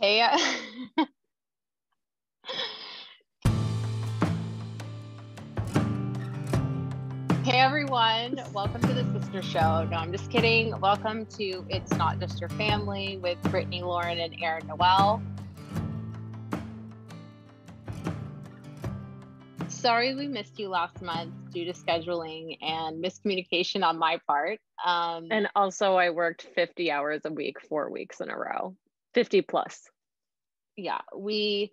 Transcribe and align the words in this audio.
Hey. 0.00 0.20
uh, 0.22 0.38
Hey 7.44 7.60
everyone, 7.60 8.42
welcome 8.52 8.82
to 8.82 8.92
the 8.92 9.04
Sister 9.18 9.40
Show. 9.40 9.84
No, 9.90 9.96
I'm 9.96 10.12
just 10.12 10.30
kidding. 10.30 10.78
Welcome 10.80 11.24
to 11.38 11.64
It's 11.70 11.90
Not 11.92 12.20
Just 12.20 12.40
Your 12.40 12.50
Family 12.50 13.16
with 13.22 13.40
Brittany, 13.44 13.82
Lauren, 13.82 14.18
and 14.18 14.36
Aaron 14.42 14.66
Noel. 14.66 15.22
Sorry 19.68 20.14
we 20.14 20.26
missed 20.26 20.58
you 20.58 20.68
last 20.68 21.00
month 21.00 21.32
due 21.50 21.64
to 21.64 21.72
scheduling 21.72 22.58
and 22.60 23.02
miscommunication 23.02 23.82
on 23.82 23.98
my 23.98 24.18
part. 24.26 24.58
Um, 24.84 25.28
And 25.30 25.48
also, 25.56 25.94
I 25.94 26.10
worked 26.10 26.42
50 26.54 26.90
hours 26.90 27.22
a 27.24 27.32
week, 27.32 27.60
four 27.68 27.90
weeks 27.90 28.20
in 28.20 28.28
a 28.28 28.36
row, 28.36 28.76
50 29.18 29.42
plus. 29.42 29.82
yeah, 30.76 31.00
we 31.16 31.72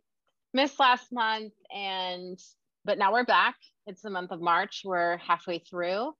missed 0.51 0.79
last 0.79 1.13
month 1.13 1.53
and 1.71 2.39
but 2.85 2.97
now 2.97 3.13
we're 3.13 3.23
back. 3.23 3.53
It's 3.85 4.01
the 4.01 4.09
month 4.09 4.31
of 4.31 4.41
March. 4.41 4.81
We're 4.83 5.17
halfway 5.17 5.59
through 5.59 6.13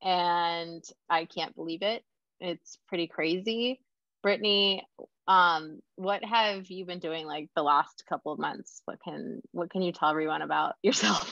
and 0.00 0.82
I 1.10 1.26
can't 1.26 1.54
believe 1.54 1.82
it. 1.82 2.02
It's 2.40 2.78
pretty 2.88 3.08
crazy. 3.08 3.78
Brittany, 4.22 4.82
um, 5.28 5.80
what 5.96 6.24
have 6.24 6.68
you 6.68 6.86
been 6.86 6.98
doing 6.98 7.26
like 7.26 7.50
the 7.54 7.62
last 7.62 8.04
couple 8.08 8.32
of 8.32 8.38
months? 8.38 8.80
What 8.86 9.02
can 9.04 9.42
what 9.52 9.68
can 9.68 9.82
you 9.82 9.92
tell 9.92 10.08
everyone 10.08 10.40
about 10.40 10.76
yourself? 10.82 11.30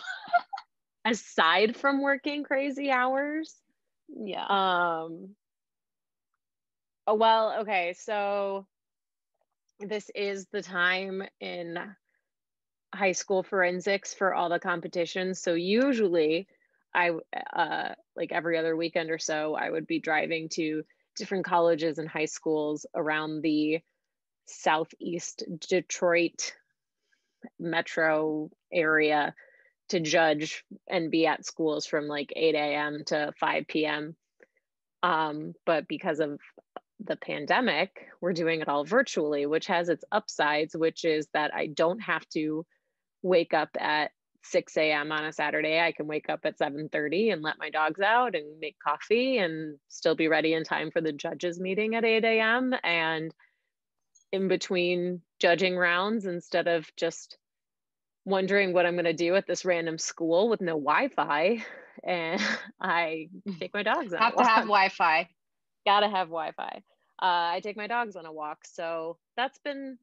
Aside 1.06 1.74
from 1.74 2.02
working 2.02 2.44
crazy 2.44 2.90
hours, 2.90 3.54
yeah. 4.10 4.44
um, 4.44 5.30
oh, 7.06 7.14
well, 7.14 7.60
okay, 7.60 7.94
so 7.98 8.66
this 9.80 10.10
is 10.14 10.46
the 10.46 10.62
time 10.62 11.22
in 11.40 11.78
high 12.94 13.12
school 13.12 13.42
forensics 13.42 14.14
for 14.14 14.34
all 14.34 14.48
the 14.48 14.58
competitions. 14.58 15.40
So 15.40 15.54
usually, 15.54 16.48
I 16.94 17.10
uh, 17.54 17.94
like 18.16 18.32
every 18.32 18.58
other 18.58 18.76
weekend 18.76 19.10
or 19.10 19.18
so, 19.18 19.54
I 19.54 19.70
would 19.70 19.86
be 19.86 20.00
driving 20.00 20.48
to 20.50 20.84
different 21.16 21.44
colleges 21.44 21.98
and 21.98 22.08
high 22.08 22.24
schools 22.24 22.86
around 22.94 23.42
the 23.42 23.80
southeast 24.46 25.44
Detroit 25.68 26.54
metro 27.58 28.50
area 28.72 29.34
to 29.90 30.00
judge 30.00 30.64
and 30.88 31.10
be 31.10 31.26
at 31.26 31.46
schools 31.46 31.86
from 31.86 32.06
like 32.06 32.32
8 32.34 32.54
a.m. 32.54 33.02
to 33.06 33.32
5 33.38 33.66
p.m. 33.68 34.16
Um, 35.02 35.54
but 35.64 35.88
because 35.88 36.20
of 36.20 36.40
the 37.00 37.16
pandemic, 37.16 38.06
we're 38.20 38.32
doing 38.32 38.60
it 38.60 38.68
all 38.68 38.84
virtually, 38.84 39.46
which 39.46 39.66
has 39.66 39.88
its 39.88 40.04
upsides, 40.10 40.76
which 40.76 41.04
is 41.04 41.28
that 41.32 41.54
I 41.54 41.66
don't 41.66 42.00
have 42.00 42.28
to 42.30 42.66
wake 43.22 43.54
up 43.54 43.70
at 43.78 44.10
6 44.44 44.76
a.m. 44.76 45.12
on 45.12 45.24
a 45.24 45.32
Saturday. 45.32 45.80
I 45.80 45.92
can 45.92 46.06
wake 46.06 46.28
up 46.28 46.40
at 46.44 46.58
7:30 46.58 47.32
and 47.32 47.42
let 47.42 47.58
my 47.58 47.70
dogs 47.70 48.00
out 48.00 48.34
and 48.34 48.58
make 48.60 48.76
coffee 48.78 49.38
and 49.38 49.78
still 49.88 50.14
be 50.14 50.28
ready 50.28 50.54
in 50.54 50.64
time 50.64 50.90
for 50.90 51.00
the 51.00 51.12
judges 51.12 51.60
meeting 51.60 51.94
at 51.94 52.04
8 52.04 52.24
a.m. 52.24 52.74
And 52.82 53.32
in 54.32 54.48
between 54.48 55.22
judging 55.38 55.76
rounds, 55.76 56.26
instead 56.26 56.68
of 56.68 56.90
just 56.96 57.38
wondering 58.24 58.72
what 58.72 58.86
I'm 58.86 58.94
going 58.94 59.04
to 59.04 59.12
do 59.12 59.34
at 59.36 59.46
this 59.46 59.64
random 59.64 59.98
school 59.98 60.48
with 60.48 60.60
no 60.60 60.74
Wi-Fi, 60.74 61.64
and 62.04 62.40
eh, 62.40 62.46
I 62.80 63.28
mm. 63.46 63.58
take 63.58 63.74
my 63.74 63.82
dogs 63.82 64.12
out. 64.12 64.20
have 64.20 64.36
to 64.36 64.44
have 64.44 64.64
Wi-Fi. 64.64 65.28
Gotta 65.88 66.08
have 66.10 66.28
Wi-Fi. 66.28 66.82
Uh, 67.20 67.56
I 67.56 67.60
take 67.62 67.78
my 67.78 67.86
dogs 67.86 68.14
on 68.14 68.26
a 68.26 68.32
walk, 68.32 68.58
so 68.66 69.16
that's 69.38 69.58
been 69.58 69.96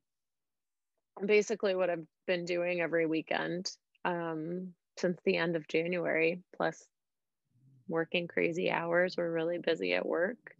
basically 1.23 1.75
what 1.75 1.91
I've 1.91 2.07
been 2.25 2.43
doing 2.43 2.81
every 2.81 3.05
weekend 3.05 3.69
um, 4.03 4.73
since 4.97 5.19
the 5.23 5.37
end 5.37 5.55
of 5.55 5.67
January. 5.67 6.41
Plus, 6.57 6.83
working 7.87 8.27
crazy 8.27 8.71
hours. 8.71 9.15
We're 9.15 9.31
really 9.31 9.59
busy 9.59 9.93
at 9.93 10.07
work, 10.07 10.55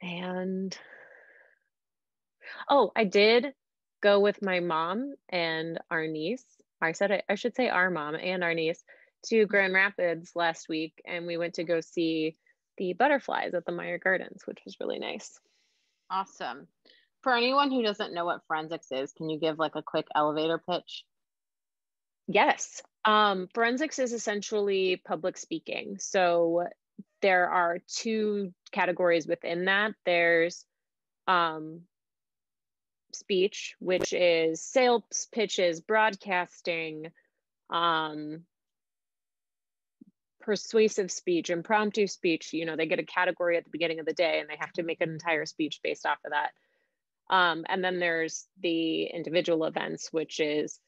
and 0.00 0.74
oh, 2.70 2.92
I 2.96 3.04
did 3.04 3.52
go 4.02 4.20
with 4.20 4.40
my 4.40 4.60
mom 4.60 5.12
and 5.28 5.78
our 5.90 6.06
niece. 6.06 6.46
I 6.80 6.92
said 6.92 7.12
I, 7.12 7.22
I 7.28 7.34
should 7.34 7.54
say 7.54 7.68
our 7.68 7.90
mom 7.90 8.14
and 8.14 8.42
our 8.42 8.54
niece 8.54 8.82
to 9.26 9.44
Grand 9.44 9.74
Rapids 9.74 10.32
last 10.34 10.66
week, 10.70 10.94
and 11.04 11.26
we 11.26 11.36
went 11.36 11.54
to 11.54 11.64
go 11.64 11.82
see 11.82 12.38
the 12.82 12.94
butterflies 12.94 13.54
at 13.54 13.64
the 13.64 13.70
Meijer 13.70 14.02
Gardens, 14.02 14.42
which 14.44 14.58
was 14.64 14.80
really 14.80 14.98
nice. 14.98 15.38
Awesome. 16.10 16.66
For 17.22 17.32
anyone 17.32 17.70
who 17.70 17.80
doesn't 17.80 18.12
know 18.12 18.24
what 18.24 18.44
forensics 18.48 18.90
is, 18.90 19.12
can 19.12 19.30
you 19.30 19.38
give 19.38 19.56
like 19.56 19.76
a 19.76 19.82
quick 19.82 20.08
elevator 20.16 20.58
pitch? 20.58 21.04
Yes. 22.26 22.82
Um, 23.04 23.48
forensics 23.54 24.00
is 24.00 24.12
essentially 24.12 24.96
public 24.96 25.38
speaking. 25.38 25.98
So 26.00 26.66
there 27.20 27.48
are 27.48 27.78
two 27.86 28.52
categories 28.72 29.28
within 29.28 29.66
that. 29.66 29.92
There's 30.04 30.64
um, 31.28 31.82
speech, 33.12 33.76
which 33.78 34.12
is 34.12 34.60
sales 34.60 35.28
pitches, 35.30 35.80
broadcasting, 35.80 37.12
um, 37.70 38.42
persuasive 40.42 41.10
speech, 41.10 41.50
impromptu 41.50 42.06
speech. 42.06 42.52
You 42.52 42.66
know, 42.66 42.76
they 42.76 42.86
get 42.86 42.98
a 42.98 43.04
category 43.04 43.56
at 43.56 43.64
the 43.64 43.70
beginning 43.70 44.00
of 44.00 44.06
the 44.06 44.12
day 44.12 44.40
and 44.40 44.48
they 44.48 44.56
have 44.58 44.72
to 44.72 44.82
make 44.82 45.00
an 45.00 45.10
entire 45.10 45.46
speech 45.46 45.80
based 45.82 46.06
off 46.06 46.18
of 46.24 46.32
that. 46.32 46.50
Um, 47.34 47.64
and 47.68 47.82
then 47.82 47.98
there's 47.98 48.46
the 48.60 49.04
individual 49.04 49.64
events, 49.64 50.08
which 50.12 50.40
is 50.40 50.78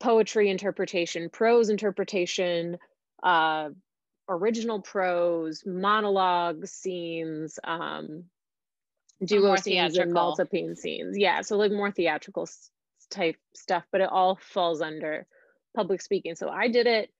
poetry 0.00 0.50
interpretation, 0.50 1.30
prose 1.30 1.70
interpretation, 1.70 2.76
uh, 3.22 3.70
original 4.28 4.80
prose, 4.80 5.62
monologue 5.64 6.66
scenes, 6.66 7.58
um, 7.64 8.24
duo 9.24 9.48
more 9.48 9.56
scenes, 9.56 9.96
and 9.96 10.12
multiple 10.12 10.74
scenes. 10.74 11.16
Yeah, 11.16 11.42
so 11.42 11.56
like 11.56 11.72
more 11.72 11.90
theatrical 11.90 12.48
type 13.10 13.36
stuff, 13.54 13.84
but 13.92 14.00
it 14.00 14.08
all 14.10 14.38
falls 14.40 14.82
under 14.82 15.26
public 15.74 16.02
speaking. 16.02 16.34
So 16.34 16.48
I 16.48 16.68
did 16.68 16.86
it 16.86 17.10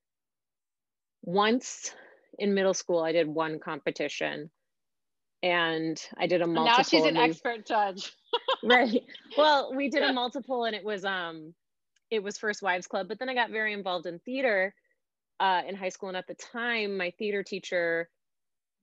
once 1.23 1.95
in 2.39 2.55
middle 2.55 2.75
school. 2.75 3.03
I 3.03 3.13
did 3.13 3.29
one 3.29 3.59
competition, 3.59 4.51
and 5.43 6.01
I 6.19 6.27
did 6.27 6.43
a 6.43 6.47
multiple. 6.47 6.77
now 6.79 6.83
she's 6.83 7.05
an 7.05 7.17
we- 7.17 7.23
expert 7.23 7.67
judge. 7.67 8.13
right 8.63 9.03
well 9.37 9.75
we 9.75 9.89
did 9.89 10.03
a 10.03 10.13
multiple 10.13 10.65
and 10.65 10.75
it 10.77 10.85
was 10.85 11.05
um 11.05 11.53
it 12.11 12.23
was 12.23 12.39
first 12.39 12.63
wives 12.63 12.87
club 12.87 13.09
but 13.09 13.19
then 13.19 13.29
i 13.29 13.35
got 13.35 13.51
very 13.51 13.73
involved 13.73 14.07
in 14.07 14.19
theater 14.21 14.73
uh, 15.41 15.63
in 15.67 15.75
high 15.75 15.89
school 15.89 16.09
and 16.09 16.17
at 16.17 16.27
the 16.29 16.35
time 16.35 16.97
my 16.97 17.11
theater 17.19 17.43
teacher 17.43 18.09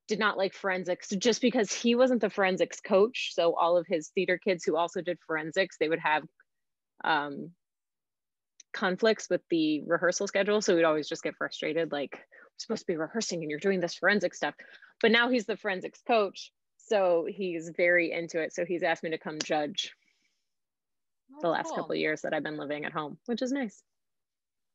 did 0.10 0.20
not 0.20 0.38
like 0.38 0.54
forensics 0.54 1.10
just 1.18 1.40
because 1.42 1.72
he 1.72 1.96
wasn't 1.96 2.20
the 2.20 2.30
forensics 2.30 2.82
coach 2.82 3.32
so 3.34 3.56
all 3.56 3.78
of 3.78 3.88
his 3.88 4.10
theater 4.10 4.38
kids 4.38 4.66
who 4.66 4.76
also 4.76 5.02
did 5.02 5.18
forensics 5.26 5.78
they 5.80 5.88
would 5.88 6.00
have 6.00 6.24
um 7.06 7.52
conflicts 8.74 9.30
with 9.30 9.42
the 9.50 9.82
rehearsal 9.86 10.28
schedule 10.28 10.62
so 10.62 10.76
we'd 10.76 10.84
always 10.84 11.10
just 11.10 11.24
get 11.24 11.36
frustrated 11.36 11.92
like 11.92 12.12
we're 12.14 12.20
supposed 12.58 12.82
to 12.82 12.88
be 12.88 12.98
rehearsing 12.98 13.42
and 13.42 13.50
you're 13.50 13.60
doing 13.60 13.80
this 13.80 13.96
forensic 13.96 14.34
stuff 14.34 14.54
but 15.02 15.12
now 15.12 15.30
he's 15.30 15.46
the 15.46 15.58
forensics 15.58 16.02
coach 16.06 16.52
so 16.78 17.26
he's 17.28 17.72
very 17.76 18.12
into 18.12 18.40
it 18.40 18.54
so 18.54 18.66
he's 18.66 18.84
asked 18.84 19.04
me 19.04 19.10
to 19.10 19.18
come 19.18 19.40
judge 19.40 19.94
oh, 21.36 21.42
the 21.42 21.50
last 21.50 21.68
cool. 21.68 21.78
couple 21.78 21.92
of 21.94 21.98
years 21.98 22.22
that 22.22 22.34
I've 22.34 22.44
been 22.44 22.58
living 22.58 22.86
at 22.86 22.94
home, 22.94 23.18
which 23.26 23.42
is 23.42 23.52
nice. 23.52 23.82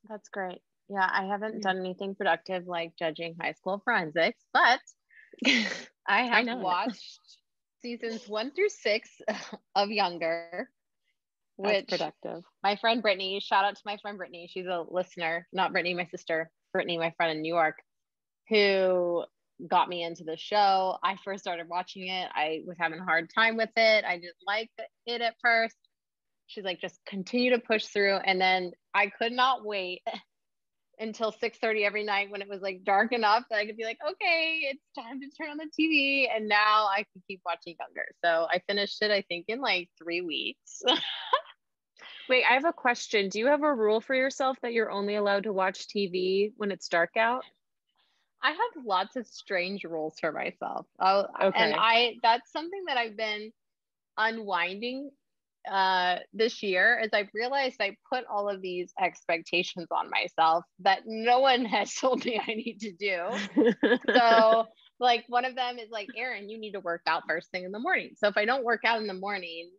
That's 0.08 0.28
great. 0.28 0.60
Yeah, 0.88 1.08
I 1.10 1.24
haven't 1.24 1.62
done 1.62 1.78
anything 1.78 2.14
productive 2.14 2.66
like 2.66 2.92
judging 2.98 3.36
high 3.40 3.52
school 3.52 3.80
forensics, 3.84 4.42
but 4.52 4.80
I 6.06 6.24
have 6.24 6.46
it. 6.46 6.58
watched 6.58 7.20
seasons 7.80 8.28
one 8.28 8.50
through 8.50 8.68
six 8.68 9.10
of 9.74 9.90
Younger, 9.90 10.68
That's 11.58 11.82
which 11.82 11.88
productive. 11.88 12.42
my 12.62 12.76
friend 12.76 13.00
Brittany, 13.00 13.40
shout 13.40 13.64
out 13.64 13.76
to 13.76 13.82
my 13.86 13.96
friend 13.98 14.18
Brittany, 14.18 14.48
she's 14.52 14.66
a 14.66 14.84
listener, 14.88 15.46
not 15.52 15.72
Brittany, 15.72 15.94
my 15.94 16.06
sister, 16.06 16.50
Brittany, 16.72 16.98
my 16.98 17.12
friend 17.16 17.36
in 17.36 17.42
New 17.42 17.54
York, 17.54 17.76
who 18.48 19.24
got 19.68 19.88
me 19.88 20.02
into 20.02 20.24
the 20.24 20.36
show. 20.36 20.98
I 21.02 21.16
first 21.24 21.44
started 21.44 21.68
watching 21.68 22.08
it. 22.08 22.28
I 22.34 22.62
was 22.66 22.76
having 22.78 22.98
a 22.98 23.04
hard 23.04 23.30
time 23.32 23.56
with 23.56 23.70
it. 23.76 24.04
I 24.04 24.16
didn't 24.16 24.34
like 24.46 24.70
it 25.06 25.20
at 25.20 25.36
first. 25.40 25.76
She's 26.46 26.64
like, 26.64 26.80
just 26.80 26.98
continue 27.06 27.50
to 27.50 27.58
push 27.58 27.86
through. 27.86 28.16
And 28.16 28.40
then 28.40 28.72
I 28.92 29.06
could 29.06 29.32
not 29.32 29.64
wait 29.64 30.02
until 30.98 31.32
6:30 31.32 31.84
every 31.84 32.04
night 32.04 32.30
when 32.30 32.42
it 32.42 32.48
was 32.48 32.60
like 32.60 32.84
dark 32.84 33.12
enough 33.12 33.44
that 33.50 33.58
I 33.58 33.66
could 33.66 33.76
be 33.76 33.84
like, 33.84 33.98
okay, 34.04 34.70
it's 34.70 34.84
time 34.96 35.20
to 35.20 35.30
turn 35.30 35.50
on 35.50 35.58
the 35.58 35.70
TV. 35.78 36.26
And 36.34 36.48
now 36.48 36.86
I 36.86 37.04
can 37.12 37.22
keep 37.28 37.40
watching 37.46 37.76
Younger. 37.78 38.06
So 38.24 38.46
I 38.50 38.60
finished 38.66 39.02
it, 39.02 39.10
I 39.10 39.22
think, 39.22 39.46
in 39.48 39.60
like 39.60 39.88
three 39.98 40.20
weeks. 40.20 40.82
Wait, 42.28 42.44
I 42.48 42.54
have 42.54 42.64
a 42.64 42.72
question. 42.72 43.28
Do 43.28 43.38
you 43.38 43.46
have 43.46 43.62
a 43.62 43.74
rule 43.74 44.00
for 44.00 44.14
yourself 44.14 44.56
that 44.62 44.72
you're 44.72 44.90
only 44.90 45.16
allowed 45.16 45.44
to 45.44 45.52
watch 45.52 45.86
TV 45.88 46.52
when 46.56 46.70
it's 46.70 46.88
dark 46.88 47.16
out? 47.16 47.44
I 48.42 48.50
have 48.50 48.84
lots 48.84 49.16
of 49.16 49.26
strange 49.26 49.84
rules 49.84 50.18
for 50.20 50.32
myself. 50.32 50.86
I'll, 50.98 51.30
Okay. 51.42 51.58
And 51.58 51.74
I 51.78 52.16
that's 52.22 52.52
something 52.52 52.84
that 52.88 52.98
I've 52.98 53.16
been 53.16 53.52
unwinding 54.18 55.10
uh, 55.70 56.16
this 56.32 56.62
year 56.62 57.00
is 57.02 57.10
I've 57.12 57.30
realized 57.32 57.76
I 57.80 57.96
put 58.12 58.24
all 58.30 58.48
of 58.48 58.60
these 58.60 58.92
expectations 59.00 59.86
on 59.90 60.10
myself 60.10 60.64
that 60.80 61.02
no 61.06 61.40
one 61.40 61.64
has 61.64 61.94
told 61.94 62.24
me 62.24 62.40
I 62.40 62.54
need 62.54 62.80
to 62.80 62.92
do. 62.92 63.72
so, 64.14 64.66
like, 65.00 65.24
one 65.28 65.44
of 65.44 65.54
them 65.54 65.78
is 65.78 65.88
like, 65.90 66.08
Aaron, 66.16 66.48
you 66.48 66.58
need 66.58 66.72
to 66.72 66.80
work 66.80 67.02
out 67.06 67.22
first 67.26 67.50
thing 67.50 67.64
in 67.64 67.72
the 67.72 67.78
morning. 67.78 68.10
So, 68.16 68.28
if 68.28 68.36
I 68.36 68.44
don't 68.44 68.64
work 68.64 68.82
out 68.84 69.00
in 69.00 69.06
the 69.06 69.14
morning, 69.14 69.70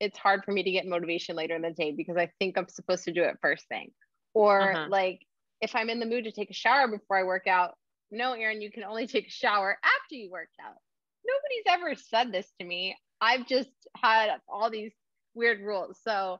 it's 0.00 0.18
hard 0.18 0.44
for 0.44 0.52
me 0.52 0.62
to 0.62 0.70
get 0.70 0.86
motivation 0.86 1.36
later 1.36 1.54
in 1.54 1.62
the 1.62 1.70
day 1.70 1.92
because 1.92 2.16
I 2.16 2.30
think 2.38 2.58
I'm 2.58 2.68
supposed 2.68 3.04
to 3.04 3.12
do 3.12 3.22
it 3.22 3.36
first 3.40 3.66
thing. 3.68 3.90
Or, 4.34 4.72
uh-huh. 4.72 4.86
like, 4.88 5.20
if 5.60 5.74
I'm 5.76 5.90
in 5.90 6.00
the 6.00 6.06
mood 6.06 6.24
to 6.24 6.32
take 6.32 6.50
a 6.50 6.54
shower 6.54 6.88
before 6.88 7.16
I 7.18 7.22
work 7.22 7.46
out, 7.46 7.74
no, 8.10 8.32
Erin, 8.32 8.60
you 8.60 8.70
can 8.70 8.84
only 8.84 9.06
take 9.08 9.28
a 9.28 9.30
shower 9.30 9.78
after 9.82 10.14
you 10.14 10.30
work 10.30 10.50
out. 10.60 10.76
Nobody's 11.26 11.64
ever 11.68 11.94
said 11.94 12.32
this 12.32 12.50
to 12.60 12.66
me. 12.66 12.96
I've 13.20 13.46
just 13.46 13.70
had 13.96 14.28
all 14.48 14.70
these 14.70 14.92
weird 15.34 15.60
rules. 15.60 15.98
So 16.04 16.38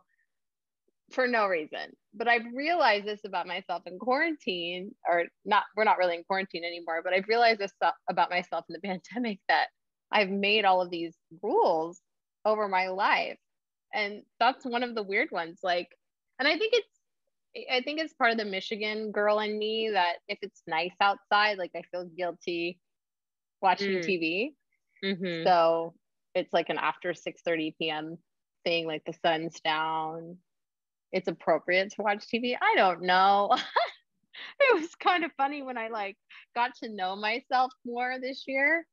for 1.13 1.27
no 1.29 1.47
reason. 1.47 1.93
But 2.15 2.29
I've 2.29 2.45
realized 2.55 3.07
this 3.07 3.21
about 3.25 3.47
myself 3.47 3.83
in 3.87 3.99
quarantine, 3.99 4.95
or 5.09 5.25
not, 5.45 5.65
we're 5.77 5.85
not 5.85 5.99
really 5.99 6.17
in 6.17 6.25
quarantine 6.25 6.65
anymore, 6.65 7.01
but 7.03 7.13
I've 7.13 7.29
realized 7.29 7.61
this 7.61 7.73
about 8.09 8.31
myself 8.31 8.65
in 8.69 8.75
the 8.75 8.81
pandemic 8.89 9.41
that 9.49 9.67
I've 10.11 10.31
made 10.31 10.65
all 10.65 10.81
of 10.81 10.91
these 10.91 11.17
rules 11.43 12.01
over 12.45 12.69
my 12.69 12.89
life. 12.89 13.39
And 13.95 14.23
that's 14.41 14.65
one 14.65 14.83
of 14.83 14.95
the 14.95 15.03
weird 15.03 15.31
ones. 15.31 15.61
Like, 15.63 15.89
and 16.39 16.49
I 16.49 16.59
think 16.59 16.75
it's, 16.75 17.69
I 17.73 17.81
think 17.83 18.01
it's 18.01 18.13
part 18.15 18.33
of 18.33 18.39
the 18.39 18.45
Michigan 18.45 19.13
girl 19.13 19.39
in 19.39 19.57
me 19.57 19.91
that 19.93 20.15
if 20.29 20.39
it's 20.43 20.63
nice 20.67 20.95
outside, 21.01 21.59
like 21.59 21.71
I 21.77 21.83
feel 21.91 22.05
guilty 22.05 22.81
watching 23.63 23.93
mm. 23.93 24.05
TV. 24.05 24.55
Mm-hmm. 25.05 25.47
So 25.47 25.95
it's 26.35 26.53
like 26.53 26.69
an 26.69 26.79
after 26.79 27.15
6 27.15 27.41
30 27.45 27.77
p.m 27.79 28.19
thing 28.65 28.87
like 28.87 29.05
the 29.05 29.15
sun's 29.25 29.61
down 29.61 30.37
it's 31.13 31.29
appropriate 31.29 31.91
to 31.91 32.03
watch 32.03 32.25
tv 32.27 32.57
i 32.61 32.75
don't 32.77 33.03
know 33.03 33.51
it 34.61 34.81
was 34.81 34.95
kind 34.97 35.25
of 35.25 35.31
funny 35.37 35.63
when 35.63 35.79
i 35.79 35.89
like 35.89 36.17
got 36.55 36.75
to 36.75 36.89
know 36.89 37.15
myself 37.15 37.73
more 37.85 38.17
this 38.21 38.45
year 38.47 38.87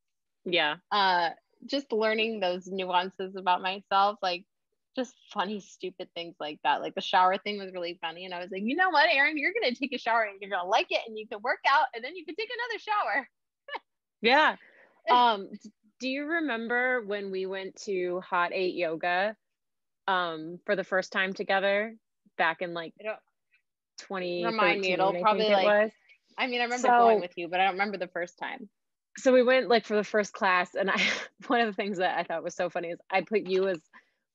yeah 0.46 0.76
uh 0.92 1.30
just 1.66 1.92
learning 1.92 2.40
those 2.40 2.68
nuances 2.68 3.36
about 3.36 3.62
myself 3.62 4.18
like 4.22 4.44
just 4.96 5.16
funny 5.34 5.60
stupid 5.60 6.10
things 6.14 6.36
like 6.40 6.60
that. 6.64 6.82
Like 6.82 6.96
the 6.96 7.02
shower 7.02 7.38
thing 7.38 7.58
was 7.58 7.72
really 7.74 7.98
funny 8.02 8.26
and 8.26 8.34
i 8.34 8.40
was 8.40 8.50
like 8.52 8.64
you 8.64 8.76
know 8.76 8.90
what 8.90 9.08
Aaron, 9.12 9.38
you're 9.38 9.54
gonna 9.54 9.76
take 9.76 9.94
a 9.94 9.98
shower 9.98 10.24
and 10.24 10.40
you're 10.42 10.50
gonna 10.50 10.68
like 10.68 10.88
it 10.90 11.02
and 11.08 11.18
you 11.18 11.28
can 11.28 11.42
work 11.42 11.60
out 11.68 11.86
and 11.96 12.04
then 12.04 12.16
you 12.16 12.26
can 12.26 12.36
take 12.36 12.50
another 12.50 12.80
shower. 12.80 13.28
Yeah. 14.24 14.56
Um 15.10 15.50
do 16.00 16.10
you 16.10 16.26
remember 16.26 17.02
when 17.06 17.32
we 17.32 17.46
went 17.46 17.76
to 17.86 18.22
hot 18.22 18.52
eight 18.54 18.76
yoga 18.76 19.36
um 20.08 20.60
for 20.66 20.76
the 20.76 20.84
first 20.84 21.12
time 21.12 21.34
together 21.34 21.96
back 22.38 22.62
in 22.62 22.74
like 22.74 22.94
20 24.02 24.46
remind 24.46 24.82
me 24.82 24.94
it'll 24.94 25.14
probably 25.22 25.50
like 25.50 25.66
was. 25.66 25.92
i 26.38 26.48
mean 26.48 26.60
i 26.60 26.64
remember 26.64 26.88
so, 26.88 26.98
going 26.98 27.20
with 27.22 27.32
you 27.36 27.48
but 27.48 27.60
i 27.60 27.64
don't 27.66 27.74
remember 27.74 27.98
the 27.98 28.08
first 28.08 28.38
time. 28.38 28.68
So 29.18 29.34
we 29.34 29.44
went 29.44 29.68
like 29.68 29.86
for 29.86 29.96
the 29.96 30.04
first 30.04 30.34
class 30.34 30.74
and 30.76 30.90
i 30.90 31.02
one 31.48 31.62
of 31.62 31.68
the 31.68 31.74
things 31.74 31.98
that 32.00 32.18
i 32.18 32.24
thought 32.24 32.44
was 32.44 32.56
so 32.56 32.70
funny 32.70 32.90
is 32.90 33.00
i 33.10 33.22
put 33.22 33.48
you 33.48 33.68
as 33.68 33.80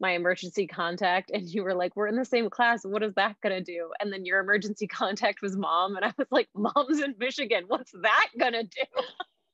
my 0.00 0.12
emergency 0.12 0.66
contact 0.66 1.31
and 1.32 1.48
you 1.48 1.62
were 1.62 1.75
like 1.75 1.96
we're 1.96 2.06
in 2.06 2.16
the 2.16 2.25
same 2.25 2.50
class 2.50 2.84
what 2.84 3.02
is 3.02 3.14
that 3.14 3.34
going 3.43 3.54
to 3.54 3.62
do 3.62 3.90
and 4.00 4.12
then 4.12 4.25
your 4.25 4.40
emergency 4.40 4.87
contact 5.02 5.40
was 5.43 5.56
mom 5.56 5.96
and 5.96 6.04
i 6.04 6.12
was 6.19 6.28
like 6.31 6.48
mom's 6.54 7.00
in 7.00 7.14
michigan 7.19 7.64
what's 7.66 7.93
that 8.02 8.28
going 8.38 8.52
to 8.52 8.62
do 8.62 9.02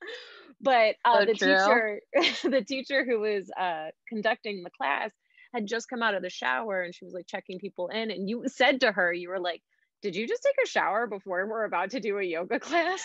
but 0.61 0.95
uh, 1.05 1.19
so 1.19 1.25
the 1.25 1.33
true. 1.33 1.47
teacher 1.47 1.99
the 2.49 2.61
teacher 2.61 3.05
who 3.05 3.19
was 3.19 3.49
uh, 3.59 3.87
conducting 4.09 4.63
the 4.63 4.69
class 4.69 5.11
had 5.53 5.67
just 5.67 5.87
come 5.89 6.01
out 6.01 6.15
of 6.15 6.23
the 6.23 6.29
shower 6.29 6.81
and 6.81 6.95
she 6.95 7.05
was 7.05 7.13
like 7.13 7.27
checking 7.27 7.59
people 7.59 7.87
in. 7.89 8.11
And 8.11 8.27
you 8.27 8.43
said 8.47 8.81
to 8.81 8.91
her, 8.91 9.13
you 9.13 9.29
were 9.29 9.39
like, 9.39 9.61
Did 10.01 10.15
you 10.15 10.27
just 10.27 10.43
take 10.43 10.55
a 10.63 10.67
shower 10.69 11.07
before 11.07 11.47
we're 11.47 11.65
about 11.65 11.91
to 11.91 11.99
do 11.99 12.17
a 12.17 12.23
yoga 12.23 12.59
class? 12.59 13.03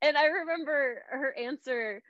and 0.00 0.16
I 0.16 0.26
remember 0.26 1.02
her 1.10 1.34
answer 1.38 2.02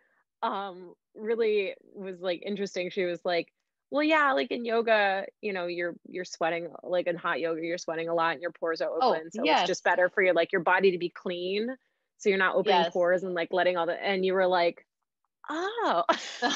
um 0.42 0.94
really 1.14 1.74
was 1.94 2.20
like 2.20 2.42
interesting. 2.44 2.90
She 2.90 3.04
was 3.04 3.20
like, 3.24 3.52
well 3.90 4.02
yeah 4.02 4.32
like 4.32 4.50
in 4.50 4.64
yoga 4.64 5.26
you 5.42 5.52
know 5.52 5.66
you're 5.66 5.94
you're 6.08 6.24
sweating 6.24 6.68
like 6.82 7.06
in 7.06 7.14
hot 7.14 7.40
yoga 7.40 7.60
you're 7.60 7.76
sweating 7.76 8.08
a 8.08 8.14
lot 8.14 8.32
and 8.32 8.40
your 8.40 8.50
pores 8.50 8.80
are 8.80 8.88
oh, 8.88 9.10
open 9.10 9.24
oh, 9.26 9.30
so 9.30 9.44
yes. 9.44 9.60
it's 9.60 9.68
just 9.68 9.84
better 9.84 10.08
for 10.08 10.22
your 10.22 10.32
like 10.32 10.50
your 10.50 10.62
body 10.62 10.92
to 10.92 10.98
be 10.98 11.10
clean 11.10 11.68
so 12.16 12.30
you're 12.30 12.38
not 12.38 12.56
opening 12.56 12.80
yes. 12.80 12.90
pores 12.90 13.22
and 13.22 13.34
like 13.34 13.52
letting 13.52 13.76
all 13.76 13.84
the 13.84 14.02
and 14.02 14.24
you 14.24 14.32
were 14.32 14.46
like 14.46 14.86
oh 15.50 16.04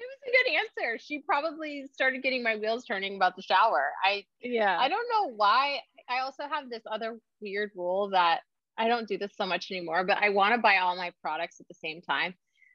it 0.00 0.06
was 0.08 0.20
a 0.26 0.30
good 0.30 0.58
answer. 0.58 0.98
She 0.98 1.18
probably 1.20 1.86
started 1.92 2.22
getting 2.22 2.42
my 2.42 2.56
wheels 2.56 2.84
turning 2.84 3.16
about 3.16 3.36
the 3.36 3.42
shower. 3.42 3.90
I 4.04 4.24
yeah. 4.40 4.76
I 4.78 4.88
don't 4.88 5.06
know 5.10 5.34
why. 5.34 5.80
I 6.08 6.20
also 6.20 6.44
have 6.50 6.70
this 6.70 6.82
other 6.90 7.18
weird 7.40 7.70
rule 7.74 8.10
that 8.10 8.40
I 8.80 8.88
don't 8.88 9.06
do 9.06 9.18
this 9.18 9.32
so 9.36 9.44
much 9.44 9.70
anymore, 9.70 10.04
but 10.04 10.16
I 10.16 10.30
want 10.30 10.54
to 10.54 10.60
buy 10.60 10.78
all 10.78 10.96
my 10.96 11.12
products 11.20 11.60
at 11.60 11.68
the 11.68 11.74
same 11.74 12.00
time. 12.00 12.34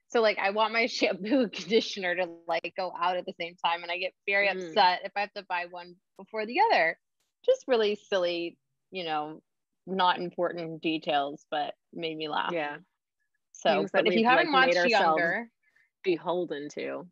So 0.10 0.22
like 0.22 0.38
I 0.38 0.52
want 0.52 0.72
my 0.72 0.86
shampoo 0.86 1.50
conditioner 1.50 2.16
to 2.16 2.28
like 2.48 2.74
go 2.78 2.94
out 2.98 3.18
at 3.18 3.26
the 3.26 3.34
same 3.40 3.56
time 3.66 3.82
and 3.82 3.92
I 3.92 3.98
get 3.98 4.14
very 4.28 4.48
mm. 4.48 4.56
upset 4.56 5.02
if 5.04 5.12
I 5.16 5.22
have 5.22 5.34
to 5.34 5.44
buy 5.50 5.66
one 5.70 5.96
before 6.18 6.46
the 6.46 6.58
other. 6.70 7.00
Just 7.44 7.64
really 7.68 7.98
silly, 8.10 8.58
you 8.92 9.04
know, 9.04 9.42
not 9.88 10.20
important 10.20 10.82
details, 10.82 11.44
but 11.50 11.74
made 11.92 12.18
me 12.18 12.28
laugh. 12.28 12.52
Yeah. 12.54 12.78
So, 13.52 13.88
but 13.92 14.06
if 14.06 14.14
you 14.14 14.26
haven't 14.26 14.52
like 14.52 14.76
watched 14.76 14.90
Younger, 14.90 15.50
beholden 16.04 16.70
to. 16.76 17.08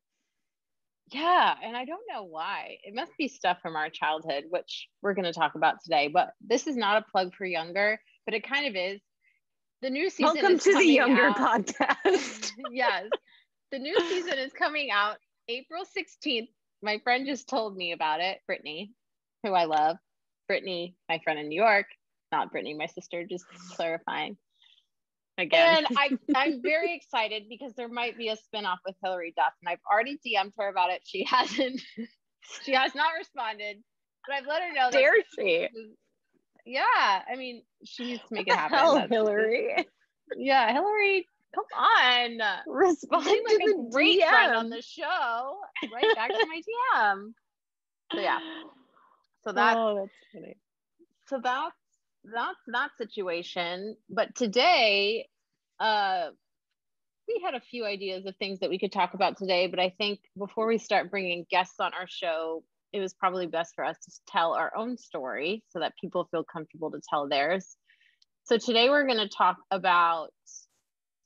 Yeah, 1.12 1.54
and 1.63 1.75
I 1.75 1.86
don't 1.86 2.04
know 2.12 2.24
why. 2.24 2.78
It 2.84 2.96
must 2.96 3.12
be 3.18 3.28
stuff 3.28 3.57
from 3.62 3.75
our 3.75 3.89
childhood, 3.89 4.46
which 4.50 4.88
we're 5.01 5.13
going 5.13 5.25
to 5.25 5.34
talk 5.34 5.56
about 5.56 5.75
today. 5.84 6.10
But 6.12 6.31
this 6.42 6.68
is 6.68 6.75
not 6.75 7.01
a 7.01 7.12
plug 7.12 7.36
for 7.36 7.46
younger, 7.46 8.00
but 8.25 8.34
it 8.34 8.48
kind 8.48 8.68
of 8.68 8.75
is. 8.75 9.02
The 9.81 9.90
new 9.90 10.10
season. 10.10 10.36
Welcome 10.36 10.60
to 10.60 10.74
the 10.74 10.86
Younger 10.86 11.28
out. 11.28 11.38
podcast. 11.38 12.52
yes, 12.72 13.10
the 13.72 13.80
new 13.80 14.00
season 14.10 14.38
is 14.38 14.54
coming 14.54 14.92
out 14.92 15.18
April 15.50 15.84
sixteenth. 15.86 16.50
My 16.81 17.00
friend 17.04 17.25
just 17.25 17.50
told 17.50 17.75
me 17.75 17.92
about 17.92 18.22
it. 18.22 18.40
Brittany, 18.48 18.94
who 19.44 19.54
I 19.54 19.66
love, 19.66 19.98
Brittany, 20.48 20.96
my 21.10 21.20
friend 21.24 21.40
in 21.40 21.50
New 21.50 21.62
York, 21.62 21.88
not 22.31 22.52
Brittany, 22.52 22.75
my 22.75 22.86
sister. 22.86 23.25
Just 23.25 23.46
clarifying 23.75 24.38
again. 25.38 25.86
And 25.86 25.98
I, 25.98 26.10
I'm 26.36 26.62
very 26.62 26.96
excited 26.96 27.44
because 27.50 27.74
there 27.75 27.89
might 27.89 28.18
be 28.18 28.30
a 28.30 28.36
spinoff 28.36 28.77
with 28.86 28.96
Hilary 29.03 29.34
Duff, 29.36 29.53
and 29.62 29.70
I've 29.70 29.80
already 29.92 30.18
DM'd 30.25 30.53
her 30.58 30.70
about 30.70 30.92
it. 30.92 31.01
She 31.03 31.25
hasn't, 31.25 31.82
she 32.63 32.74
has 32.74 32.96
not 32.96 33.12
responded, 33.18 33.77
but 34.27 34.36
I've 34.36 34.48
let 34.48 34.62
her 34.62 34.74
know. 34.74 34.92
Dare 34.92 35.13
she? 35.38 35.68
Yeah, 36.65 36.82
I 36.86 37.36
mean, 37.38 37.63
she 37.84 38.05
needs 38.05 38.22
to 38.27 38.34
make 38.34 38.48
it 38.48 38.55
happen. 38.55 38.77
Hell, 38.77 39.08
Hilary. 39.08 39.88
Yeah, 40.38 40.72
Hilary, 40.74 41.27
come 41.53 41.65
on, 41.77 42.39
respond 42.65 43.25
like 43.25 43.60
to 43.60 43.86
a 43.88 43.91
great 43.91 44.20
DM. 44.20 44.29
friend 44.29 44.55
on 44.55 44.70
the 44.70 44.82
show. 44.82 45.58
Right 45.93 46.15
back 46.15 46.29
to 46.29 46.48
my 46.48 46.62
DM. 46.96 47.34
So 48.15 48.22
yeah, 48.22 48.39
so 49.43 49.51
that. 49.53 49.77
Oh, 49.77 49.96
that's 49.96 50.12
funny. 50.34 50.55
So 51.27 51.39
that's 51.43 51.75
that's 52.24 52.60
that 52.67 52.91
situation. 52.98 53.98
But 54.10 54.34
today, 54.34 55.27
uh, 55.79 56.29
we 57.27 57.41
had 57.43 57.53
a 57.53 57.60
few 57.60 57.86
ideas 57.86 58.25
of 58.25 58.36
things 58.38 58.60
that 58.60 58.70
we 58.70 58.79
could 58.79 58.91
talk 58.91 59.13
about 59.13 59.38
today. 59.38 59.67
But 59.67 59.79
I 59.79 59.89
think 59.89 60.20
before 60.38 60.67
we 60.67 60.77
start 60.77 61.12
bringing 61.12 61.46
guests 61.50 61.79
on 61.79 61.93
our 61.93 62.08
show, 62.08 62.63
it 62.93 63.00
was 63.00 63.13
probably 63.13 63.47
best 63.47 63.73
for 63.75 63.83
us 63.83 63.97
to 64.00 64.12
tell 64.27 64.53
our 64.53 64.71
own 64.77 64.97
story 64.97 65.63
so 65.69 65.79
that 65.79 65.93
people 66.00 66.27
feel 66.31 66.43
comfortable 66.43 66.91
to 66.91 67.01
tell 67.09 67.27
theirs. 67.27 67.75
So 68.43 68.57
today 68.57 68.89
we're 68.89 69.07
going 69.07 69.19
to 69.19 69.29
talk 69.29 69.57
about 69.71 70.29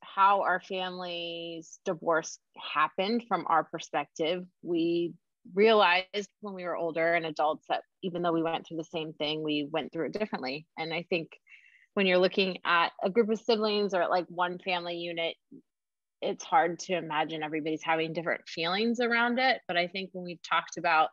how 0.02 0.42
our 0.42 0.62
family's 0.62 1.80
divorce 1.86 2.40
happened 2.74 3.26
from 3.28 3.46
our 3.48 3.66
perspective. 3.66 4.46
We 4.64 5.14
realized 5.54 6.30
when 6.42 6.54
we 6.54 6.64
were 6.64 6.76
older 6.76 7.14
and 7.14 7.26
adults 7.26 7.66
that 7.70 7.84
even 8.02 8.22
though 8.22 8.32
we 8.32 8.42
went 8.42 8.66
through 8.66 8.78
the 8.78 8.84
same 8.84 9.14
thing, 9.14 9.44
we 9.44 9.68
went 9.70 9.92
through 9.92 10.08
it 10.08 10.18
differently. 10.18 10.66
And 10.78 10.94
I 10.94 11.06
think 11.10 11.30
when 11.96 12.06
you're 12.06 12.18
looking 12.18 12.60
at 12.66 12.92
a 13.04 13.10
group 13.10 13.30
of 13.30 13.40
siblings 13.40 13.94
or 13.94 14.08
like 14.08 14.26
one 14.30 14.58
family 14.60 14.96
unit, 14.96 15.36
it's 16.22 16.44
hard 16.44 16.80
to 16.80 16.96
imagine 16.96 17.44
everybody's 17.44 17.84
having 17.84 18.14
different 18.14 18.48
feelings 18.48 19.00
around 19.00 19.40
it. 19.40 19.60
But 19.68 19.78
I 19.78 19.88
think 19.88 20.12
when 20.14 20.26
we've 20.26 20.42
talked 20.48 20.78
about 20.78 21.10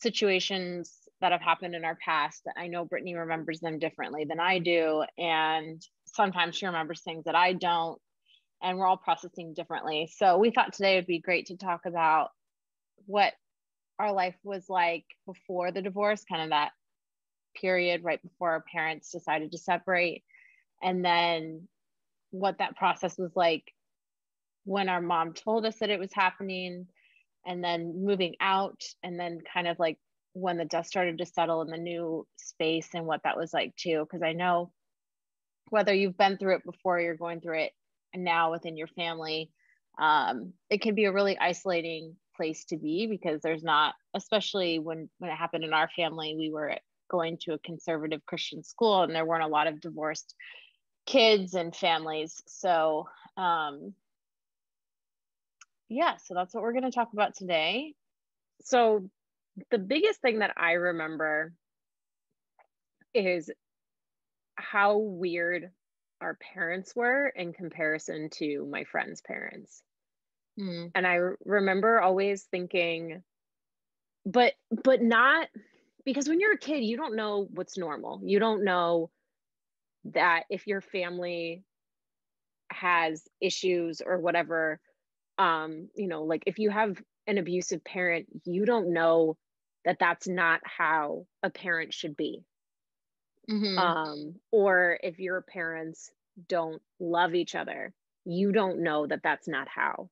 situations 0.00 0.92
that 1.20 1.32
have 1.32 1.40
happened 1.40 1.74
in 1.74 1.84
our 1.84 1.96
past, 1.96 2.46
I 2.56 2.68
know 2.68 2.84
Brittany 2.84 3.14
remembers 3.14 3.60
them 3.60 3.78
differently 3.78 4.24
than 4.24 4.40
I 4.40 4.58
do. 4.58 5.04
And 5.18 5.82
sometimes 6.06 6.56
she 6.56 6.66
remembers 6.66 7.02
things 7.02 7.24
that 7.24 7.34
I 7.34 7.52
don't. 7.52 8.00
And 8.62 8.78
we're 8.78 8.86
all 8.86 8.96
processing 8.96 9.54
differently. 9.54 10.10
So 10.14 10.38
we 10.38 10.50
thought 10.50 10.72
today 10.72 10.96
would 10.96 11.06
be 11.06 11.20
great 11.20 11.46
to 11.46 11.56
talk 11.56 11.86
about 11.86 12.30
what 13.06 13.32
our 13.98 14.12
life 14.12 14.36
was 14.42 14.68
like 14.68 15.04
before 15.26 15.72
the 15.72 15.82
divorce, 15.82 16.24
kind 16.28 16.42
of 16.42 16.50
that 16.50 16.72
period 17.60 18.04
right 18.04 18.22
before 18.22 18.50
our 18.50 18.64
parents 18.72 19.10
decided 19.10 19.52
to 19.52 19.58
separate. 19.58 20.22
And 20.82 21.04
then 21.04 21.68
what 22.30 22.58
that 22.58 22.76
process 22.76 23.18
was 23.18 23.32
like 23.34 23.64
when 24.64 24.88
our 24.88 25.00
mom 25.00 25.32
told 25.32 25.66
us 25.66 25.76
that 25.80 25.90
it 25.90 25.98
was 25.98 26.12
happening 26.12 26.86
and 27.46 27.62
then 27.62 28.04
moving 28.04 28.34
out 28.40 28.82
and 29.02 29.18
then 29.18 29.40
kind 29.52 29.68
of 29.68 29.78
like 29.78 29.98
when 30.32 30.56
the 30.56 30.64
dust 30.64 30.88
started 30.88 31.18
to 31.18 31.26
settle 31.26 31.62
in 31.62 31.68
the 31.68 31.76
new 31.76 32.26
space 32.36 32.88
and 32.94 33.06
what 33.06 33.22
that 33.24 33.36
was 33.36 33.52
like 33.52 33.74
too 33.76 34.04
because 34.04 34.22
i 34.22 34.32
know 34.32 34.70
whether 35.70 35.94
you've 35.94 36.16
been 36.16 36.36
through 36.36 36.56
it 36.56 36.64
before 36.64 37.00
you're 37.00 37.16
going 37.16 37.40
through 37.40 37.58
it 37.58 37.72
now 38.14 38.50
within 38.50 38.76
your 38.76 38.88
family 38.88 39.50
um, 39.98 40.52
it 40.70 40.80
can 40.80 40.94
be 40.94 41.04
a 41.04 41.12
really 41.12 41.36
isolating 41.38 42.16
place 42.36 42.64
to 42.64 42.76
be 42.76 43.06
because 43.06 43.40
there's 43.42 43.62
not 43.62 43.94
especially 44.14 44.78
when 44.78 45.08
when 45.18 45.30
it 45.30 45.36
happened 45.36 45.64
in 45.64 45.72
our 45.72 45.88
family 45.94 46.34
we 46.38 46.50
were 46.50 46.74
going 47.10 47.36
to 47.38 47.52
a 47.52 47.58
conservative 47.58 48.24
christian 48.24 48.62
school 48.62 49.02
and 49.02 49.14
there 49.14 49.26
weren't 49.26 49.42
a 49.42 49.48
lot 49.48 49.66
of 49.66 49.80
divorced 49.80 50.34
kids 51.06 51.54
and 51.54 51.74
families. 51.74 52.40
So 52.46 53.08
um, 53.36 53.94
yeah, 55.90 56.16
so 56.16 56.34
that's 56.34 56.54
what 56.54 56.62
we're 56.62 56.72
going 56.72 56.84
to 56.84 56.92
talk 56.92 57.12
about 57.12 57.34
today. 57.34 57.94
So, 58.62 59.10
the 59.70 59.78
biggest 59.78 60.20
thing 60.22 60.38
that 60.38 60.54
I 60.56 60.72
remember 60.72 61.52
is 63.12 63.50
how 64.54 64.98
weird 64.98 65.70
our 66.20 66.38
parents 66.54 66.94
were 66.94 67.26
in 67.28 67.52
comparison 67.52 68.30
to 68.34 68.66
my 68.70 68.84
friends' 68.84 69.20
parents. 69.20 69.82
Mm. 70.58 70.92
And 70.94 71.06
I 71.06 71.18
remember 71.44 72.00
always 72.00 72.44
thinking, 72.44 73.22
but, 74.24 74.52
but 74.84 75.02
not 75.02 75.48
because 76.04 76.28
when 76.28 76.40
you're 76.40 76.54
a 76.54 76.58
kid, 76.58 76.84
you 76.84 76.96
don't 76.96 77.16
know 77.16 77.48
what's 77.52 77.76
normal. 77.76 78.20
You 78.22 78.38
don't 78.38 78.64
know 78.64 79.10
that 80.04 80.44
if 80.48 80.66
your 80.66 80.80
family 80.80 81.64
has 82.70 83.26
issues 83.40 84.00
or 84.00 84.18
whatever, 84.18 84.80
um 85.40 85.88
you 85.96 86.06
know 86.06 86.22
like 86.22 86.42
if 86.46 86.58
you 86.58 86.70
have 86.70 86.96
an 87.26 87.38
abusive 87.38 87.82
parent 87.82 88.26
you 88.44 88.66
don't 88.66 88.92
know 88.92 89.36
that 89.84 89.96
that's 89.98 90.28
not 90.28 90.60
how 90.64 91.24
a 91.42 91.48
parent 91.48 91.94
should 91.94 92.16
be 92.16 92.44
mm-hmm. 93.50 93.78
um 93.78 94.34
or 94.52 94.98
if 95.02 95.18
your 95.18 95.40
parents 95.40 96.10
don't 96.46 96.82
love 97.00 97.34
each 97.34 97.54
other 97.54 97.92
you 98.26 98.52
don't 98.52 98.82
know 98.82 99.06
that 99.06 99.22
that's 99.22 99.48
not 99.48 99.66
how 99.66 100.10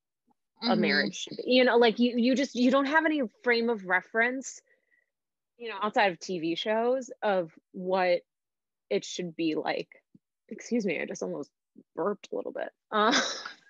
mm-hmm. 0.62 0.70
a 0.70 0.76
marriage 0.76 1.16
should 1.16 1.36
be 1.36 1.44
you 1.46 1.64
know 1.64 1.76
like 1.76 1.98
you 1.98 2.14
you 2.16 2.34
just 2.34 2.54
you 2.54 2.70
don't 2.70 2.86
have 2.86 3.04
any 3.04 3.22
frame 3.44 3.68
of 3.68 3.84
reference 3.84 4.62
you 5.58 5.68
know 5.68 5.76
outside 5.82 6.12
of 6.12 6.18
tv 6.18 6.56
shows 6.56 7.10
of 7.22 7.52
what 7.72 8.20
it 8.88 9.04
should 9.04 9.36
be 9.36 9.54
like 9.54 9.88
excuse 10.48 10.86
me 10.86 10.98
i 10.98 11.04
just 11.04 11.22
almost 11.22 11.50
burped 11.94 12.28
a 12.32 12.36
little 12.36 12.52
bit 12.52 12.70
uh 12.90 13.12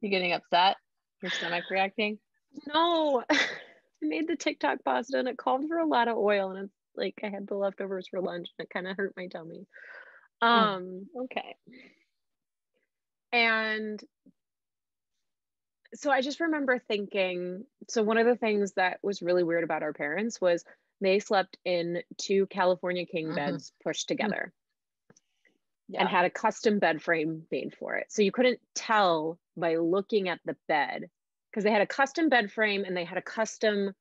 You 0.00 0.10
getting 0.10 0.32
upset? 0.32 0.76
Your 1.22 1.30
stomach 1.30 1.64
reacting? 1.70 2.18
No. 2.66 3.24
I 3.30 3.38
made 4.02 4.28
the 4.28 4.36
TikTok 4.36 4.84
pasta 4.84 5.18
and 5.18 5.28
it 5.28 5.36
called 5.36 5.66
for 5.66 5.78
a 5.78 5.86
lot 5.86 6.08
of 6.08 6.16
oil 6.16 6.50
and 6.50 6.64
it's 6.66 6.74
like 6.96 7.18
I 7.22 7.28
had 7.28 7.46
the 7.46 7.56
leftovers 7.56 8.06
for 8.08 8.20
lunch 8.20 8.48
and 8.58 8.66
it 8.66 8.70
kind 8.72 8.86
of 8.86 8.96
hurt 8.96 9.14
my 9.16 9.26
tummy. 9.26 9.66
Oh, 10.40 10.46
um 10.46 11.06
oh, 11.16 11.24
okay. 11.24 11.56
And 13.32 14.02
so 15.94 16.10
I 16.10 16.20
just 16.20 16.40
remember 16.40 16.78
thinking 16.78 17.64
so 17.88 18.02
one 18.02 18.18
of 18.18 18.26
the 18.26 18.36
things 18.36 18.74
that 18.74 18.98
was 19.02 19.22
really 19.22 19.42
weird 19.42 19.64
about 19.64 19.82
our 19.82 19.92
parents 19.92 20.40
was 20.40 20.64
they 21.00 21.18
slept 21.18 21.56
in 21.64 22.02
two 22.18 22.46
California 22.46 23.06
king 23.06 23.26
mm-hmm. 23.26 23.36
beds 23.36 23.70
mm-hmm. 23.70 23.88
pushed 23.88 24.08
together 24.08 24.52
yeah. 25.88 26.00
and 26.00 26.08
had 26.08 26.24
a 26.24 26.30
custom 26.30 26.78
bed 26.78 27.02
frame 27.02 27.44
made 27.50 27.74
for 27.78 27.96
it. 27.96 28.06
So 28.10 28.22
you 28.22 28.32
couldn't 28.32 28.60
tell 28.74 29.38
by 29.58 29.76
looking 29.76 30.28
at 30.28 30.40
the 30.44 30.56
bed 30.68 31.08
because 31.50 31.64
they 31.64 31.70
had 31.70 31.82
a 31.82 31.86
custom 31.86 32.28
bed 32.28 32.50
frame 32.52 32.84
and 32.84 32.96
they 32.96 33.04
had 33.04 33.18
a 33.18 33.22
custom 33.22 33.92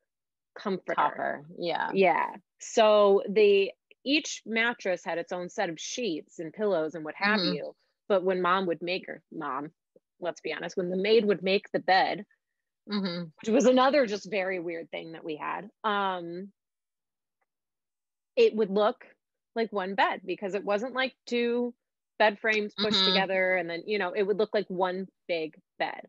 comforter. 0.58 0.96
Topper. 0.96 1.46
Yeah. 1.58 1.90
Yeah. 1.94 2.28
So 2.60 3.24
they 3.30 3.74
each 4.04 4.42
mattress 4.46 5.04
had 5.04 5.18
its 5.18 5.32
own 5.32 5.50
set 5.50 5.70
of 5.70 5.80
sheets 5.80 6.40
and 6.40 6.54
pillows 6.54 6.96
and 6.96 7.04
what 7.04 7.16
have 7.16 7.40
mm-hmm. 7.40 7.56
you. 7.56 7.76
But 8.08 8.24
when 8.24 8.42
mom 8.42 8.68
would 8.68 8.82
make 8.82 9.08
her 9.08 9.22
mom, 9.34 9.72
let's 10.22 10.42
be 10.42 10.54
honest, 10.54 10.78
when 10.78 10.90
the 10.90 10.98
maid 10.98 11.26
would 11.26 11.44
make 11.44 11.70
the 11.72 11.80
bed, 11.80 12.26
mm-hmm. 12.90 13.26
which 13.42 13.54
was 13.54 13.66
another 13.66 14.06
just 14.06 14.30
very 14.30 14.60
weird 14.60 14.90
thing 14.92 15.12
that 15.12 15.26
we 15.26 15.36
had, 15.36 15.70
um, 15.84 16.52
it 18.38 18.56
would 18.56 18.70
look 18.70 19.04
like 19.56 19.74
one 19.74 19.96
bed 19.96 20.22
because 20.26 20.54
it 20.54 20.64
wasn't 20.64 20.94
like 20.94 21.14
two 21.26 21.74
bed 22.20 22.40
frames 22.40 22.74
pushed 22.78 22.98
mm-hmm. 22.98 23.14
together 23.14 23.56
and 23.56 23.70
then 23.70 23.84
you 23.86 24.00
know 24.00 24.12
it 24.16 24.24
would 24.24 24.38
look 24.38 24.54
like 24.54 24.68
one 24.68 25.08
big 25.28 25.56
bed 25.80 26.02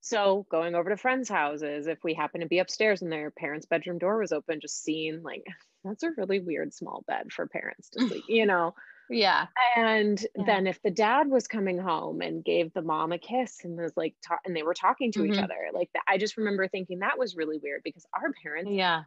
so 0.00 0.46
going 0.50 0.74
over 0.74 0.90
to 0.90 0.96
friends 0.96 1.28
houses 1.28 1.86
if 1.86 1.98
we 2.04 2.14
happen 2.14 2.40
to 2.40 2.46
be 2.46 2.58
upstairs 2.58 3.02
and 3.02 3.10
their 3.10 3.30
parents 3.30 3.66
bedroom 3.66 3.98
door 3.98 4.18
was 4.18 4.32
open 4.32 4.60
just 4.60 4.82
seeing 4.82 5.22
like 5.22 5.44
that's 5.84 6.02
a 6.02 6.10
really 6.16 6.40
weird 6.40 6.72
small 6.72 7.04
bed 7.06 7.32
for 7.32 7.46
parents 7.46 7.90
to 7.90 8.06
sleep 8.06 8.24
you 8.28 8.46
know 8.46 8.74
yeah 9.10 9.46
and 9.76 10.26
yeah. 10.34 10.44
then 10.46 10.66
if 10.66 10.80
the 10.82 10.90
dad 10.90 11.28
was 11.28 11.46
coming 11.46 11.78
home 11.78 12.22
and 12.22 12.42
gave 12.42 12.72
the 12.72 12.80
mom 12.80 13.12
a 13.12 13.18
kiss 13.18 13.58
and 13.62 13.76
was 13.76 13.92
like 13.96 14.14
ta- 14.26 14.38
and 14.46 14.56
they 14.56 14.62
were 14.62 14.72
talking 14.72 15.12
to 15.12 15.20
mm-hmm. 15.20 15.34
each 15.34 15.38
other 15.38 15.68
like 15.74 15.90
i 16.08 16.16
just 16.16 16.38
remember 16.38 16.66
thinking 16.68 17.00
that 17.00 17.18
was 17.18 17.36
really 17.36 17.58
weird 17.62 17.82
because 17.84 18.06
our 18.14 18.32
parents 18.42 18.70
yeah 18.72 19.02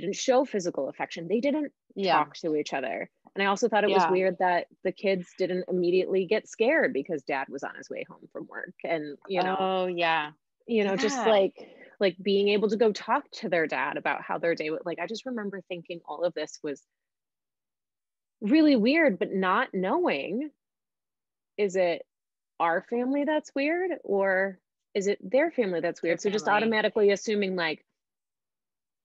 didn't 0.00 0.16
show 0.16 0.44
physical 0.44 0.88
affection. 0.88 1.28
They 1.28 1.40
didn't 1.40 1.72
yeah. 1.94 2.14
talk 2.14 2.34
to 2.36 2.56
each 2.56 2.72
other. 2.72 3.10
And 3.34 3.42
I 3.42 3.46
also 3.46 3.68
thought 3.68 3.84
it 3.84 3.90
yeah. 3.90 3.96
was 3.96 4.10
weird 4.10 4.36
that 4.40 4.66
the 4.84 4.92
kids 4.92 5.28
didn't 5.38 5.64
immediately 5.68 6.26
get 6.26 6.48
scared 6.48 6.92
because 6.92 7.22
dad 7.22 7.48
was 7.48 7.62
on 7.62 7.74
his 7.76 7.88
way 7.88 8.04
home 8.08 8.28
from 8.32 8.46
work. 8.46 8.74
And, 8.84 9.16
you 9.28 9.42
know, 9.42 9.56
oh, 9.58 9.86
yeah. 9.86 10.30
You 10.66 10.84
know, 10.84 10.92
yeah. 10.92 10.96
just 10.96 11.18
like, 11.18 11.54
like 11.98 12.16
being 12.22 12.48
able 12.48 12.68
to 12.68 12.76
go 12.76 12.92
talk 12.92 13.24
to 13.32 13.48
their 13.48 13.66
dad 13.66 13.96
about 13.96 14.22
how 14.22 14.38
their 14.38 14.54
day 14.54 14.70
would 14.70 14.82
like, 14.84 14.98
I 14.98 15.06
just 15.06 15.26
remember 15.26 15.62
thinking 15.68 16.00
all 16.06 16.24
of 16.24 16.34
this 16.34 16.58
was 16.62 16.82
really 18.40 18.76
weird, 18.76 19.18
but 19.18 19.32
not 19.32 19.68
knowing 19.72 20.50
is 21.56 21.76
it 21.76 22.04
our 22.60 22.82
family 22.88 23.24
that's 23.24 23.54
weird 23.54 23.92
or 24.04 24.58
is 24.94 25.06
it 25.06 25.18
their 25.22 25.50
family 25.50 25.80
that's 25.80 26.02
weird? 26.02 26.18
Their 26.18 26.18
so 26.18 26.28
family. 26.28 26.34
just 26.34 26.48
automatically 26.48 27.10
assuming 27.10 27.56
like, 27.56 27.84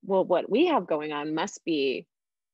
well, 0.03 0.25
what 0.25 0.49
we 0.49 0.67
have 0.67 0.87
going 0.87 1.11
on 1.11 1.35
must 1.35 1.63
be 1.65 2.07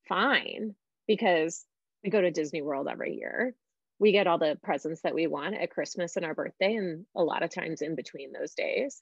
fine 0.08 0.76
because 1.08 1.66
we 2.04 2.10
go 2.10 2.22
to 2.22 2.32
Disney 2.32 2.62
World 2.62 2.88
every 2.90 3.16
year. 3.16 3.56
We 4.00 4.12
get 4.12 4.28
all 4.28 4.38
the 4.38 4.58
presents 4.64 5.02
that 5.02 5.16
we 5.16 5.28
want 5.28 5.56
at 5.56 5.72
Christmas 5.72 6.16
and 6.18 6.26
our 6.26 6.34
birthday, 6.34 6.76
and 6.76 7.06
a 7.16 7.24
lot 7.24 7.44
of 7.44 7.52
times 7.52 7.82
in 7.82 7.96
between 7.96 8.34
those 8.34 8.54
days. 8.54 9.02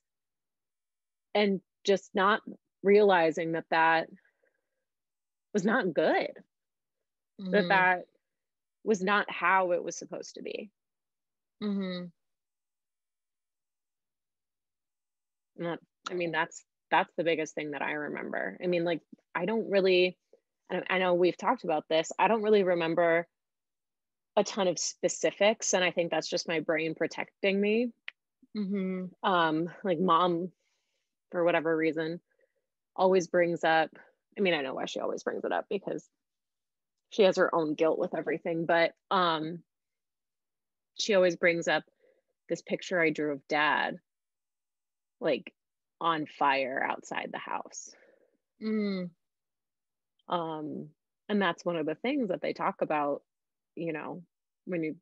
And 1.33 1.61
just 1.85 2.09
not 2.13 2.41
realizing 2.83 3.53
that 3.53 3.65
that 3.71 4.07
was 5.53 5.65
not 5.65 5.93
good, 5.93 6.31
mm-hmm. 7.39 7.51
that 7.51 7.67
that 7.69 8.01
was 8.83 9.01
not 9.01 9.29
how 9.29 9.71
it 9.71 9.83
was 9.83 9.97
supposed 9.97 10.35
to 10.35 10.41
be. 10.41 10.69
Mm-hmm. 11.63 12.05
That, 15.63 15.79
I 16.09 16.13
mean, 16.13 16.31
that's 16.31 16.63
that's 16.91 17.13
the 17.15 17.23
biggest 17.23 17.55
thing 17.55 17.71
that 17.71 17.81
I 17.81 17.93
remember. 17.93 18.57
I 18.63 18.67
mean, 18.67 18.83
like, 18.83 19.01
I 19.33 19.45
don't 19.45 19.69
really, 19.69 20.17
I 20.89 20.99
know 20.99 21.13
we've 21.13 21.37
talked 21.37 21.63
about 21.63 21.85
this, 21.89 22.11
I 22.19 22.27
don't 22.27 22.43
really 22.43 22.63
remember 22.63 23.27
a 24.37 24.43
ton 24.43 24.67
of 24.67 24.79
specifics. 24.79 25.73
And 25.73 25.83
I 25.83 25.91
think 25.91 26.11
that's 26.11 26.29
just 26.29 26.47
my 26.47 26.59
brain 26.59 26.95
protecting 26.95 27.59
me. 27.59 27.91
Mm-hmm. 28.55 29.29
Um, 29.29 29.69
like, 29.83 29.99
mom, 29.99 30.51
for 31.31 31.43
whatever 31.43 31.75
reason, 31.75 32.19
always 32.95 33.27
brings 33.27 33.63
up, 33.63 33.89
I 34.37 34.41
mean, 34.41 34.53
I 34.53 34.61
know 34.61 34.73
why 34.73 34.85
she 34.85 34.99
always 34.99 35.23
brings 35.23 35.43
it 35.43 35.51
up 35.51 35.65
because 35.69 36.07
she 37.09 37.23
has 37.23 37.37
her 37.37 37.53
own 37.53 37.73
guilt 37.73 37.99
with 37.99 38.15
everything, 38.15 38.65
but 38.65 38.93
um, 39.09 39.59
she 40.97 41.13
always 41.13 41.35
brings 41.35 41.67
up 41.67 41.83
this 42.47 42.61
picture 42.61 43.01
I 43.01 43.09
drew 43.09 43.33
of 43.33 43.47
dad 43.47 43.99
like 45.21 45.53
on 46.01 46.25
fire 46.25 46.85
outside 46.85 47.29
the 47.31 47.37
house. 47.37 47.95
Mm. 48.61 49.11
Um, 50.27 50.89
and 51.29 51.41
that's 51.41 51.63
one 51.63 51.77
of 51.77 51.85
the 51.85 51.95
things 51.95 52.29
that 52.29 52.41
they 52.41 52.53
talk 52.53 52.81
about, 52.81 53.21
you 53.75 53.93
know, 53.93 54.23
when 54.65 54.83
you 54.83 54.95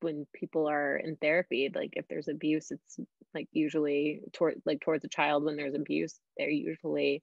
when 0.00 0.26
people 0.34 0.68
are 0.68 0.96
in 0.96 1.14
therapy, 1.16 1.70
like 1.72 1.90
if 1.92 2.08
there's 2.08 2.26
abuse, 2.26 2.72
it's 2.72 2.98
like 3.34 3.46
usually 3.52 4.22
toward 4.32 4.60
like 4.66 4.80
towards 4.80 5.04
a 5.04 5.08
child 5.08 5.44
when 5.44 5.56
there's 5.56 5.74
abuse, 5.74 6.18
they're 6.36 6.50
usually 6.50 7.22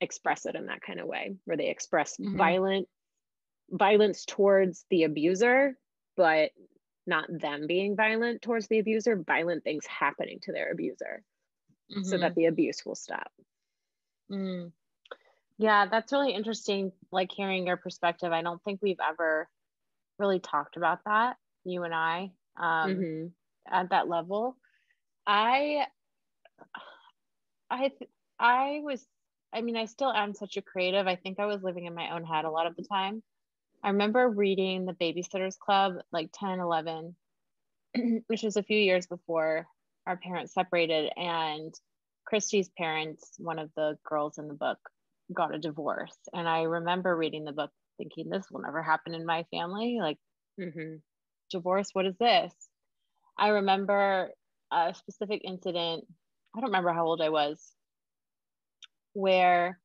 express 0.00 0.46
it 0.46 0.56
in 0.56 0.66
that 0.66 0.80
kind 0.80 0.98
of 0.98 1.06
way 1.06 1.36
where 1.44 1.56
they 1.56 1.68
express 1.68 2.16
mm-hmm. 2.16 2.36
violent 2.36 2.88
violence 3.70 4.24
towards 4.24 4.84
the 4.90 5.04
abuser, 5.04 5.76
but 6.16 6.50
not 7.06 7.26
them 7.28 7.66
being 7.68 7.94
violent 7.94 8.42
towards 8.42 8.66
the 8.68 8.78
abuser, 8.78 9.22
violent 9.26 9.62
things 9.62 9.86
happening 9.86 10.38
to 10.42 10.52
their 10.52 10.72
abuser 10.72 11.22
mm-hmm. 11.90 12.02
so 12.02 12.18
that 12.18 12.32
mm-hmm. 12.32 12.40
the 12.40 12.46
abuse 12.46 12.84
will 12.84 12.94
stop. 12.94 13.30
Mm. 14.30 14.72
Yeah, 15.58 15.86
that's 15.90 16.12
really 16.12 16.32
interesting. 16.32 16.92
Like 17.12 17.30
hearing 17.32 17.66
your 17.66 17.76
perspective. 17.76 18.32
I 18.32 18.42
don't 18.42 18.62
think 18.62 18.80
we've 18.82 19.00
ever 19.06 19.48
really 20.18 20.40
talked 20.40 20.76
about 20.76 21.00
that, 21.04 21.36
you 21.64 21.82
and 21.84 21.94
I. 21.94 22.32
Um, 22.56 22.90
mm-hmm. 22.90 23.26
at 23.70 23.90
that 23.90 24.08
level. 24.08 24.56
I 25.26 25.86
I 27.70 27.92
I 28.38 28.80
was 28.82 29.06
I 29.52 29.60
mean 29.60 29.76
I 29.76 29.84
still 29.84 30.12
am 30.12 30.34
such 30.34 30.56
a 30.56 30.62
creative. 30.62 31.06
I 31.06 31.16
think 31.16 31.38
I 31.38 31.46
was 31.46 31.62
living 31.62 31.86
in 31.86 31.94
my 31.94 32.14
own 32.14 32.24
head 32.24 32.44
a 32.44 32.50
lot 32.50 32.66
of 32.66 32.76
the 32.76 32.84
time. 32.84 33.22
I 33.82 33.90
remember 33.90 34.28
reading 34.28 34.84
the 34.84 34.92
Babysitters 34.92 35.58
Club 35.58 35.94
like 36.12 36.30
10, 36.34 36.60
11, 36.60 37.16
which 38.26 38.42
was 38.42 38.56
a 38.56 38.62
few 38.62 38.78
years 38.78 39.06
before 39.06 39.66
our 40.10 40.16
parents 40.16 40.52
separated. 40.52 41.10
And 41.16 41.72
Kristy's 42.30 42.68
parents, 42.76 43.34
one 43.38 43.58
of 43.58 43.70
the 43.76 43.96
girls 44.04 44.38
in 44.38 44.48
the 44.48 44.54
book, 44.54 44.78
got 45.32 45.54
a 45.54 45.58
divorce. 45.58 46.16
And 46.34 46.48
I 46.48 46.62
remember 46.62 47.16
reading 47.16 47.44
the 47.44 47.52
book 47.52 47.70
thinking, 47.96 48.28
this 48.28 48.46
will 48.50 48.60
never 48.60 48.82
happen 48.82 49.14
in 49.14 49.24
my 49.24 49.44
family. 49.50 49.98
Like, 50.00 50.18
mm-hmm. 50.60 50.96
divorce, 51.50 51.90
what 51.92 52.06
is 52.06 52.16
this? 52.18 52.52
I 53.38 53.48
remember 53.48 54.30
a 54.72 54.94
specific 54.94 55.42
incident. 55.44 56.04
I 56.54 56.60
don't 56.60 56.70
remember 56.70 56.92
how 56.92 57.06
old 57.06 57.22
I 57.22 57.28
was, 57.28 57.64
where 59.12 59.78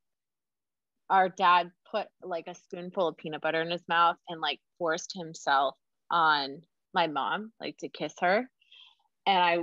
our 1.09 1.29
dad 1.29 1.71
put 1.91 2.07
like 2.23 2.45
a 2.47 2.55
spoonful 2.55 3.07
of 3.07 3.17
peanut 3.17 3.41
butter 3.41 3.61
in 3.61 3.69
his 3.69 3.83
mouth 3.87 4.17
and 4.27 4.41
like 4.41 4.59
forced 4.79 5.13
himself 5.15 5.75
on 6.09 6.61
my 6.95 7.05
mom, 7.05 7.51
like 7.61 7.77
to 7.77 7.89
kiss 7.89 8.13
her. 8.21 8.49
And 9.27 9.43
I 9.43 9.57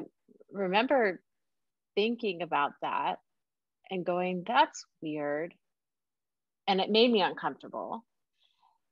remember 0.51 1.21
thinking 1.95 2.43
about 2.43 2.73
that 2.83 3.17
and 3.91 4.05
going, 4.05 4.45
that's 4.47 4.85
weird. 5.01 5.55
And 6.67 6.81
it 6.81 6.91
made 6.91 7.11
me 7.11 7.23
uncomfortable. 7.23 8.05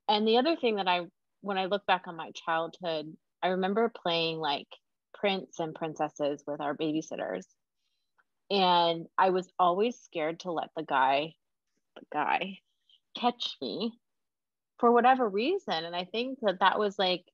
And 0.08 0.26
the 0.26 0.38
other 0.38 0.56
thing 0.56 0.76
that 0.76 0.88
I, 0.88 1.02
when 1.40 1.58
I 1.58 1.66
look 1.66 1.86
back 1.86 2.02
on 2.06 2.16
my 2.16 2.32
childhood, 2.32 3.16
I 3.42 3.48
remember 3.48 3.92
playing 4.02 4.38
like 4.38 4.66
prince 5.14 5.58
and 5.58 5.74
princesses 5.74 6.42
with 6.46 6.60
our 6.60 6.76
babysitters. 6.76 7.44
And 8.50 9.06
I 9.16 9.30
was 9.30 9.48
always 9.58 9.96
scared 9.98 10.40
to 10.40 10.52
let 10.52 10.70
the 10.76 10.82
guy, 10.82 11.34
the 11.96 12.02
guy, 12.12 12.58
catch 13.16 13.56
me 13.62 13.92
for 14.78 14.90
whatever 14.90 15.28
reason. 15.28 15.84
And 15.84 15.94
I 15.94 16.04
think 16.04 16.38
that 16.42 16.60
that 16.60 16.78
was 16.78 16.98
like, 16.98 17.24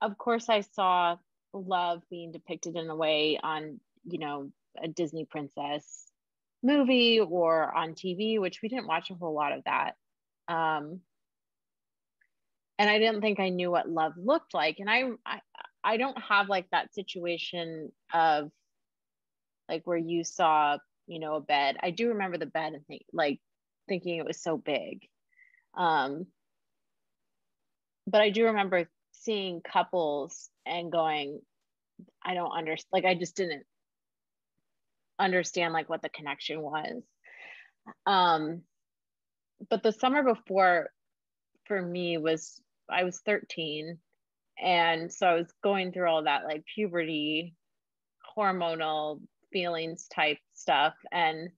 of 0.00 0.16
course, 0.16 0.48
I 0.48 0.62
saw 0.62 1.16
love 1.52 2.02
being 2.10 2.32
depicted 2.32 2.76
in 2.76 2.88
a 2.88 2.96
way 2.96 3.38
on, 3.42 3.80
you 4.04 4.18
know, 4.18 4.50
a 4.82 4.88
Disney 4.88 5.24
princess 5.24 6.06
movie 6.62 7.20
or 7.20 7.74
on 7.74 7.94
TV, 7.94 8.38
which 8.38 8.60
we 8.62 8.68
didn't 8.68 8.86
watch 8.86 9.10
a 9.10 9.14
whole 9.14 9.34
lot 9.34 9.52
of 9.52 9.64
that. 9.64 9.96
Um, 10.48 11.00
and 12.78 12.88
I 12.88 12.98
didn't 12.98 13.20
think 13.20 13.40
I 13.40 13.50
knew 13.50 13.70
what 13.70 13.88
love 13.88 14.14
looked 14.16 14.54
like. 14.54 14.78
And 14.78 14.90
I, 14.90 15.04
I, 15.26 15.40
I 15.82 15.96
don't 15.96 16.20
have 16.22 16.48
like 16.48 16.66
that 16.70 16.94
situation 16.94 17.92
of 18.12 18.50
like 19.68 19.86
where 19.86 19.98
you 19.98 20.24
saw, 20.24 20.78
you 21.06 21.18
know, 21.18 21.34
a 21.34 21.40
bed. 21.40 21.76
I 21.82 21.90
do 21.90 22.08
remember 22.08 22.38
the 22.38 22.46
bed 22.46 22.72
and 22.74 22.86
think 22.86 23.02
like 23.12 23.40
thinking 23.88 24.16
it 24.16 24.24
was 24.24 24.40
so 24.40 24.56
big. 24.56 25.06
Um, 25.76 26.26
but 28.06 28.20
I 28.20 28.30
do 28.30 28.46
remember 28.46 28.88
seeing 29.20 29.60
couples 29.60 30.50
and 30.66 30.92
going, 30.92 31.40
I 32.24 32.34
don't 32.34 32.50
understand. 32.50 32.88
Like, 32.92 33.04
I 33.04 33.14
just 33.14 33.36
didn't 33.36 33.64
understand 35.18 35.72
like 35.72 35.88
what 35.88 36.02
the 36.02 36.08
connection 36.08 36.60
was. 36.62 37.02
Um, 38.06 38.62
but 39.68 39.82
the 39.82 39.92
summer 39.92 40.22
before 40.22 40.90
for 41.66 41.80
me 41.80 42.18
was 42.18 42.60
I 42.88 43.04
was 43.04 43.20
13. 43.24 43.98
And 44.58 45.12
so 45.12 45.26
I 45.26 45.34
was 45.34 45.52
going 45.62 45.92
through 45.92 46.08
all 46.08 46.24
that 46.24 46.44
like 46.44 46.64
puberty, 46.74 47.54
hormonal 48.36 49.20
feelings 49.52 50.06
type 50.08 50.38
stuff. 50.54 50.94
And 51.12 51.50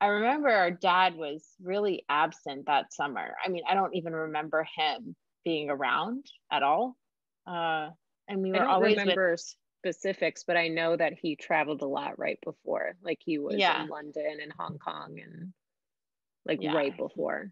I 0.00 0.06
remember 0.06 0.48
our 0.48 0.70
dad 0.70 1.14
was 1.14 1.44
really 1.62 2.04
absent 2.08 2.66
that 2.66 2.92
summer. 2.92 3.36
I 3.44 3.48
mean, 3.48 3.62
I 3.68 3.74
don't 3.74 3.94
even 3.94 4.12
remember 4.12 4.66
him 4.76 5.14
being 5.44 5.70
around 5.70 6.26
at 6.50 6.62
all. 6.62 6.96
Uh, 7.46 7.90
and 8.28 8.42
we 8.42 8.52
were 8.52 8.66
always 8.66 8.96
remember 8.96 9.32
with, 9.32 9.54
specifics, 9.84 10.44
but 10.46 10.56
I 10.56 10.68
know 10.68 10.96
that 10.96 11.14
he 11.20 11.36
traveled 11.36 11.82
a 11.82 11.86
lot 11.86 12.18
right 12.18 12.38
before. 12.44 12.94
Like 13.02 13.18
he 13.20 13.38
was 13.38 13.56
yeah. 13.56 13.82
in 13.82 13.88
London 13.88 14.38
and 14.40 14.52
Hong 14.56 14.78
Kong 14.78 15.18
and 15.22 15.52
like 16.46 16.62
yeah. 16.62 16.72
right 16.72 16.96
before. 16.96 17.50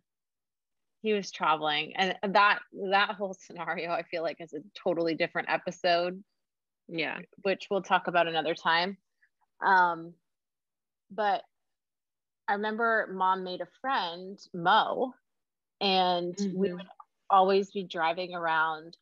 He 1.02 1.12
was 1.12 1.30
traveling. 1.30 1.94
And 1.96 2.16
that 2.34 2.60
that 2.90 3.14
whole 3.16 3.34
scenario 3.34 3.90
I 3.90 4.02
feel 4.02 4.22
like 4.22 4.36
is 4.40 4.52
a 4.52 4.60
totally 4.82 5.14
different 5.14 5.48
episode. 5.50 6.22
Yeah. 6.88 7.18
Which 7.42 7.66
we'll 7.70 7.82
talk 7.82 8.06
about 8.06 8.28
another 8.28 8.54
time. 8.54 8.96
Um 9.64 10.14
but 11.10 11.42
I 12.46 12.54
remember 12.54 13.08
mom 13.12 13.44
made 13.44 13.60
a 13.60 13.68
friend, 13.80 14.38
Mo, 14.54 15.14
and 15.80 16.34
mm-hmm. 16.36 16.58
we 16.58 16.72
would 16.72 16.86
always 17.30 17.70
be 17.70 17.84
driving 17.84 18.34
around 18.34 18.96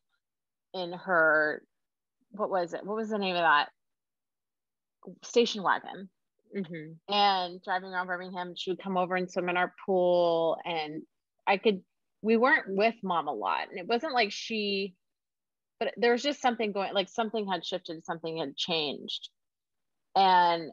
in 0.73 0.93
her, 0.93 1.63
what 2.31 2.49
was 2.49 2.73
it? 2.73 2.85
What 2.85 2.95
was 2.95 3.09
the 3.09 3.17
name 3.17 3.35
of 3.35 3.41
that? 3.41 3.69
Station 5.23 5.63
wagon. 5.63 6.09
Mm-hmm. 6.55 7.13
And 7.13 7.61
driving 7.63 7.89
around 7.89 8.07
Birmingham, 8.07 8.53
she 8.55 8.71
would 8.71 8.81
come 8.81 8.97
over 8.97 9.15
and 9.15 9.29
swim 9.29 9.49
in 9.49 9.57
our 9.57 9.73
pool. 9.85 10.57
And 10.65 11.03
I 11.47 11.57
could, 11.57 11.81
we 12.21 12.37
weren't 12.37 12.75
with 12.75 12.95
mom 13.03 13.27
a 13.27 13.33
lot. 13.33 13.69
And 13.69 13.79
it 13.79 13.87
wasn't 13.87 14.13
like 14.13 14.31
she, 14.31 14.95
but 15.79 15.93
there 15.97 16.11
was 16.11 16.23
just 16.23 16.41
something 16.41 16.71
going, 16.71 16.93
like 16.93 17.09
something 17.09 17.47
had 17.47 17.65
shifted, 17.65 18.05
something 18.05 18.37
had 18.37 18.55
changed. 18.55 19.29
And 20.15 20.71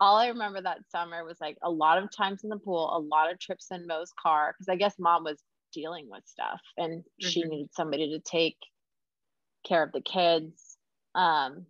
all 0.00 0.16
I 0.16 0.28
remember 0.28 0.60
that 0.62 0.78
summer 0.90 1.24
was 1.24 1.40
like 1.40 1.58
a 1.62 1.70
lot 1.70 2.02
of 2.02 2.10
times 2.16 2.42
in 2.42 2.50
the 2.50 2.58
pool, 2.58 2.90
a 2.92 2.98
lot 2.98 3.30
of 3.30 3.38
trips 3.38 3.68
in 3.70 3.86
Mo's 3.86 4.12
car 4.20 4.52
because 4.52 4.68
I 4.68 4.76
guess 4.76 4.94
mom 4.98 5.24
was 5.24 5.40
dealing 5.72 6.08
with 6.10 6.22
stuff 6.26 6.60
and 6.76 7.00
mm-hmm. 7.00 7.28
she 7.28 7.42
needed 7.44 7.70
somebody 7.72 8.10
to 8.10 8.20
take 8.20 8.56
care 9.66 9.82
of 9.82 9.92
the 9.92 10.00
kids. 10.00 10.76
Um, 11.14 11.66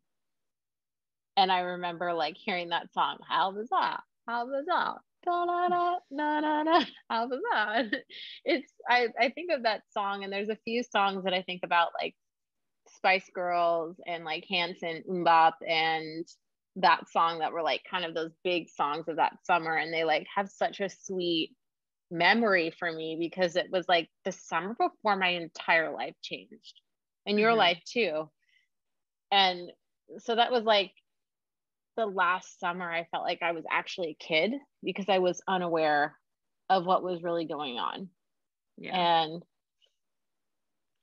and 1.37 1.51
I 1.51 1.61
remember 1.61 2.12
like 2.12 2.37
hearing 2.37 2.71
that 2.71 2.93
song, 2.93 3.19
How 3.29 3.53
was 3.53 3.69
that? 3.71 4.01
How 4.27 4.47
was 4.47 4.65
that? 4.67 4.97
Da, 5.25 5.47
da, 5.47 5.69
da, 5.69 5.99
da, 6.17 6.41
da, 6.41 6.65
da. 6.65 6.85
How 7.09 7.29
was 7.29 7.41
that? 7.53 8.03
It's 8.45 8.73
I, 8.88 9.09
I 9.19 9.31
think 9.31 9.53
of 9.53 9.62
that 9.62 9.83
song 9.93 10.25
and 10.25 10.33
there's 10.33 10.49
a 10.49 10.59
few 10.65 10.83
songs 10.83 11.25
that 11.25 11.35
I 11.35 11.43
think 11.43 11.61
about 11.65 11.91
like 12.01 12.15
Spice 12.97 13.31
Girls 13.33 13.97
and 14.07 14.25
like 14.25 14.45
Hanson 14.49 15.05
MMMBop 15.09 15.53
and 15.67 16.27
that 16.77 17.09
song 17.11 17.38
that 17.41 17.53
were 17.53 17.62
like 17.62 17.83
kind 17.88 18.05
of 18.05 18.15
those 18.15 18.33
big 18.43 18.69
songs 18.69 19.07
of 19.09 19.17
that 19.17 19.38
summer 19.45 19.77
and 19.77 19.93
they 19.93 20.05
like 20.05 20.27
have 20.35 20.49
such 20.49 20.81
a 20.81 20.88
sweet 20.88 21.51
memory 22.12 22.72
for 22.79 22.92
me 22.92 23.16
because 23.18 23.57
it 23.57 23.68
was 23.70 23.88
like 23.88 24.09
the 24.25 24.33
summer 24.33 24.77
before 24.79 25.16
my 25.16 25.29
entire 25.29 25.92
life 25.92 26.14
changed 26.22 26.81
and 27.27 27.38
your 27.38 27.51
mm-hmm. 27.51 27.59
life 27.59 27.81
too 27.87 28.29
and 29.31 29.72
so 30.18 30.37
that 30.37 30.53
was 30.53 30.64
like 30.64 30.92
the 31.96 32.07
last 32.07 32.61
summer 32.61 32.90
i 32.90 33.07
felt 33.11 33.25
like 33.25 33.40
i 33.42 33.53
was 33.53 33.64
actually 33.70 34.11
a 34.11 34.25
kid 34.25 34.53
because 34.83 35.07
i 35.09 35.18
was 35.18 35.40
unaware 35.48 36.16
of 36.68 36.85
what 36.85 37.03
was 37.03 37.22
really 37.22 37.46
going 37.46 37.79
on 37.79 38.09
yeah. 38.77 39.22
and 39.22 39.42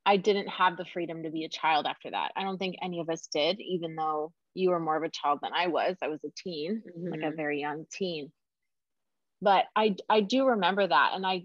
i 0.05 0.15
didn't 0.15 0.47
have 0.47 0.77
the 0.77 0.85
freedom 0.85 1.23
to 1.23 1.31
be 1.31 1.43
a 1.43 1.49
child 1.49 1.87
after 1.87 2.11
that 2.11 2.31
i 2.35 2.43
don't 2.43 2.59
think 2.59 2.75
any 2.83 2.99
of 2.99 3.09
us 3.09 3.27
did 3.33 3.59
even 3.59 3.95
though 3.95 4.31
you 4.53 4.71
were 4.71 4.79
more 4.79 4.97
of 4.97 5.03
a 5.03 5.09
child 5.09 5.39
than 5.41 5.51
I 5.53 5.67
was. 5.67 5.97
I 6.01 6.07
was 6.07 6.23
a 6.23 6.29
teen, 6.35 6.81
mm-hmm. 6.85 7.09
like 7.09 7.21
a 7.21 7.25
mm-hmm. 7.25 7.35
very 7.35 7.61
young 7.61 7.85
teen. 7.91 8.31
But 9.41 9.65
I 9.75 9.95
I 10.10 10.21
do 10.21 10.47
remember 10.47 10.86
that 10.86 11.12
and 11.15 11.25
I 11.25 11.43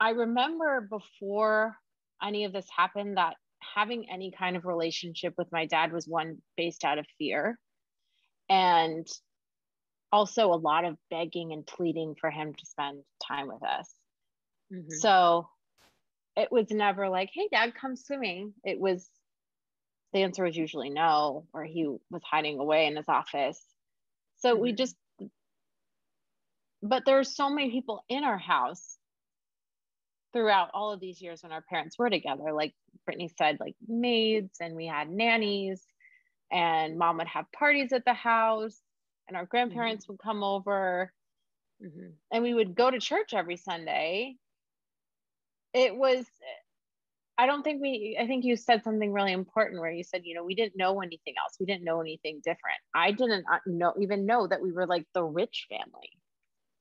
I 0.00 0.10
remember 0.10 0.86
before 0.88 1.76
any 2.22 2.44
of 2.44 2.52
this 2.52 2.66
happened 2.74 3.16
that 3.16 3.36
having 3.74 4.10
any 4.10 4.30
kind 4.30 4.56
of 4.56 4.64
relationship 4.64 5.34
with 5.36 5.50
my 5.52 5.66
dad 5.66 5.92
was 5.92 6.06
one 6.06 6.38
based 6.56 6.84
out 6.84 6.98
of 6.98 7.06
fear 7.18 7.58
and 8.48 9.06
also 10.10 10.52
a 10.52 10.56
lot 10.56 10.84
of 10.84 10.96
begging 11.10 11.52
and 11.52 11.66
pleading 11.66 12.14
for 12.20 12.30
him 12.30 12.54
to 12.54 12.66
spend 12.66 13.02
time 13.26 13.48
with 13.48 13.62
us. 13.62 13.92
Mm-hmm. 14.72 14.94
So 14.98 15.48
it 16.36 16.50
was 16.50 16.70
never 16.70 17.08
like, 17.08 17.30
hey, 17.32 17.48
dad, 17.50 17.74
come 17.74 17.96
swimming. 17.96 18.54
It 18.64 18.78
was 18.78 19.08
the 20.12 20.22
answer 20.22 20.44
was 20.44 20.56
usually 20.56 20.88
no, 20.88 21.46
or 21.52 21.64
he 21.64 21.84
was 22.10 22.22
hiding 22.24 22.58
away 22.58 22.86
in 22.86 22.96
his 22.96 23.08
office. 23.08 23.62
So 24.38 24.54
mm-hmm. 24.54 24.62
we 24.62 24.72
just, 24.72 24.96
but 26.82 27.04
there 27.04 27.18
are 27.18 27.24
so 27.24 27.50
many 27.50 27.70
people 27.70 28.04
in 28.08 28.24
our 28.24 28.38
house 28.38 28.96
throughout 30.32 30.70
all 30.74 30.92
of 30.92 31.00
these 31.00 31.20
years 31.20 31.42
when 31.42 31.52
our 31.52 31.62
parents 31.62 31.98
were 31.98 32.10
together. 32.10 32.52
Like 32.52 32.74
Brittany 33.04 33.30
said, 33.36 33.58
like 33.60 33.74
maids, 33.86 34.58
and 34.60 34.76
we 34.76 34.86
had 34.86 35.10
nannies, 35.10 35.82
and 36.52 36.98
mom 36.98 37.18
would 37.18 37.28
have 37.28 37.50
parties 37.52 37.92
at 37.92 38.04
the 38.04 38.14
house, 38.14 38.78
and 39.26 39.36
our 39.36 39.46
grandparents 39.46 40.04
mm-hmm. 40.04 40.14
would 40.14 40.20
come 40.20 40.44
over, 40.44 41.12
mm-hmm. 41.84 42.10
and 42.32 42.42
we 42.42 42.54
would 42.54 42.74
go 42.74 42.90
to 42.90 43.00
church 43.00 43.34
every 43.34 43.56
Sunday. 43.56 44.36
It 45.74 45.96
was 45.96 46.24
I 47.40 47.46
don't 47.46 47.62
think 47.62 47.80
we, 47.80 48.18
I 48.20 48.26
think 48.26 48.44
you 48.44 48.56
said 48.56 48.82
something 48.82 49.12
really 49.12 49.32
important 49.32 49.80
where 49.80 49.92
you 49.92 50.02
said, 50.02 50.22
you 50.24 50.34
know, 50.34 50.42
we 50.42 50.56
didn't 50.56 50.76
know 50.76 51.00
anything 51.00 51.34
else. 51.40 51.54
We 51.60 51.66
didn't 51.66 51.84
know 51.84 52.00
anything 52.00 52.40
different. 52.44 52.80
I 52.96 53.12
didn't 53.12 53.44
uh, 53.50 53.58
know, 53.64 53.94
even 54.00 54.26
know 54.26 54.48
that 54.48 54.60
we 54.60 54.72
were 54.72 54.88
like 54.88 55.06
the 55.14 55.22
rich 55.22 55.68
family. 55.70 56.17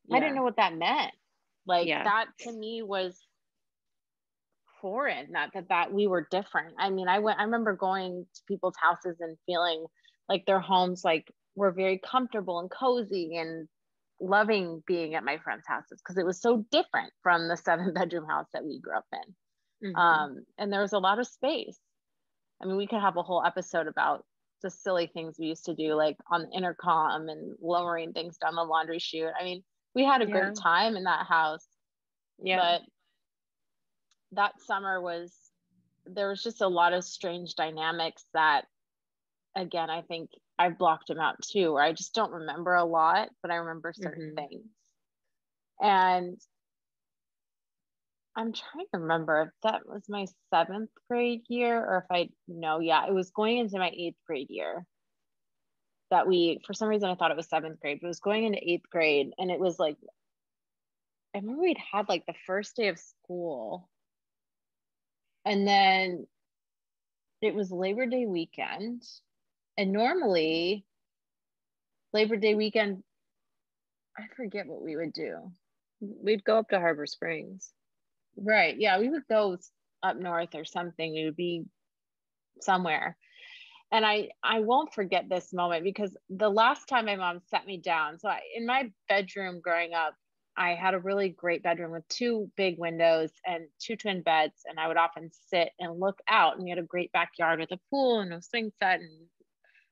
Yeah. 0.08 0.18
I 0.18 0.20
didn't 0.20 0.36
know 0.36 0.44
what 0.44 0.58
that 0.58 0.76
meant. 0.76 1.12
Like 1.66 1.88
yeah. 1.88 2.04
that 2.04 2.26
to 2.42 2.52
me 2.52 2.82
was 2.82 3.18
foreign, 4.82 5.32
not 5.32 5.50
that, 5.54 5.70
that 5.70 5.94
we 5.94 6.08
were 6.08 6.28
different. 6.30 6.76
I 6.80 6.90
mean, 6.90 7.08
I 7.08 7.20
went, 7.20 7.40
I 7.40 7.44
remember 7.44 7.76
going 7.76 8.26
to 8.34 8.42
people's 8.48 8.76
houses 8.82 9.18
and 9.20 9.38
feeling 9.46 9.86
like 10.30 10.46
their 10.46 10.60
homes 10.60 11.04
like 11.04 11.32
were 11.56 11.72
very 11.72 12.00
comfortable 12.00 12.60
and 12.60 12.70
cozy 12.72 13.38
and 13.38 13.68
loving 14.20 14.84
being 14.88 15.16
at 15.16 15.24
my 15.24 15.38
friends' 15.38 15.66
houses 15.68 16.00
because 16.02 16.18
it 16.18 16.26
was 16.26 16.42
so 16.42 16.66
different 16.72 17.12
from 17.22 17.48
the 17.48 17.58
seven 17.66 17.94
bedroom 17.94 18.28
house 18.28 18.48
that 18.54 18.66
we 18.66 18.80
grew 18.80 18.96
up 18.96 19.06
in. 19.14 19.90
Mm-hmm. 19.90 19.96
Um, 19.96 20.46
and 20.58 20.72
there 20.72 20.82
was 20.82 20.94
a 20.94 21.00
lot 21.00 21.20
of 21.20 21.28
space. 21.28 21.78
I 22.62 22.66
mean, 22.66 22.78
we 22.78 22.88
could 22.88 23.02
have 23.02 23.18
a 23.18 23.24
whole 23.24 23.44
episode 23.46 23.88
about 23.88 24.26
the 24.64 24.72
silly 24.72 25.08
things 25.14 25.36
we 25.38 25.48
used 25.48 25.66
to 25.66 25.76
do, 25.76 25.94
like 25.94 26.18
on 26.32 26.44
the 26.44 26.58
intercom 26.58 27.30
and 27.30 27.56
lowering 27.62 28.14
things 28.14 28.38
down 28.38 28.56
the 28.56 28.64
laundry 28.64 28.98
chute. 28.98 29.30
I 29.40 29.44
mean, 29.44 29.64
we 29.98 30.06
had 30.06 30.22
a 30.22 30.28
yeah. 30.28 30.32
great 30.32 30.56
time 30.56 30.96
in 30.96 31.06
that 31.06 31.26
house. 31.26 31.66
Yeah. 32.38 32.60
But 32.60 32.82
that 34.34 34.62
summer 34.62 35.02
was, 35.02 35.34
there 36.06 36.30
was 36.30 36.44
just 36.44 36.62
a 36.62 36.68
lot 36.68 36.94
of 36.94 37.04
strange 37.04 37.56
dynamics 37.56 38.24
that, 38.36 38.66
again, 39.56 39.90
I 39.90 40.04
think 40.04 40.30
I 40.60 40.70
blocked 40.70 41.08
them 41.08 41.20
out 41.20 41.42
too, 41.42 41.74
where 41.74 41.82
I 41.82 41.94
just 41.94 42.14
don't 42.14 42.32
remember 42.32 42.76
a 42.76 42.86
lot, 42.86 43.30
but 43.42 43.50
I 43.50 43.56
remember 43.56 43.92
certain 43.92 44.36
mm-hmm. 44.36 44.48
things. 44.48 44.66
And 45.82 46.38
I'm 48.36 48.54
trying 48.54 48.86
to 48.94 49.00
remember 49.00 49.42
if 49.42 49.50
that 49.64 49.82
was 49.88 50.04
my 50.08 50.28
seventh 50.54 50.92
grade 51.10 51.42
year 51.50 51.76
or 51.76 52.06
if 52.06 52.16
I 52.16 52.30
no, 52.48 52.82
yeah, 52.82 53.08
it 53.08 53.14
was 53.16 53.32
going 53.32 53.58
into 53.58 53.80
my 53.80 53.90
eighth 53.90 54.18
grade 54.28 54.52
year 54.52 54.86
that 56.12 56.28
we 56.28 56.62
for 56.66 56.74
some 56.74 56.88
reason 56.88 57.10
I 57.10 57.16
thought 57.16 57.32
it 57.32 57.38
was 57.38 57.48
seventh 57.50 57.80
grade, 57.80 58.00
but 58.02 58.08
it 58.08 58.10
was 58.10 58.20
going 58.20 58.46
into 58.46 58.60
eighth 58.62 58.90
grade 58.90 59.32
and 59.38 59.52
it 59.52 59.60
was 59.60 59.80
like 59.80 59.98
I 61.36 61.40
remember 61.40 61.62
we'd 61.62 61.78
had 61.92 62.10
like 62.10 62.26
the 62.26 62.34
first 62.46 62.76
day 62.76 62.88
of 62.88 63.00
school 63.00 63.90
and 65.46 65.68
then 65.68 66.28
it 67.42 67.54
was 67.54 67.72
Labor 67.72 68.06
Day 68.06 68.26
weekend 68.26 69.04
and 69.78 69.92
normally, 69.92 70.86
Labor 72.12 72.36
Day 72.36 72.56
weekend, 72.56 73.04
I 74.18 74.24
forget 74.36 74.66
what 74.66 74.82
we 74.82 74.96
would 74.96 75.14
do. 75.14 75.52
We'd 76.00 76.44
go 76.44 76.58
up 76.58 76.70
to 76.70 76.80
Harbor 76.80 77.06
Springs. 77.06 77.72
Right. 78.36 78.76
Yeah. 78.78 79.00
We 79.00 79.10
would 79.10 79.28
go 79.30 79.58
up 80.02 80.18
north 80.18 80.56
or 80.56 80.66
something. 80.66 81.14
We 81.14 81.26
would 81.26 81.36
be 81.36 81.66
somewhere. 82.62 83.16
And 83.92 84.06
I, 84.06 84.30
I 84.44 84.60
won't 84.60 84.94
forget 84.94 85.30
this 85.30 85.54
moment 85.54 85.84
because 85.84 86.16
the 86.30 86.50
last 86.50 86.88
time 86.88 87.06
my 87.06 87.16
mom 87.16 87.40
sat 87.50 87.66
me 87.66 87.78
down, 87.78 88.20
so 88.20 88.28
I, 88.28 88.42
in 88.56 88.66
my 88.66 88.92
bedroom 89.08 89.62
growing 89.62 89.94
up, 89.94 90.14
I 90.58 90.72
had 90.72 90.96
a 90.96 91.00
really 91.00 91.30
great 91.30 91.62
bedroom 91.62 91.92
with 91.92 92.08
two 92.08 92.52
big 92.58 92.80
windows 92.80 93.30
and 93.46 93.68
two 93.80 93.96
twin 93.96 94.24
beds. 94.24 94.56
And 94.66 94.80
I 94.80 94.88
would 94.88 94.98
often 94.98 95.30
sit 95.50 95.70
and 95.80 96.00
look 96.00 96.20
out. 96.28 96.56
And 96.56 96.64
we 96.64 96.72
had 96.72 96.80
a 96.80 96.84
great 96.84 97.12
backyard 97.12 97.60
with 97.60 97.72
a 97.72 97.80
pool 97.92 98.20
and 98.20 98.34
a 98.34 98.42
swing 98.42 98.72
set 98.80 99.00
and 99.00 99.28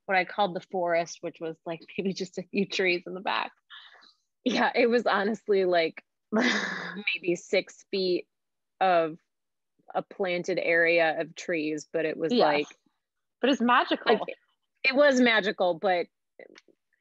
what 0.08 0.18
I 0.18 0.26
called 0.26 0.56
the 0.56 0.66
forest, 0.72 1.20
which 1.22 1.38
was 1.40 1.56
like 1.66 1.82
maybe 1.98 2.14
just 2.14 2.38
a 2.38 2.44
few 2.52 2.66
trees 2.66 3.04
in 3.06 3.14
the 3.14 3.22
back. 3.22 3.52
Yeah, 4.44 4.72
it 4.76 4.88
was 4.88 5.06
honestly 5.06 5.66
like 5.66 6.04
maybe 6.32 7.36
six 7.36 7.86
feet 7.92 8.26
of 8.82 9.18
a 9.94 10.02
planted 10.02 10.60
area 10.62 11.20
of 11.20 11.36
trees, 11.36 11.88
but 11.94 12.06
it 12.06 12.18
was 12.18 12.34
yes. 12.34 12.44
like, 12.44 12.68
but 13.42 13.50
it's 13.50 13.62
magical. 13.62 14.14
Like, 14.14 14.22
it 14.84 14.96
was 14.96 15.20
magical, 15.20 15.76
but 15.76 16.08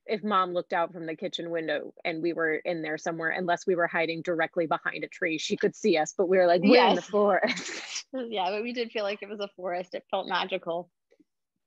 if 0.06 0.22
mom 0.22 0.52
looked 0.52 0.72
out 0.72 0.92
from 0.92 1.06
the 1.06 1.16
kitchen 1.16 1.50
window 1.50 1.94
and 2.04 2.22
we 2.22 2.32
were 2.32 2.56
in 2.56 2.82
there 2.82 2.98
somewhere, 2.98 3.30
unless 3.30 3.66
we 3.66 3.74
were 3.74 3.86
hiding 3.86 4.22
directly 4.22 4.66
behind 4.66 5.02
a 5.02 5.08
tree, 5.08 5.38
she 5.38 5.56
could 5.56 5.74
see 5.74 5.96
us, 5.96 6.12
but 6.16 6.28
we 6.28 6.36
were 6.36 6.46
like, 6.46 6.62
we're 6.62 6.74
yes. 6.74 6.90
in 6.90 6.96
the 6.96 7.02
forest. 7.02 8.04
yeah, 8.28 8.50
but 8.50 8.62
we 8.62 8.72
did 8.72 8.92
feel 8.92 9.04
like 9.04 9.22
it 9.22 9.28
was 9.28 9.40
a 9.40 9.48
forest. 9.56 9.94
It 9.94 10.04
felt 10.10 10.28
magical. 10.28 10.90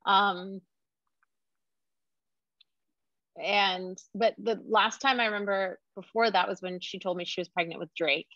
Um, 0.06 0.60
and 3.42 3.98
but 4.14 4.34
the 4.38 4.60
last 4.68 5.00
time 5.00 5.20
i 5.20 5.26
remember 5.26 5.78
before 5.94 6.30
that 6.30 6.48
was 6.48 6.60
when 6.60 6.80
she 6.80 6.98
told 6.98 7.16
me 7.16 7.24
she 7.24 7.40
was 7.40 7.48
pregnant 7.48 7.80
with 7.80 7.94
drake 7.94 8.28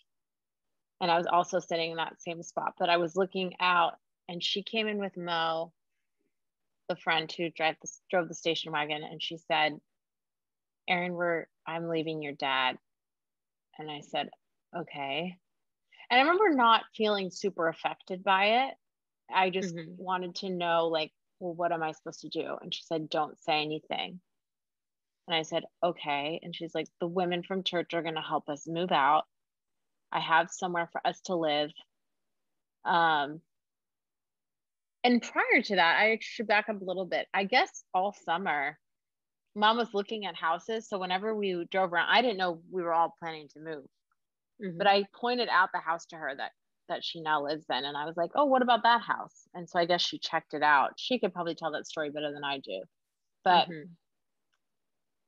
and 1.00 1.10
i 1.10 1.16
was 1.16 1.26
also 1.26 1.58
sitting 1.58 1.90
in 1.90 1.96
that 1.96 2.20
same 2.20 2.42
spot 2.42 2.74
but 2.78 2.88
i 2.88 2.96
was 2.96 3.16
looking 3.16 3.52
out 3.60 3.94
and 4.28 4.42
she 4.42 4.62
came 4.62 4.86
in 4.86 4.98
with 4.98 5.16
mo 5.16 5.72
the 6.88 6.96
friend 6.96 7.32
who 7.32 7.50
drive 7.50 7.76
the, 7.82 7.88
drove 8.10 8.28
the 8.28 8.34
station 8.34 8.72
wagon 8.72 9.02
and 9.02 9.22
she 9.22 9.38
said 9.38 9.78
"Aaron, 10.88 11.12
we're 11.12 11.46
i'm 11.66 11.88
leaving 11.88 12.22
your 12.22 12.32
dad 12.32 12.76
and 13.78 13.90
i 13.90 14.00
said 14.00 14.28
okay 14.76 15.36
and 16.10 16.20
i 16.20 16.22
remember 16.22 16.54
not 16.54 16.82
feeling 16.96 17.30
super 17.30 17.68
affected 17.68 18.24
by 18.24 18.66
it 18.66 18.74
i 19.32 19.50
just 19.50 19.74
mm-hmm. 19.74 19.92
wanted 19.96 20.34
to 20.34 20.50
know 20.50 20.88
like 20.88 21.12
well 21.38 21.54
what 21.54 21.72
am 21.72 21.82
i 21.82 21.92
supposed 21.92 22.20
to 22.20 22.28
do 22.28 22.56
and 22.60 22.74
she 22.74 22.82
said 22.82 23.08
don't 23.08 23.40
say 23.40 23.62
anything 23.62 24.20
and 25.28 25.36
I 25.36 25.42
said, 25.42 25.64
okay. 25.82 26.40
And 26.42 26.54
she's 26.54 26.74
like, 26.74 26.88
the 27.00 27.06
women 27.06 27.42
from 27.42 27.62
church 27.62 27.94
are 27.94 28.02
going 28.02 28.16
to 28.16 28.20
help 28.20 28.48
us 28.48 28.66
move 28.66 28.90
out. 28.90 29.24
I 30.10 30.20
have 30.20 30.50
somewhere 30.50 30.88
for 30.90 31.04
us 31.06 31.20
to 31.26 31.36
live. 31.36 31.70
Um, 32.84 33.40
and 35.04 35.22
prior 35.22 35.62
to 35.62 35.76
that, 35.76 35.98
I 35.98 36.18
should 36.20 36.46
back 36.46 36.68
up 36.68 36.80
a 36.80 36.84
little 36.84 37.06
bit. 37.06 37.26
I 37.32 37.44
guess 37.44 37.84
all 37.94 38.14
summer, 38.24 38.78
mom 39.54 39.76
was 39.76 39.94
looking 39.94 40.26
at 40.26 40.36
houses. 40.36 40.88
So 40.88 40.98
whenever 40.98 41.34
we 41.34 41.66
drove 41.70 41.92
around, 41.92 42.08
I 42.10 42.22
didn't 42.22 42.38
know 42.38 42.62
we 42.70 42.82
were 42.82 42.92
all 42.92 43.14
planning 43.18 43.48
to 43.54 43.60
move. 43.60 43.84
Mm-hmm. 44.62 44.78
But 44.78 44.86
I 44.86 45.04
pointed 45.14 45.48
out 45.50 45.70
the 45.72 45.80
house 45.80 46.06
to 46.06 46.16
her 46.16 46.32
that 46.36 46.52
that 46.88 47.04
she 47.04 47.20
now 47.20 47.44
lives 47.44 47.64
in. 47.70 47.84
And 47.84 47.96
I 47.96 48.04
was 48.04 48.16
like, 48.16 48.32
oh, 48.34 48.44
what 48.44 48.60
about 48.60 48.82
that 48.82 49.00
house? 49.00 49.48
And 49.54 49.68
so 49.68 49.78
I 49.78 49.86
guess 49.86 50.02
she 50.02 50.18
checked 50.18 50.52
it 50.52 50.62
out. 50.62 50.92
She 50.98 51.18
could 51.18 51.32
probably 51.32 51.54
tell 51.54 51.72
that 51.72 51.86
story 51.86 52.10
better 52.10 52.32
than 52.32 52.44
I 52.44 52.58
do. 52.58 52.82
But 53.44 53.68
mm-hmm 53.68 53.92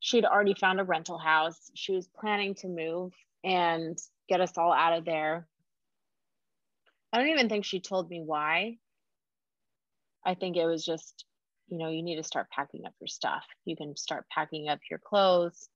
she'd 0.05 0.27
already 0.27 0.53
found 0.53 0.79
a 0.79 0.85
rental 0.85 1.17
house. 1.17 1.71
She 1.75 1.93
was 1.93 2.07
planning 2.09 2.55
to 2.57 2.69
move 2.69 3.15
and 3.43 3.99
get 4.29 4.43
us 4.43 4.53
all 4.59 4.71
out 4.71 4.93
of 4.93 5.07
there. 5.07 5.49
I 7.11 7.19
don't 7.19 7.31
even 7.31 7.49
think 7.49 7.65
she 7.65 7.81
told 7.81 8.11
me 8.11 8.21
why. 8.21 8.77
I 10.25 10.35
think 10.35 10.57
it 10.57 10.67
was 10.67 10.85
just, 10.85 11.25
you 11.69 11.79
know, 11.79 11.89
you 11.89 12.03
need 12.03 12.17
to 12.17 12.23
start 12.23 12.51
packing 12.51 12.87
up 12.87 12.95
your 13.01 13.09
stuff. 13.09 13.45
You 13.65 13.77
can 13.77 13.97
start 13.97 14.27
packing 14.31 14.69
up 14.69 14.81
your 14.91 14.99
clothes. 14.99 15.69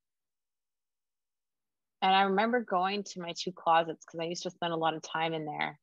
And 2.01 2.15
I 2.15 2.23
remember 2.23 2.61
going 2.61 3.03
to 3.05 3.21
my 3.21 3.35
two 3.37 3.53
closets 3.53 4.05
because 4.05 4.21
I 4.21 4.29
used 4.29 4.45
to 4.45 4.51
spend 4.51 4.73
a 4.73 4.77
lot 4.77 4.95
of 4.95 5.03
time 5.03 5.35
in 5.35 5.45
there 5.45 5.79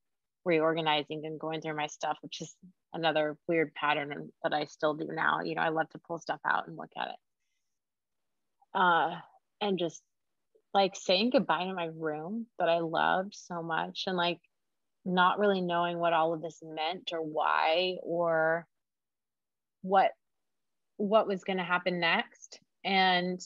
reorganizing 0.45 1.25
and 1.25 1.39
going 1.39 1.62
through 1.62 1.75
my 1.75 1.88
stuff, 1.88 2.17
which 2.21 2.41
is 2.41 2.56
another 2.93 3.38
weird 3.47 3.73
pattern 3.73 4.32
that 4.43 4.54
I 4.54 4.65
still 4.65 4.93
do 4.93 5.08
now. 5.12 5.41
You 5.41 5.56
know, 5.56 5.62
I 5.62 5.69
love 5.69 5.89
to 5.89 5.99
pull 6.08 6.19
stuff 6.19 6.39
out 6.45 6.67
and 6.67 6.78
look 6.78 6.91
at 6.97 7.10
it 7.10 7.15
uh, 8.75 9.15
and 9.62 9.80
just 9.80 10.04
like 10.73 10.95
saying 10.95 11.32
goodbye 11.32 11.63
to 11.63 11.73
my 11.73 11.89
room 11.95 12.45
that 12.60 12.67
I 12.67 12.80
loved 12.80 13.34
so 13.34 13.63
much 13.63 14.04
and 14.06 14.17
like 14.17 14.39
not 15.05 15.39
really 15.39 15.61
knowing 15.61 15.99
what 15.99 16.13
all 16.13 16.33
of 16.33 16.41
this 16.41 16.59
meant 16.63 17.11
or 17.13 17.21
why 17.21 17.97
or 18.01 18.67
what 19.81 20.11
what 20.97 21.27
was 21.27 21.43
going 21.43 21.57
to 21.57 21.63
happen 21.63 21.99
next. 21.99 22.59
And 22.83 23.39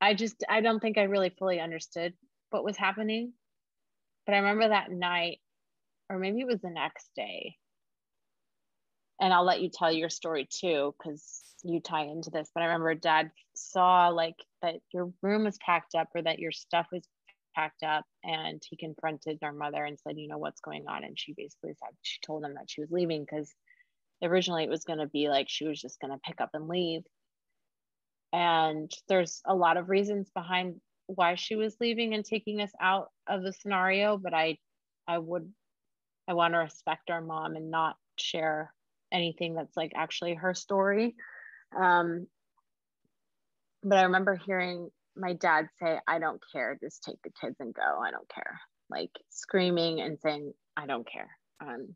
I 0.00 0.14
just 0.14 0.44
I 0.48 0.60
don't 0.60 0.80
think 0.80 0.98
I 0.98 1.02
really 1.02 1.30
fully 1.30 1.60
understood 1.60 2.14
what 2.50 2.64
was 2.64 2.76
happening. 2.76 3.32
But 4.26 4.34
I 4.34 4.38
remember 4.38 4.68
that 4.68 4.90
night 4.90 5.38
or 6.10 6.18
maybe 6.18 6.40
it 6.40 6.46
was 6.46 6.60
the 6.60 6.70
next 6.70 7.10
day. 7.14 7.56
And 9.20 9.32
I'll 9.32 9.44
let 9.44 9.60
you 9.60 9.68
tell 9.68 9.92
your 9.92 10.08
story 10.08 10.48
too 10.50 10.94
because 10.98 11.42
you 11.64 11.80
tie 11.80 12.04
into 12.04 12.30
this, 12.30 12.50
but 12.54 12.62
I 12.62 12.66
remember 12.66 12.94
dad 12.94 13.30
saw 13.54 14.08
like 14.08 14.36
that 14.62 14.76
your 14.92 15.12
room 15.22 15.44
was 15.44 15.58
packed 15.58 15.94
up 15.94 16.08
or 16.14 16.22
that 16.22 16.38
your 16.38 16.52
stuff 16.52 16.86
was 16.92 17.02
packed 17.54 17.82
up 17.82 18.04
and 18.24 18.62
he 18.68 18.76
confronted 18.76 19.38
our 19.42 19.52
mother 19.52 19.84
and 19.84 19.98
said, 19.98 20.18
you 20.18 20.28
know, 20.28 20.38
what's 20.38 20.60
going 20.60 20.86
on? 20.88 21.04
And 21.04 21.18
she 21.18 21.32
basically 21.32 21.74
said, 21.74 21.94
she 22.02 22.18
told 22.24 22.44
him 22.44 22.54
that 22.54 22.70
she 22.70 22.80
was 22.80 22.90
leaving 22.90 23.24
because 23.24 23.52
originally 24.22 24.64
it 24.64 24.70
was 24.70 24.84
going 24.84 24.98
to 24.98 25.06
be 25.06 25.28
like 25.28 25.48
she 25.48 25.66
was 25.66 25.80
just 25.80 26.00
going 26.00 26.12
to 26.12 26.20
pick 26.24 26.40
up 26.40 26.50
and 26.54 26.68
leave. 26.68 27.02
And 28.32 28.90
there's 29.08 29.40
a 29.46 29.54
lot 29.54 29.76
of 29.76 29.88
reasons 29.88 30.30
behind 30.34 30.80
why 31.06 31.36
she 31.36 31.56
was 31.56 31.76
leaving 31.80 32.14
and 32.14 32.24
taking 32.24 32.60
us 32.60 32.72
out 32.80 33.08
of 33.26 33.42
the 33.42 33.52
scenario, 33.52 34.18
but 34.18 34.34
I, 34.34 34.58
I 35.06 35.18
would, 35.18 35.50
I 36.28 36.34
want 36.34 36.54
to 36.54 36.58
respect 36.58 37.10
our 37.10 37.22
mom 37.22 37.56
and 37.56 37.70
not 37.70 37.96
share 38.18 38.74
anything 39.10 39.54
that's 39.54 39.76
like 39.76 39.92
actually 39.96 40.34
her 40.34 40.52
story 40.52 41.14
um, 41.76 42.26
but 43.82 43.98
I 43.98 44.02
remember 44.02 44.36
hearing 44.36 44.90
my 45.18 45.34
dad 45.34 45.68
say, 45.80 45.98
I 46.06 46.18
don't 46.18 46.40
care, 46.52 46.78
just 46.80 47.02
take 47.02 47.20
the 47.22 47.32
kids 47.40 47.56
and 47.60 47.74
go. 47.74 48.00
I 48.00 48.10
don't 48.10 48.28
care. 48.28 48.60
like 48.90 49.10
screaming 49.30 50.00
and 50.00 50.18
saying, 50.20 50.52
I 50.76 50.86
don't 50.86 51.06
care. 51.06 51.30
Um, 51.60 51.94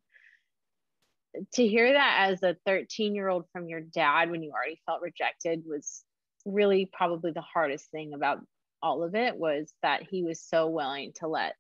to 1.54 1.66
hear 1.66 1.92
that 1.92 2.28
as 2.30 2.42
a 2.42 2.56
13 2.66 3.14
year 3.14 3.28
old 3.28 3.46
from 3.52 3.68
your 3.68 3.80
dad 3.80 4.30
when 4.30 4.42
you 4.42 4.52
already 4.52 4.80
felt 4.87 5.00
rejected 5.00 5.62
was 5.66 6.04
really 6.44 6.90
probably 6.92 7.32
the 7.32 7.40
hardest 7.40 7.90
thing 7.90 8.12
about 8.12 8.40
all 8.82 9.02
of 9.02 9.14
it 9.14 9.37
was 9.37 9.72
that 9.82 10.02
he 10.02 10.22
was 10.24 10.40
so 10.40 10.66
willing 10.66 11.12
to 11.14 11.28
let 11.28 11.54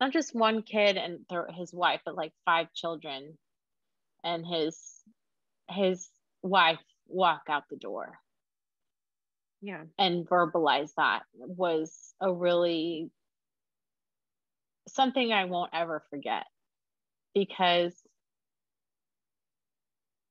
not 0.00 0.12
just 0.12 0.34
one 0.34 0.62
kid 0.62 0.96
and 0.96 1.18
his 1.54 1.72
wife 1.74 2.00
but 2.04 2.14
like 2.14 2.32
five 2.44 2.72
children 2.72 3.36
and 4.24 4.46
his 4.46 4.78
his 5.68 6.08
wife 6.42 6.78
walk 7.08 7.42
out 7.48 7.64
the 7.68 7.76
door 7.76 8.18
yeah. 9.62 9.84
and 9.98 10.28
verbalize 10.28 10.90
that 10.96 11.22
was 11.36 12.14
a 12.20 12.32
really 12.32 13.10
something 14.88 15.32
i 15.32 15.44
won't 15.44 15.70
ever 15.72 16.02
forget 16.10 16.44
because 17.34 17.94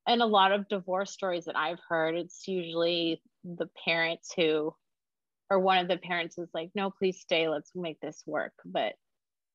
in 0.06 0.20
a 0.20 0.26
lot 0.26 0.52
of 0.52 0.68
divorce 0.68 1.10
stories 1.10 1.46
that 1.46 1.56
i've 1.56 1.80
heard 1.88 2.14
it's 2.14 2.46
usually 2.46 3.20
the 3.44 3.68
parents 3.84 4.32
who 4.36 4.72
or 5.52 5.58
one 5.58 5.78
of 5.78 5.88
the 5.88 5.98
parents 5.98 6.38
is 6.38 6.48
like 6.54 6.70
no 6.74 6.90
please 6.90 7.20
stay. 7.20 7.46
Let's 7.46 7.72
make 7.74 8.00
this 8.00 8.22
work. 8.26 8.54
But 8.64 8.94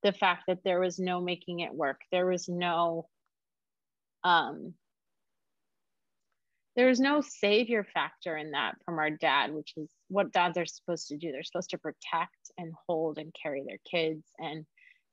the 0.03 0.13
fact 0.13 0.43
that 0.47 0.59
there 0.63 0.79
was 0.79 0.99
no 0.99 1.19
making 1.19 1.61
it 1.61 1.73
work 1.73 2.01
there 2.11 2.27
was 2.27 2.47
no 2.47 3.07
um 4.23 4.75
there 6.77 6.87
was 6.87 6.99
no 6.99 7.21
savior 7.21 7.85
factor 7.91 8.37
in 8.37 8.51
that 8.51 8.75
from 8.85 8.99
our 8.99 9.09
dad 9.09 9.51
which 9.51 9.73
is 9.75 9.89
what 10.09 10.31
dads 10.31 10.57
are 10.57 10.65
supposed 10.65 11.07
to 11.07 11.17
do. 11.17 11.31
They're 11.31 11.43
supposed 11.43 11.71
to 11.71 11.79
protect 11.79 12.51
and 12.57 12.71
hold 12.87 13.17
and 13.17 13.35
carry 13.41 13.63
their 13.67 13.79
kids 13.89 14.23
and 14.37 14.65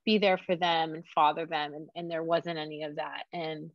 be 0.04 0.18
there 0.18 0.38
for 0.38 0.54
them 0.54 0.92
and 0.92 1.04
father 1.14 1.46
them 1.46 1.72
and, 1.72 1.88
and 1.96 2.10
there 2.10 2.22
wasn't 2.22 2.58
any 2.58 2.82
of 2.82 2.96
that. 2.96 3.24
And 3.32 3.70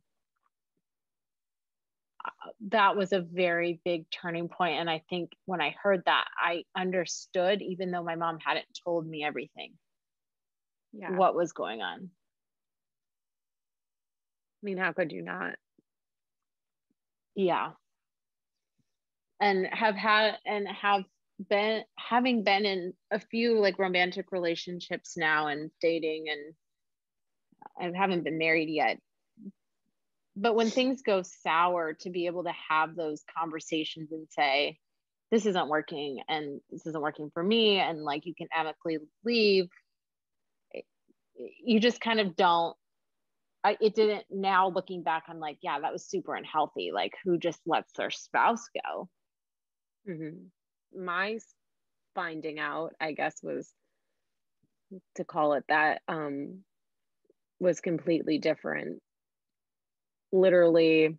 uh, 2.24 2.50
that 2.68 2.96
was 2.96 3.12
a 3.12 3.20
very 3.20 3.80
big 3.84 4.04
turning 4.10 4.48
point. 4.48 4.78
And 4.78 4.88
i 4.88 5.02
think 5.10 5.32
when 5.46 5.60
i 5.60 5.74
heard 5.82 6.02
that 6.06 6.26
i 6.38 6.62
understood 6.76 7.60
even 7.60 7.90
though 7.90 8.04
my 8.04 8.14
mom 8.14 8.38
hadn't 8.38 8.66
told 8.84 9.06
me 9.06 9.24
everything 9.24 9.72
yeah. 10.92 11.16
what 11.16 11.34
was 11.34 11.52
going 11.52 11.82
on. 11.82 12.10
I 14.62 14.62
mean 14.62 14.76
how 14.78 14.92
could 14.92 15.10
you 15.10 15.22
not? 15.22 15.54
Yeah 17.34 17.70
and 19.40 19.66
have 19.72 19.96
had 19.96 20.36
and 20.44 20.68
have 20.68 21.04
been 21.48 21.82
having 21.98 22.44
been 22.44 22.66
in 22.66 22.92
a 23.10 23.18
few 23.18 23.58
like 23.58 23.78
romantic 23.78 24.30
relationships 24.30 25.16
now 25.16 25.46
and 25.46 25.70
dating 25.80 26.26
and 26.28 26.54
I 27.80 27.98
haven't 27.98 28.24
been 28.24 28.38
married 28.38 28.68
yet. 28.68 28.98
But 30.36 30.54
when 30.54 30.70
things 30.70 31.02
go 31.02 31.22
sour, 31.22 31.94
to 32.00 32.10
be 32.10 32.26
able 32.26 32.44
to 32.44 32.52
have 32.68 32.94
those 32.94 33.22
conversations 33.36 34.12
and 34.12 34.26
say, 34.30 34.78
this 35.30 35.46
isn't 35.46 35.68
working 35.68 36.20
and 36.28 36.60
this 36.70 36.86
isn't 36.86 37.02
working 37.02 37.30
for 37.32 37.42
me, 37.42 37.78
and 37.78 38.02
like 38.02 38.26
you 38.26 38.34
can 38.34 38.48
amicably 38.54 38.98
leave, 39.24 39.68
you 41.62 41.80
just 41.80 42.00
kind 42.00 42.20
of 42.20 42.36
don't. 42.36 42.76
I, 43.62 43.76
it 43.80 43.94
didn't 43.94 44.24
now 44.30 44.70
looking 44.70 45.02
back, 45.02 45.24
I'm 45.28 45.38
like, 45.38 45.58
yeah, 45.62 45.78
that 45.80 45.92
was 45.92 46.08
super 46.08 46.34
unhealthy. 46.34 46.90
Like, 46.92 47.12
who 47.24 47.38
just 47.38 47.60
lets 47.66 47.92
their 47.92 48.10
spouse 48.10 48.66
go? 48.74 49.08
Mm-hmm. 50.08 51.02
My 51.04 51.38
finding 52.14 52.58
out, 52.58 52.94
I 53.00 53.12
guess, 53.12 53.42
was 53.42 53.72
to 55.16 55.24
call 55.24 55.54
it 55.54 55.64
that, 55.68 56.02
um, 56.08 56.64
was 57.60 57.80
completely 57.80 58.38
different. 58.38 59.00
Literally, 60.32 61.16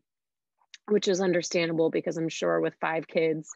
which 0.87 1.07
is 1.07 1.21
understandable 1.21 1.89
because 1.89 2.17
I'm 2.17 2.29
sure 2.29 2.59
with 2.59 2.73
five 2.81 3.07
kids. 3.07 3.49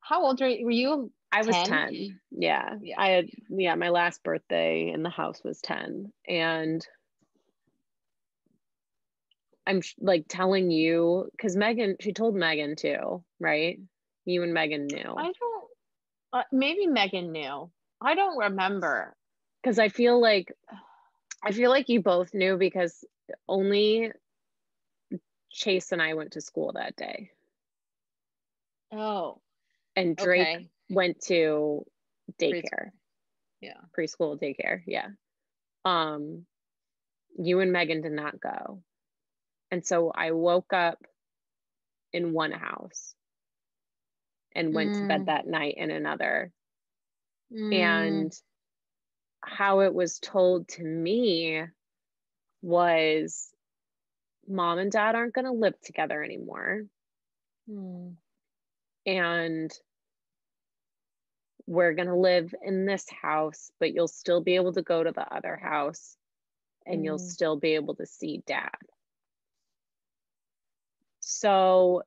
How 0.00 0.24
old 0.24 0.40
were 0.40 0.48
you? 0.48 1.10
I 1.32 1.42
was 1.42 1.56
10. 1.56 2.20
Yeah. 2.30 2.74
yeah. 2.80 2.94
I 2.98 3.08
had, 3.08 3.26
yeah, 3.50 3.74
my 3.74 3.88
last 3.88 4.22
birthday 4.22 4.90
in 4.92 5.02
the 5.02 5.10
house 5.10 5.40
was 5.44 5.60
10. 5.60 6.12
And 6.28 6.86
I'm 9.66 9.82
like 10.00 10.26
telling 10.28 10.70
you, 10.70 11.28
because 11.32 11.56
Megan, 11.56 11.96
she 12.00 12.12
told 12.12 12.36
Megan 12.36 12.76
too, 12.76 13.24
right? 13.40 13.80
You 14.26 14.42
and 14.42 14.52
Megan 14.52 14.86
knew. 14.86 15.14
I 15.16 15.32
don't, 15.32 15.64
uh, 16.32 16.42
maybe 16.52 16.86
Megan 16.86 17.32
knew. 17.32 17.70
I 18.00 18.14
don't 18.14 18.36
remember. 18.36 19.16
Because 19.62 19.78
I 19.78 19.88
feel 19.88 20.20
like, 20.20 20.52
I 21.42 21.52
feel 21.52 21.70
like 21.70 21.88
you 21.88 22.02
both 22.02 22.34
knew 22.34 22.56
because 22.56 23.04
only 23.48 24.12
Chase 25.50 25.92
and 25.92 26.02
I 26.02 26.14
went 26.14 26.32
to 26.32 26.40
school 26.40 26.72
that 26.74 26.96
day. 26.96 27.30
Oh. 28.92 29.40
And 29.94 30.16
Drake 30.16 30.46
okay. 30.46 30.68
went 30.90 31.20
to 31.26 31.86
daycare. 32.40 32.62
Preschool. 32.62 32.90
Yeah. 33.60 33.80
Preschool 33.96 34.40
daycare. 34.40 34.82
Yeah. 34.86 35.08
Um, 35.84 36.46
you 37.38 37.60
and 37.60 37.72
Megan 37.72 38.02
did 38.02 38.12
not 38.12 38.40
go. 38.40 38.82
And 39.70 39.84
so 39.84 40.12
I 40.14 40.32
woke 40.32 40.72
up 40.72 40.98
in 42.12 42.32
one 42.32 42.52
house 42.52 43.14
and 44.56 44.74
went 44.74 44.96
mm. 44.96 45.00
to 45.02 45.06
bed 45.06 45.20
mm. 45.22 45.26
that 45.26 45.46
night 45.46 45.74
in 45.76 45.90
another. 45.90 46.50
Mm. 47.52 47.74
And 47.74 48.32
how 49.42 49.80
it 49.80 49.94
was 49.94 50.18
told 50.18 50.66
to 50.68 50.82
me 50.82 51.62
was 52.62 53.50
mom 54.48 54.78
and 54.78 54.90
dad 54.90 55.14
aren't 55.14 55.34
going 55.34 55.44
to 55.44 55.52
live 55.52 55.78
together 55.82 56.24
anymore. 56.24 56.82
Mm. 57.70 58.14
And 59.04 59.72
we're 61.66 61.94
going 61.94 62.08
to 62.08 62.16
live 62.16 62.54
in 62.64 62.86
this 62.86 63.06
house, 63.10 63.70
but 63.78 63.92
you'll 63.92 64.08
still 64.08 64.40
be 64.40 64.56
able 64.56 64.72
to 64.72 64.82
go 64.82 65.04
to 65.04 65.12
the 65.12 65.34
other 65.34 65.56
house 65.56 66.16
and 66.86 67.02
mm. 67.02 67.04
you'll 67.04 67.18
still 67.18 67.56
be 67.56 67.74
able 67.74 67.94
to 67.96 68.06
see 68.06 68.42
dad. 68.46 68.70
So 71.20 72.02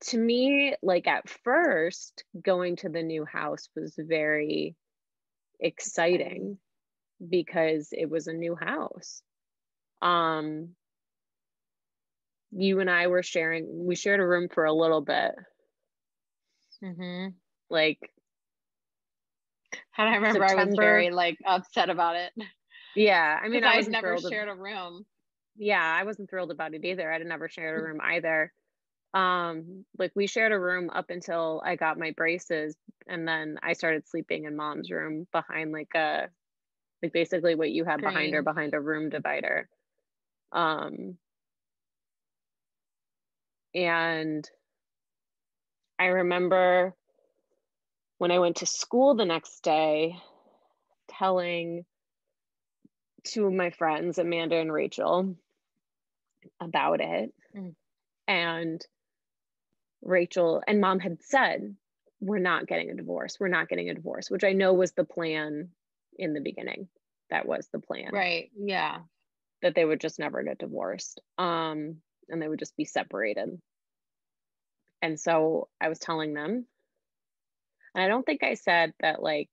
to 0.00 0.18
me, 0.18 0.74
like 0.82 1.06
at 1.06 1.28
first, 1.28 2.24
going 2.40 2.76
to 2.76 2.88
the 2.88 3.02
new 3.02 3.24
house 3.24 3.68
was 3.74 3.94
very 3.98 4.76
exciting 5.60 6.58
because 7.26 7.88
it 7.92 8.10
was 8.10 8.26
a 8.26 8.32
new 8.32 8.54
house. 8.54 9.22
Um, 10.02 10.70
you 12.50 12.80
and 12.80 12.90
I 12.90 13.08
were 13.08 13.22
sharing, 13.22 13.86
we 13.86 13.96
shared 13.96 14.20
a 14.20 14.26
room 14.26 14.48
for 14.48 14.64
a 14.64 14.72
little 14.72 15.00
bit. 15.00 15.32
Mm-hmm. 16.82 17.28
Like, 17.70 17.98
and 19.96 20.08
I 20.08 20.16
remember 20.16 20.46
September. 20.46 20.60
I 20.60 20.64
was 20.66 20.76
very 20.76 21.10
like 21.10 21.38
upset 21.46 21.90
about 21.90 22.16
it. 22.16 22.32
Yeah, 22.94 23.38
I 23.42 23.48
mean, 23.48 23.64
I 23.64 23.78
was 23.78 23.88
never 23.88 24.18
shared 24.18 24.48
a 24.48 24.54
room. 24.54 25.04
Yeah, 25.56 25.82
I 25.82 26.04
wasn't 26.04 26.30
thrilled 26.30 26.50
about 26.50 26.74
it 26.74 26.84
either. 26.84 27.10
I'd 27.10 27.24
never 27.26 27.48
shared 27.48 27.80
a 27.80 27.84
room 27.84 28.00
either 28.00 28.52
um 29.14 29.84
like 29.96 30.10
we 30.16 30.26
shared 30.26 30.52
a 30.52 30.58
room 30.58 30.90
up 30.92 31.08
until 31.08 31.62
i 31.64 31.76
got 31.76 31.98
my 31.98 32.10
braces 32.10 32.76
and 33.06 33.26
then 33.26 33.56
i 33.62 33.72
started 33.72 34.06
sleeping 34.08 34.44
in 34.44 34.56
mom's 34.56 34.90
room 34.90 35.26
behind 35.32 35.70
like 35.70 35.94
a 35.94 36.28
like 37.00 37.12
basically 37.12 37.54
what 37.54 37.70
you 37.70 37.84
have 37.84 38.00
Green. 38.00 38.12
behind 38.12 38.34
her 38.34 38.42
behind 38.42 38.74
a 38.74 38.80
room 38.80 39.10
divider 39.10 39.68
um 40.50 41.16
and 43.72 44.50
i 45.98 46.06
remember 46.06 46.92
when 48.18 48.32
i 48.32 48.40
went 48.40 48.56
to 48.56 48.66
school 48.66 49.14
the 49.14 49.24
next 49.24 49.62
day 49.62 50.16
telling 51.08 51.84
two 53.22 53.46
of 53.46 53.52
my 53.52 53.70
friends 53.70 54.18
amanda 54.18 54.56
and 54.56 54.72
rachel 54.72 55.36
about 56.60 57.00
it 57.00 57.32
mm. 57.56 57.74
and 58.26 58.84
Rachel 60.04 60.62
and 60.66 60.80
mom 60.80 61.00
had 61.00 61.22
said, 61.22 61.74
We're 62.20 62.38
not 62.38 62.66
getting 62.66 62.90
a 62.90 62.94
divorce. 62.94 63.38
We're 63.40 63.48
not 63.48 63.68
getting 63.68 63.90
a 63.90 63.94
divorce, 63.94 64.30
which 64.30 64.44
I 64.44 64.52
know 64.52 64.74
was 64.74 64.92
the 64.92 65.04
plan 65.04 65.70
in 66.18 66.34
the 66.34 66.40
beginning. 66.40 66.88
That 67.30 67.46
was 67.46 67.68
the 67.72 67.80
plan. 67.80 68.10
Right. 68.12 68.50
Yeah. 68.56 68.98
That 69.62 69.74
they 69.74 69.84
would 69.84 70.00
just 70.00 70.18
never 70.18 70.42
get 70.42 70.58
divorced. 70.58 71.20
Um, 71.38 71.96
and 72.28 72.40
they 72.40 72.48
would 72.48 72.58
just 72.58 72.76
be 72.76 72.84
separated. 72.84 73.60
And 75.02 75.18
so 75.18 75.68
I 75.80 75.88
was 75.88 75.98
telling 75.98 76.34
them, 76.34 76.66
and 77.94 78.04
I 78.04 78.08
don't 78.08 78.24
think 78.24 78.42
I 78.42 78.54
said 78.54 78.92
that 79.00 79.22
like 79.22 79.48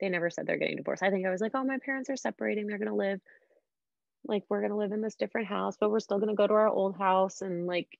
they 0.00 0.08
never 0.08 0.30
said 0.30 0.46
they're 0.46 0.58
getting 0.58 0.76
divorced. 0.76 1.02
I 1.02 1.10
think 1.10 1.26
I 1.26 1.30
was 1.30 1.40
like, 1.40 1.52
oh, 1.54 1.64
my 1.64 1.78
parents 1.78 2.10
are 2.10 2.16
separating. 2.16 2.66
They're 2.66 2.78
gonna 2.78 2.94
live 2.94 3.20
like 4.26 4.44
we're 4.48 4.62
gonna 4.62 4.76
live 4.76 4.92
in 4.92 5.00
this 5.00 5.14
different 5.14 5.46
house, 5.46 5.76
but 5.78 5.90
we're 5.90 6.00
still 6.00 6.18
gonna 6.18 6.34
go 6.34 6.46
to 6.46 6.54
our 6.54 6.68
old 6.68 6.96
house 6.96 7.40
and 7.42 7.66
like, 7.66 7.98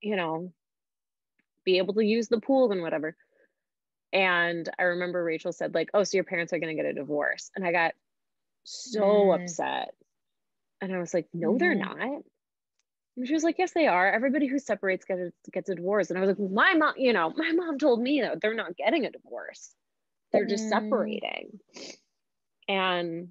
you 0.00 0.16
know, 0.16 0.52
be 1.64 1.78
able 1.78 1.94
to 1.94 2.04
use 2.04 2.28
the 2.28 2.40
pool 2.40 2.72
and 2.72 2.82
whatever. 2.82 3.16
And 4.12 4.68
I 4.78 4.82
remember 4.82 5.24
Rachel 5.24 5.52
said, 5.52 5.74
like, 5.74 5.90
oh, 5.94 6.04
so 6.04 6.16
your 6.16 6.24
parents 6.24 6.52
are 6.52 6.58
going 6.58 6.76
to 6.76 6.82
get 6.82 6.90
a 6.90 6.94
divorce. 6.94 7.50
And 7.56 7.66
I 7.66 7.72
got 7.72 7.92
so 8.64 9.00
mm. 9.00 9.42
upset. 9.42 9.94
And 10.80 10.94
I 10.94 10.98
was 10.98 11.14
like, 11.14 11.28
no, 11.32 11.50
mm-hmm. 11.50 11.58
they're 11.58 11.74
not. 11.74 12.22
And 13.16 13.26
she 13.26 13.34
was 13.34 13.44
like, 13.44 13.58
yes, 13.58 13.72
they 13.72 13.86
are. 13.86 14.10
Everybody 14.10 14.46
who 14.46 14.58
separates 14.58 15.04
gets 15.04 15.20
a, 15.20 15.50
gets 15.50 15.68
a 15.68 15.74
divorce. 15.74 16.10
And 16.10 16.18
I 16.18 16.22
was 16.22 16.28
like, 16.28 16.50
my 16.50 16.74
mom, 16.74 16.94
you 16.96 17.12
know, 17.12 17.32
my 17.36 17.52
mom 17.52 17.78
told 17.78 18.00
me 18.00 18.20
that 18.22 18.40
they're 18.40 18.54
not 18.54 18.76
getting 18.76 19.06
a 19.06 19.10
divorce. 19.10 19.72
They're 20.32 20.46
just 20.46 20.64
mm. 20.64 20.70
separating. 20.70 21.58
And 22.68 23.28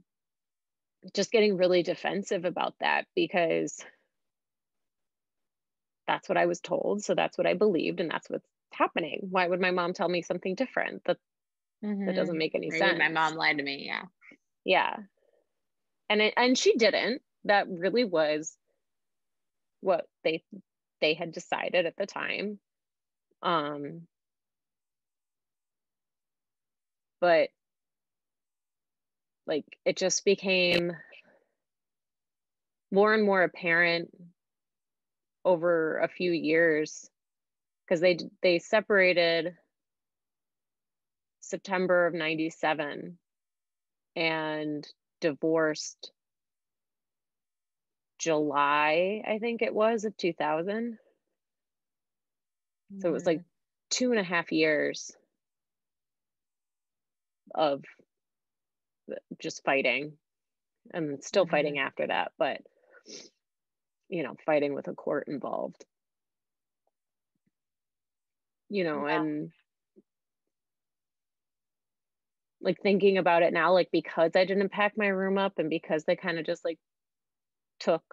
just 1.15 1.31
getting 1.31 1.57
really 1.57 1.83
defensive 1.83 2.45
about 2.45 2.75
that 2.79 3.05
because 3.15 3.83
that's 6.07 6.27
what 6.29 6.37
I 6.37 6.45
was 6.45 6.59
told. 6.59 7.03
So 7.03 7.15
that's 7.15 7.37
what 7.37 7.47
I 7.47 7.53
believed. 7.53 7.99
And 7.99 8.09
that's 8.09 8.29
what's 8.29 8.47
happening. 8.71 9.27
Why 9.29 9.47
would 9.47 9.61
my 9.61 9.71
mom 9.71 9.93
tell 9.93 10.09
me 10.09 10.21
something 10.21 10.55
different? 10.55 11.03
That 11.05 11.17
mm-hmm. 11.83 12.05
that 12.05 12.15
doesn't 12.15 12.37
make 12.37 12.55
any 12.55 12.69
Maybe 12.69 12.79
sense. 12.79 12.99
My 12.99 13.09
mom 13.09 13.35
lied 13.35 13.57
to 13.57 13.63
me. 13.63 13.83
Yeah. 13.85 14.03
Yeah. 14.63 14.95
And 16.09 16.21
it, 16.21 16.33
and 16.37 16.57
she 16.57 16.75
didn't. 16.75 17.21
That 17.45 17.67
really 17.69 18.03
was 18.03 18.55
what 19.81 20.05
they 20.23 20.43
they 20.99 21.13
had 21.13 21.31
decided 21.31 21.85
at 21.85 21.95
the 21.97 22.05
time. 22.05 22.59
Um 23.41 24.01
but 27.19 27.49
like 29.47 29.65
it 29.85 29.97
just 29.97 30.23
became 30.25 30.91
more 32.91 33.13
and 33.13 33.23
more 33.23 33.41
apparent 33.41 34.09
over 35.43 35.99
a 35.99 36.07
few 36.07 36.31
years 36.31 37.09
because 37.85 37.99
they 37.99 38.17
they 38.41 38.59
separated 38.59 39.55
September 41.41 42.07
of 42.07 42.13
97 42.13 43.17
and 44.15 44.87
divorced 45.19 46.11
July, 48.19 49.23
I 49.27 49.39
think 49.39 49.61
it 49.61 49.73
was, 49.73 50.05
of 50.05 50.15
2000. 50.15 50.97
So 52.99 53.09
it 53.09 53.11
was 53.11 53.25
like 53.25 53.39
mm-hmm. 53.39 53.45
two 53.89 54.11
and 54.11 54.19
a 54.19 54.23
half 54.23 54.51
years 54.51 55.11
of 57.55 57.83
just 59.41 59.63
fighting 59.63 60.13
and 60.93 61.23
still 61.23 61.45
mm-hmm. 61.45 61.51
fighting 61.51 61.79
after 61.79 62.07
that, 62.07 62.31
but 62.37 62.61
you 64.11 64.23
know, 64.23 64.35
fighting 64.45 64.75
with 64.75 64.87
a 64.89 64.93
court 64.93 65.27
involved. 65.27 65.85
You 68.69 68.83
know, 68.83 69.07
yeah. 69.07 69.21
and 69.21 69.51
like 72.61 72.77
thinking 72.83 73.17
about 73.17 73.41
it 73.41 73.53
now, 73.53 73.73
like 73.73 73.89
because 73.91 74.31
I 74.35 74.45
didn't 74.45 74.69
pack 74.71 74.93
my 74.97 75.07
room 75.07 75.37
up 75.37 75.53
and 75.57 75.69
because 75.69 76.03
they 76.03 76.15
kind 76.15 76.37
of 76.37 76.45
just 76.45 76.63
like 76.63 76.77
took 77.79 78.03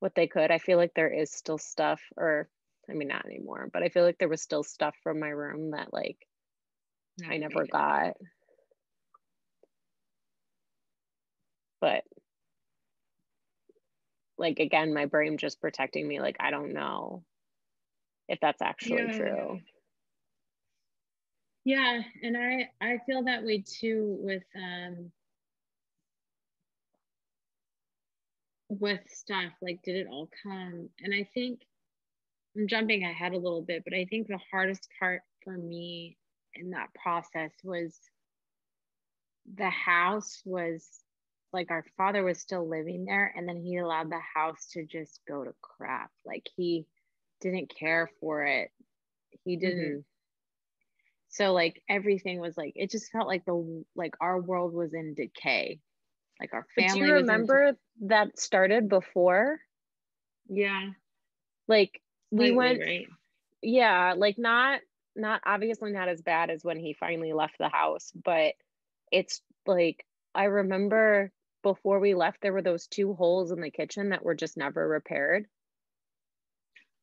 what 0.00 0.14
they 0.14 0.26
could, 0.26 0.50
I 0.50 0.58
feel 0.58 0.76
like 0.76 0.92
there 0.94 1.12
is 1.12 1.32
still 1.32 1.58
stuff, 1.58 2.00
or 2.16 2.48
I 2.88 2.92
mean, 2.92 3.08
not 3.08 3.24
anymore, 3.24 3.70
but 3.72 3.82
I 3.82 3.88
feel 3.88 4.04
like 4.04 4.18
there 4.18 4.28
was 4.28 4.42
still 4.42 4.62
stuff 4.62 4.94
from 5.02 5.18
my 5.18 5.28
room 5.28 5.70
that 5.70 5.92
like 5.92 6.18
I 7.28 7.38
never 7.38 7.66
got. 7.66 8.14
But 11.80 12.04
like 14.38 14.58
again, 14.58 14.92
my 14.94 15.06
brain 15.06 15.38
just 15.38 15.60
protecting 15.60 16.06
me, 16.06 16.20
like 16.20 16.36
I 16.40 16.50
don't 16.50 16.72
know 16.72 17.24
if 18.28 18.38
that's 18.40 18.62
actually 18.62 19.04
yeah. 19.04 19.16
true. 19.16 19.60
Yeah, 21.64 22.00
and 22.22 22.36
I 22.36 22.70
I 22.80 22.98
feel 23.06 23.24
that 23.24 23.44
way 23.44 23.64
too 23.66 24.16
with 24.20 24.44
um 24.54 25.10
with 28.68 29.00
stuff 29.08 29.52
like 29.62 29.80
did 29.82 29.96
it 29.96 30.08
all 30.10 30.28
come 30.42 30.88
and 31.00 31.14
I 31.14 31.28
think 31.34 31.60
I'm 32.56 32.66
jumping 32.68 33.04
ahead 33.04 33.32
a 33.32 33.38
little 33.38 33.62
bit, 33.62 33.84
but 33.84 33.94
I 33.94 34.06
think 34.06 34.28
the 34.28 34.40
hardest 34.50 34.88
part 34.98 35.22
for 35.44 35.52
me 35.56 36.16
in 36.54 36.70
that 36.70 36.88
process 36.94 37.52
was 37.62 37.98
the 39.56 39.70
house 39.70 40.42
was 40.44 40.88
like 41.52 41.70
our 41.70 41.84
father 41.96 42.22
was 42.22 42.38
still 42.38 42.68
living 42.68 43.04
there 43.04 43.32
and 43.36 43.48
then 43.48 43.56
he 43.56 43.76
allowed 43.76 44.10
the 44.10 44.20
house 44.34 44.66
to 44.72 44.84
just 44.84 45.20
go 45.26 45.44
to 45.44 45.54
crap. 45.62 46.10
Like 46.24 46.46
he 46.56 46.86
didn't 47.40 47.72
care 47.78 48.10
for 48.20 48.44
it. 48.44 48.70
He 49.44 49.56
didn't 49.56 49.78
mm-hmm. 49.78 50.00
so 51.28 51.52
like 51.52 51.82
everything 51.88 52.40
was 52.40 52.56
like 52.56 52.72
it 52.76 52.90
just 52.90 53.10
felt 53.12 53.28
like 53.28 53.44
the 53.44 53.84
like 53.94 54.14
our 54.20 54.40
world 54.40 54.72
was 54.72 54.94
in 54.94 55.14
decay. 55.14 55.80
Like 56.40 56.52
our 56.52 56.66
family 56.74 57.00
but 57.00 57.06
do 57.06 57.06
you 57.06 57.14
remember 57.14 57.62
in... 57.68 57.76
that 58.08 58.38
started 58.38 58.88
before? 58.88 59.58
Yeah. 60.48 60.90
Like 61.68 62.00
we 62.30 62.50
went 62.50 62.80
right? 62.80 63.06
yeah 63.62 64.14
like 64.16 64.36
not 64.36 64.80
not 65.14 65.40
obviously 65.46 65.92
not 65.92 66.08
as 66.08 66.20
bad 66.20 66.50
as 66.50 66.62
when 66.62 66.78
he 66.78 66.94
finally 66.98 67.32
left 67.32 67.56
the 67.58 67.68
house, 67.68 68.12
but 68.14 68.54
it's 69.10 69.40
like 69.66 70.04
I 70.36 70.44
remember 70.44 71.32
before 71.62 71.98
we 71.98 72.14
left, 72.14 72.42
there 72.42 72.52
were 72.52 72.62
those 72.62 72.86
two 72.86 73.14
holes 73.14 73.50
in 73.50 73.60
the 73.60 73.70
kitchen 73.70 74.10
that 74.10 74.22
were 74.22 74.34
just 74.34 74.56
never 74.56 74.86
repaired. 74.86 75.46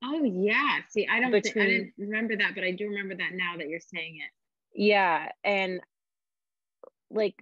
Oh 0.04 0.24
yeah. 0.24 0.80
See, 0.90 1.08
I 1.10 1.20
don't 1.20 1.32
Between, 1.32 1.64
I 1.64 1.68
didn't 1.68 1.94
remember 1.98 2.38
that, 2.38 2.52
but 2.56 2.64
I 2.64 2.72
do 2.72 2.88
remember 2.90 3.16
that 3.16 3.32
now 3.34 3.58
that 3.58 3.68
you're 3.68 3.80
saying 3.80 4.18
it. 4.18 4.80
Yeah. 4.80 5.30
And 5.44 5.82
like 7.10 7.42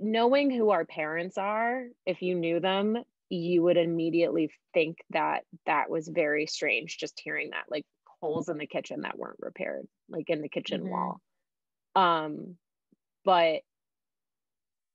knowing 0.00 0.50
who 0.50 0.70
our 0.70 0.84
parents 0.84 1.36
are, 1.38 1.86
if 2.06 2.22
you 2.22 2.34
knew 2.34 2.60
them, 2.60 3.02
you 3.30 3.62
would 3.62 3.76
immediately 3.76 4.50
think 4.72 4.98
that 5.10 5.44
that 5.66 5.90
was 5.90 6.08
very 6.08 6.46
strange 6.46 6.98
just 6.98 7.20
hearing 7.22 7.50
that. 7.50 7.64
Like 7.70 7.84
holes 8.20 8.48
in 8.48 8.58
the 8.58 8.66
kitchen 8.66 9.02
that 9.02 9.18
weren't 9.18 9.40
repaired, 9.40 9.86
like 10.08 10.30
in 10.30 10.42
the 10.42 10.48
kitchen 10.48 10.82
mm-hmm. 10.82 10.90
wall. 10.90 11.20
Um, 11.94 12.56
but 13.28 13.60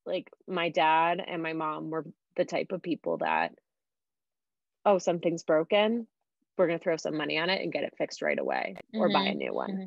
like 0.08 0.28
my 0.48 0.70
dad 0.70 1.24
and 1.24 1.44
my 1.44 1.54
mom 1.54 1.92
were 1.92 2.04
the 2.36 2.46
type 2.46 2.72
of 2.72 2.82
people 2.82 3.18
that, 3.18 3.52
oh, 4.86 4.98
something's 4.98 5.44
broken. 5.44 6.08
We're 6.58 6.66
going 6.66 6.80
to 6.80 6.84
throw 6.84 6.98
some 6.98 7.16
money 7.16 7.38
on 7.38 7.52
it 7.52 7.62
and 7.62 7.72
get 7.72 7.84
it 7.84 7.94
fixed 7.96 8.24
right 8.24 8.40
away 8.40 8.74
mm-hmm. 8.76 9.00
or 9.00 9.10
buy 9.14 9.26
a 9.26 9.30
mm-hmm. 9.30 9.38
new 9.38 9.54
one. 9.54 9.70
Mm-hmm. 9.70 9.86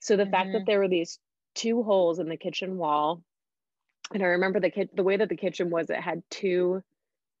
So 0.00 0.18
the 0.18 0.26
fact 0.26 0.52
that 0.52 0.58
mm-hmm. 0.58 0.64
there 0.66 0.78
were 0.78 0.88
these 0.88 1.18
two 1.54 1.82
holes 1.82 2.18
in 2.18 2.28
the 2.28 2.36
kitchen 2.36 2.76
wall, 2.76 3.22
and 4.12 4.22
I 4.22 4.26
remember 4.26 4.60
the 4.60 4.68
kid, 4.68 4.90
the 4.92 5.02
way 5.02 5.16
that 5.16 5.30
the 5.30 5.34
kitchen 5.34 5.70
was, 5.70 5.88
it 5.88 5.96
had 5.96 6.22
two 6.30 6.82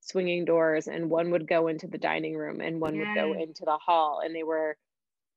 swinging 0.00 0.46
doors, 0.46 0.88
and 0.88 1.10
one 1.10 1.32
would 1.32 1.46
go 1.46 1.68
into 1.68 1.86
the 1.86 1.98
dining 1.98 2.34
room 2.34 2.62
and 2.62 2.80
one 2.80 2.94
yeah. 2.94 3.00
would 3.00 3.14
go 3.14 3.38
into 3.38 3.66
the 3.66 3.76
hall, 3.76 4.22
and 4.24 4.34
they 4.34 4.42
were 4.42 4.78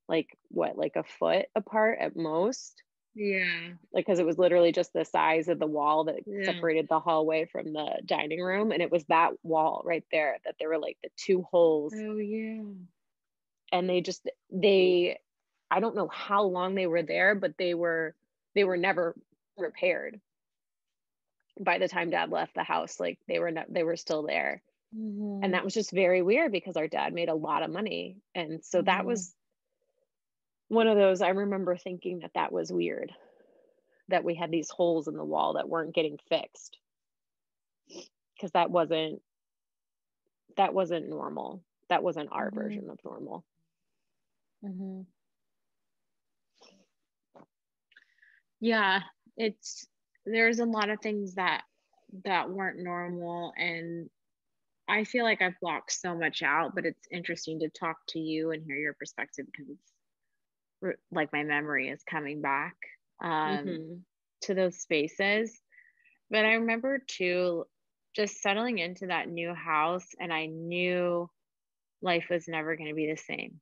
like 0.08 0.28
what 0.48 0.78
like 0.78 0.96
a 0.96 1.04
foot 1.18 1.44
apart 1.54 1.98
at 2.00 2.16
most 2.16 2.82
yeah 3.18 3.70
like 3.92 4.06
because 4.06 4.20
it 4.20 4.26
was 4.26 4.38
literally 4.38 4.70
just 4.70 4.92
the 4.92 5.04
size 5.04 5.48
of 5.48 5.58
the 5.58 5.66
wall 5.66 6.04
that 6.04 6.20
yeah. 6.24 6.44
separated 6.44 6.86
the 6.88 7.00
hallway 7.00 7.44
from 7.44 7.72
the 7.72 8.00
dining 8.06 8.40
room 8.40 8.70
and 8.70 8.80
it 8.80 8.92
was 8.92 9.04
that 9.06 9.32
wall 9.42 9.82
right 9.84 10.04
there 10.12 10.38
that 10.44 10.54
there 10.58 10.68
were 10.68 10.78
like 10.78 10.96
the 11.02 11.10
two 11.16 11.42
holes 11.42 11.92
oh 11.96 12.16
yeah 12.16 12.62
and 13.72 13.90
they 13.90 14.00
just 14.00 14.28
they 14.52 15.18
i 15.68 15.80
don't 15.80 15.96
know 15.96 16.08
how 16.08 16.44
long 16.44 16.76
they 16.76 16.86
were 16.86 17.02
there 17.02 17.34
but 17.34 17.58
they 17.58 17.74
were 17.74 18.14
they 18.54 18.62
were 18.62 18.76
never 18.76 19.16
repaired 19.56 20.20
by 21.60 21.78
the 21.78 21.88
time 21.88 22.10
dad 22.10 22.30
left 22.30 22.54
the 22.54 22.62
house 22.62 23.00
like 23.00 23.18
they 23.26 23.40
were 23.40 23.50
not 23.50 23.66
they 23.68 23.82
were 23.82 23.96
still 23.96 24.22
there 24.22 24.62
mm-hmm. 24.96 25.42
and 25.42 25.54
that 25.54 25.64
was 25.64 25.74
just 25.74 25.90
very 25.90 26.22
weird 26.22 26.52
because 26.52 26.76
our 26.76 26.86
dad 26.86 27.12
made 27.12 27.28
a 27.28 27.34
lot 27.34 27.64
of 27.64 27.70
money 27.70 28.18
and 28.36 28.64
so 28.64 28.78
mm-hmm. 28.78 28.86
that 28.86 29.04
was 29.04 29.34
one 30.68 30.86
of 30.86 30.96
those 30.96 31.20
i 31.20 31.28
remember 31.28 31.76
thinking 31.76 32.20
that 32.20 32.32
that 32.34 32.52
was 32.52 32.72
weird 32.72 33.12
that 34.08 34.24
we 34.24 34.34
had 34.34 34.50
these 34.50 34.70
holes 34.70 35.08
in 35.08 35.16
the 35.16 35.24
wall 35.24 35.54
that 35.54 35.68
weren't 35.68 35.94
getting 35.94 36.18
fixed 36.28 36.78
because 38.34 38.52
that 38.52 38.70
wasn't 38.70 39.20
that 40.56 40.72
wasn't 40.74 41.08
normal 41.08 41.62
that 41.88 42.02
wasn't 42.02 42.28
our 42.32 42.50
mm-hmm. 42.50 42.60
version 42.60 42.90
of 42.90 42.98
normal 43.04 43.44
mm-hmm. 44.64 45.02
yeah 48.60 49.00
it's 49.36 49.86
there's 50.26 50.58
a 50.58 50.64
lot 50.64 50.90
of 50.90 51.00
things 51.00 51.34
that 51.34 51.62
that 52.24 52.50
weren't 52.50 52.82
normal 52.82 53.52
and 53.56 54.08
i 54.88 55.04
feel 55.04 55.24
like 55.24 55.42
i've 55.42 55.60
blocked 55.60 55.92
so 55.92 56.14
much 56.14 56.42
out 56.42 56.74
but 56.74 56.86
it's 56.86 57.06
interesting 57.10 57.60
to 57.60 57.68
talk 57.68 57.96
to 58.08 58.18
you 58.18 58.50
and 58.50 58.64
hear 58.64 58.76
your 58.76 58.94
perspective 58.94 59.46
because 59.50 59.68
it's 59.70 59.92
like 61.10 61.32
my 61.32 61.42
memory 61.44 61.88
is 61.88 62.02
coming 62.08 62.40
back 62.40 62.76
um, 63.22 63.30
mm-hmm. 63.30 63.94
to 64.42 64.54
those 64.54 64.78
spaces. 64.78 65.58
But 66.30 66.44
I 66.44 66.54
remember 66.54 66.98
too 67.06 67.64
just 68.14 68.42
settling 68.42 68.78
into 68.78 69.06
that 69.06 69.28
new 69.28 69.54
house, 69.54 70.06
and 70.18 70.32
I 70.32 70.46
knew 70.46 71.30
life 72.02 72.26
was 72.30 72.48
never 72.48 72.76
going 72.76 72.88
to 72.88 72.94
be 72.94 73.10
the 73.10 73.16
same. 73.16 73.60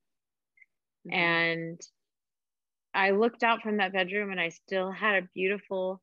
Mm-hmm. 1.06 1.14
And 1.14 1.80
I 2.94 3.10
looked 3.10 3.42
out 3.42 3.62
from 3.62 3.78
that 3.78 3.92
bedroom, 3.92 4.30
and 4.30 4.40
I 4.40 4.48
still 4.48 4.90
had 4.90 5.22
a 5.22 5.28
beautiful 5.34 6.00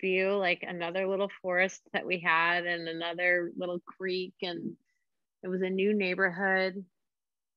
view, 0.00 0.36
like 0.36 0.64
another 0.66 1.06
little 1.06 1.30
forest 1.40 1.80
that 1.92 2.06
we 2.06 2.20
had 2.20 2.66
and 2.66 2.88
another 2.88 3.52
little 3.56 3.78
creek 3.98 4.34
and 4.42 4.76
it 5.44 5.48
was 5.48 5.62
a 5.62 5.68
new 5.68 5.92
neighborhood. 5.94 6.84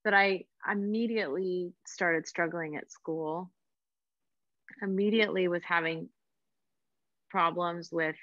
But 0.08 0.14
I 0.14 0.46
immediately 0.72 1.74
started 1.86 2.30
struggling 2.30 2.78
at 2.78 2.90
school. 2.90 3.52
Immediately 4.82 5.50
was 5.50 5.64
having 5.66 6.08
problems 7.30 7.90
with 7.92 8.16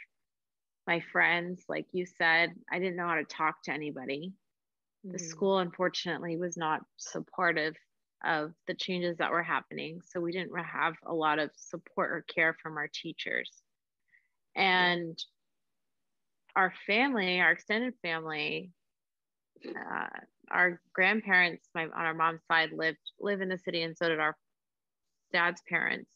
my 0.87 1.01
friends. 1.13 1.63
Like 1.69 1.85
you 1.93 2.07
said, 2.07 2.55
I 2.73 2.79
didn't 2.79 2.97
know 2.97 3.07
how 3.07 3.17
to 3.17 3.25
talk 3.25 3.63
to 3.65 3.71
anybody. 3.71 4.33
Mm-hmm. 5.05 5.13
The 5.13 5.19
school, 5.19 5.59
unfortunately, 5.59 6.39
was 6.39 6.57
not 6.57 6.81
supportive 6.97 7.75
of 8.25 8.55
the 8.67 8.73
changes 8.73 9.19
that 9.19 9.31
were 9.31 9.43
happening. 9.43 10.01
So 10.07 10.21
we 10.21 10.33
didn't 10.33 10.59
have 10.59 10.95
a 11.05 11.13
lot 11.13 11.39
of 11.39 11.51
support 11.55 12.13
or 12.13 12.25
care 12.35 12.57
from 12.63 12.79
our 12.79 12.89
teachers. 12.89 13.53
And 14.57 15.23
our 16.57 16.73
family, 16.87 17.41
our 17.41 17.53
extended 17.53 17.93
family, 18.01 18.71
uh, 19.69 20.07
our 20.51 20.81
grandparents, 20.93 21.69
my 21.75 21.85
on 21.85 21.91
our 21.93 22.15
mom's 22.15 22.43
side 22.51 22.71
lived 22.73 22.99
live 23.21 23.41
in 23.41 23.49
the 23.49 23.59
city, 23.59 23.83
and 23.83 23.97
so 23.97 24.09
did 24.09 24.21
our 24.21 24.37
dad's 25.33 25.63
parents. 25.69 26.11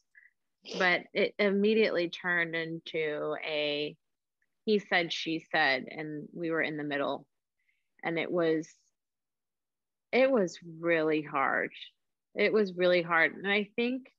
But 0.79 1.03
it 1.15 1.35
immediately 1.39 2.09
turned 2.09 2.55
into 2.55 3.37
a 3.47 3.97
he 4.65 4.79
said, 4.79 5.13
she 5.13 5.43
said, 5.51 5.87
and 5.91 6.29
we 6.35 6.51
were 6.51 6.61
in 6.61 6.77
the 6.77 6.85
middle. 6.85 7.27
And 8.05 8.19
it 8.19 8.31
was 8.31 8.69
it 10.13 10.31
was 10.31 10.59
really 10.79 11.23
hard. 11.23 11.71
It 12.35 12.53
was 12.53 12.75
really 12.75 13.03
hard. 13.03 13.35
And 13.35 13.51
I 13.51 13.69
think, 13.77 14.13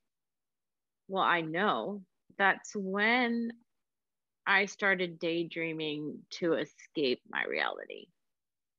well, 1.08 1.24
I 1.24 1.42
know 1.42 2.02
that's 2.38 2.76
when 2.76 3.52
I 4.46 4.66
started 4.66 5.20
daydreaming 5.20 6.20
to 6.32 6.54
escape 6.54 7.22
my 7.30 7.44
reality. 7.46 8.08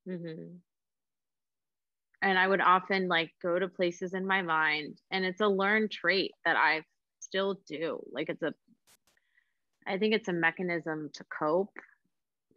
Mm-hmm. 0.08 0.56
And 2.22 2.38
I 2.38 2.46
would 2.46 2.60
often 2.60 3.08
like 3.08 3.30
go 3.42 3.58
to 3.58 3.68
places 3.68 4.12
in 4.14 4.26
my 4.26 4.42
mind, 4.42 4.98
and 5.10 5.24
it's 5.24 5.40
a 5.40 5.48
learned 5.48 5.90
trait 5.90 6.32
that 6.44 6.56
I 6.56 6.82
still 7.20 7.60
do. 7.66 8.00
Like 8.12 8.28
it's 8.28 8.42
a, 8.42 8.52
I 9.86 9.98
think 9.98 10.14
it's 10.14 10.28
a 10.28 10.32
mechanism 10.32 11.10
to 11.14 11.24
cope 11.24 11.72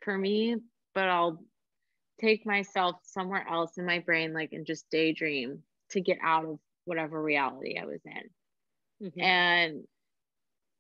for 0.04 0.18
me, 0.18 0.58
but 0.94 1.08
I'll 1.08 1.44
take 2.20 2.46
myself 2.46 2.98
somewhere 3.04 3.46
else 3.50 3.78
in 3.78 3.86
my 3.86 4.00
brain, 4.00 4.34
like, 4.34 4.52
and 4.52 4.66
just 4.66 4.90
daydream 4.92 5.64
to 5.92 6.02
get 6.02 6.18
out 6.24 6.46
of 6.46 6.60
whatever 6.86 7.22
reality 7.22 7.78
I 7.80 7.86
was 7.86 8.02
in. 8.06 9.08
Mm-hmm. 9.08 9.22
And 9.22 9.84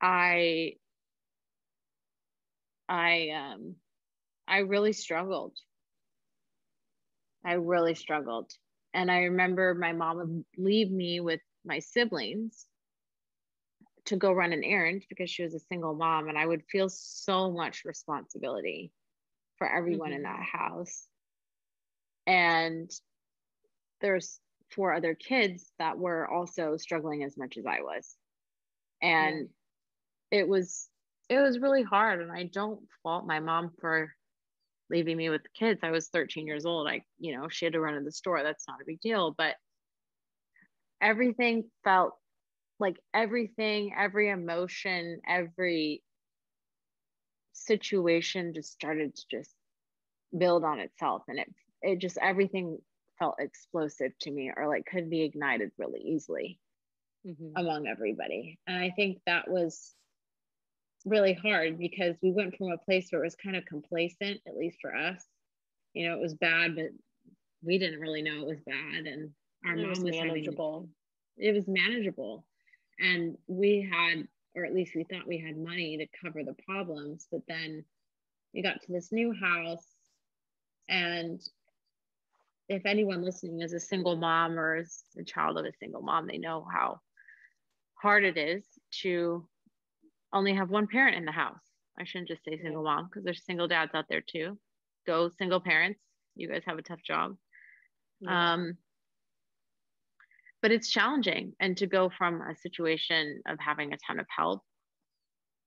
I 0.01 0.73
I 2.89 3.29
um 3.29 3.75
I 4.47 4.59
really 4.59 4.93
struggled. 4.93 5.57
I 7.45 7.53
really 7.53 7.95
struggled. 7.95 8.51
And 8.93 9.09
I 9.09 9.23
remember 9.23 9.73
my 9.73 9.93
mom 9.93 10.17
would 10.17 10.45
leave 10.57 10.91
me 10.91 11.19
with 11.19 11.41
my 11.65 11.79
siblings 11.79 12.65
to 14.05 14.17
go 14.17 14.33
run 14.33 14.53
an 14.53 14.63
errand 14.63 15.05
because 15.09 15.29
she 15.29 15.43
was 15.43 15.53
a 15.53 15.59
single 15.59 15.95
mom 15.95 16.27
and 16.27 16.37
I 16.37 16.45
would 16.45 16.63
feel 16.69 16.89
so 16.89 17.51
much 17.51 17.85
responsibility 17.85 18.91
for 19.57 19.67
everyone 19.67 20.09
mm-hmm. 20.09 20.17
in 20.17 20.23
that 20.23 20.41
house. 20.41 21.07
And 22.27 22.91
there's 24.01 24.39
four 24.71 24.93
other 24.93 25.15
kids 25.15 25.71
that 25.79 25.97
were 25.97 26.27
also 26.27 26.77
struggling 26.77 27.23
as 27.23 27.37
much 27.37 27.57
as 27.57 27.65
I 27.65 27.81
was. 27.81 28.15
And 29.01 29.49
yeah. 30.31 30.39
it 30.39 30.47
was 30.47 30.89
it 31.29 31.39
was 31.39 31.59
really 31.59 31.83
hard 31.83 32.21
and 32.21 32.31
I 32.31 32.43
don't 32.43 32.81
fault 33.01 33.25
my 33.25 33.39
mom 33.39 33.71
for 33.79 34.13
leaving 34.89 35.17
me 35.17 35.29
with 35.29 35.43
the 35.43 35.49
kids. 35.57 35.79
I 35.83 35.91
was 35.91 36.09
13 36.09 36.45
years 36.45 36.65
old. 36.65 36.87
I, 36.87 37.01
you 37.19 37.35
know, 37.35 37.47
she 37.49 37.65
had 37.65 37.73
to 37.73 37.81
run 37.81 37.95
to 37.95 38.01
the 38.01 38.11
store. 38.11 38.43
That's 38.43 38.65
not 38.67 38.81
a 38.81 38.85
big 38.85 39.01
deal, 39.01 39.33
but 39.37 39.55
everything 41.01 41.65
felt 41.83 42.13
like 42.79 42.97
everything, 43.13 43.93
every 43.97 44.29
emotion, 44.29 45.21
every 45.27 46.03
situation 47.53 48.53
just 48.53 48.71
started 48.71 49.15
to 49.15 49.23
just 49.29 49.53
build 50.37 50.63
on 50.63 50.79
itself 50.79 51.21
and 51.27 51.37
it 51.37 51.47
it 51.83 51.99
just 51.99 52.17
everything 52.19 52.77
felt 53.19 53.35
explosive 53.39 54.11
to 54.19 54.31
me 54.31 54.51
or 54.55 54.67
like 54.67 54.85
could 54.85 55.09
be 55.09 55.21
ignited 55.21 55.69
really 55.77 55.99
easily 55.99 56.59
mm-hmm. 57.25 57.49
among 57.55 57.87
everybody. 57.87 58.57
And 58.67 58.77
I 58.77 58.91
think 58.95 59.19
that 59.25 59.49
was 59.49 59.93
really 61.05 61.33
hard 61.33 61.77
because 61.77 62.15
we 62.21 62.31
went 62.31 62.55
from 62.55 62.71
a 62.71 62.77
place 62.77 63.07
where 63.09 63.21
it 63.21 63.25
was 63.25 63.35
kind 63.35 63.55
of 63.55 63.65
complacent, 63.65 64.41
at 64.47 64.57
least 64.57 64.77
for 64.81 64.95
us. 64.95 65.23
You 65.93 66.07
know, 66.07 66.15
it 66.15 66.21
was 66.21 66.33
bad, 66.33 66.75
but 66.75 66.89
we 67.63 67.77
didn't 67.77 67.99
really 67.99 68.21
know 68.21 68.41
it 68.41 68.47
was 68.47 68.61
bad. 68.61 69.05
And 69.05 69.31
our 69.65 69.73
it 69.73 69.81
mom 69.81 69.89
was, 69.89 69.99
was 69.99 70.15
manageable. 70.15 70.89
Having, 71.37 71.49
it 71.49 71.55
was 71.55 71.67
manageable. 71.67 72.45
And 72.99 73.37
we 73.47 73.89
had, 73.91 74.27
or 74.55 74.65
at 74.65 74.73
least 74.73 74.95
we 74.95 75.03
thought 75.03 75.27
we 75.27 75.39
had 75.39 75.57
money 75.57 75.97
to 75.97 76.07
cover 76.23 76.43
the 76.43 76.55
problems. 76.65 77.27
But 77.31 77.41
then 77.47 77.83
we 78.53 78.61
got 78.61 78.81
to 78.83 78.91
this 78.91 79.11
new 79.11 79.33
house 79.33 79.85
and 80.89 81.41
if 82.69 82.85
anyone 82.85 83.23
listening 83.23 83.61
is 83.61 83.73
a 83.73 83.79
single 83.79 84.15
mom 84.15 84.57
or 84.57 84.77
is 84.77 85.03
a 85.19 85.23
child 85.23 85.57
of 85.57 85.65
a 85.65 85.71
single 85.79 86.01
mom, 86.01 86.27
they 86.27 86.37
know 86.37 86.65
how 86.71 87.01
hard 87.95 88.23
it 88.23 88.37
is 88.37 88.63
to 89.01 89.45
only 90.33 90.53
have 90.55 90.69
one 90.69 90.87
parent 90.87 91.15
in 91.15 91.25
the 91.25 91.31
house. 91.31 91.61
I 91.99 92.03
shouldn't 92.03 92.27
just 92.27 92.43
say 92.43 92.59
single 92.59 92.83
mom 92.83 93.05
because 93.05 93.23
there's 93.23 93.45
single 93.45 93.67
dads 93.67 93.93
out 93.93 94.05
there 94.09 94.21
too. 94.21 94.57
Go 95.05 95.29
single 95.37 95.61
parents. 95.61 95.99
You 96.35 96.49
guys 96.49 96.63
have 96.65 96.77
a 96.77 96.81
tough 96.81 97.03
job. 97.03 97.35
Yeah. 98.19 98.53
Um, 98.53 98.77
but 100.61 100.71
it's 100.71 100.89
challenging. 100.89 101.53
And 101.59 101.77
to 101.77 101.87
go 101.87 102.09
from 102.09 102.41
a 102.41 102.55
situation 102.55 103.41
of 103.47 103.59
having 103.59 103.93
a 103.93 103.97
ton 104.07 104.19
of 104.19 104.25
help 104.35 104.61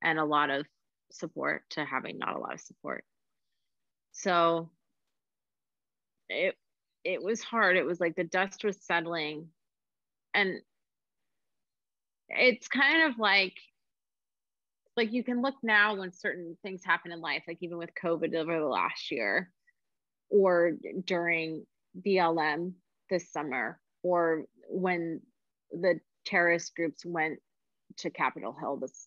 and 0.03 0.19
a 0.19 0.25
lot 0.25 0.51
of 0.51 0.67
support 1.13 1.63
to 1.71 1.85
having 1.85 2.19
not 2.19 2.35
a 2.35 2.39
lot 2.39 2.55
of 2.55 2.61
support. 2.61 3.05
So 4.13 4.71
it 6.29 6.57
it 7.05 7.23
was 7.23 7.43
hard. 7.43 7.77
It 7.77 7.87
was 7.87 8.01
like 8.01 8.17
the 8.17 8.25
dust 8.25 8.65
was 8.65 8.85
settling. 8.85 9.49
And 10.35 10.61
it's 12.29 12.67
kind 12.67 13.11
of 13.11 13.19
like 13.19 13.55
like 14.97 15.13
you 15.13 15.23
can 15.23 15.43
look 15.43 15.55
now 15.63 15.97
when 15.97 16.13
certain 16.13 16.57
things 16.63 16.83
happen 16.85 17.13
in 17.13 17.21
life, 17.21 17.45
like 17.47 17.59
even 17.61 17.79
with 17.79 17.91
COVID 18.03 18.35
over 18.35 18.59
the 18.59 18.67
last 18.67 19.11
year, 19.11 19.51
or 20.31 20.73
during 21.05 21.67
BLM 22.05 22.73
this 23.11 23.31
summer, 23.31 23.81
or 24.03 24.45
when 24.69 25.21
the 25.71 26.01
terrorist 26.25 26.75
groups 26.75 27.05
went 27.05 27.39
to 27.99 28.11
Capitol 28.11 28.57
Hill 28.59 28.79
this 28.79 29.07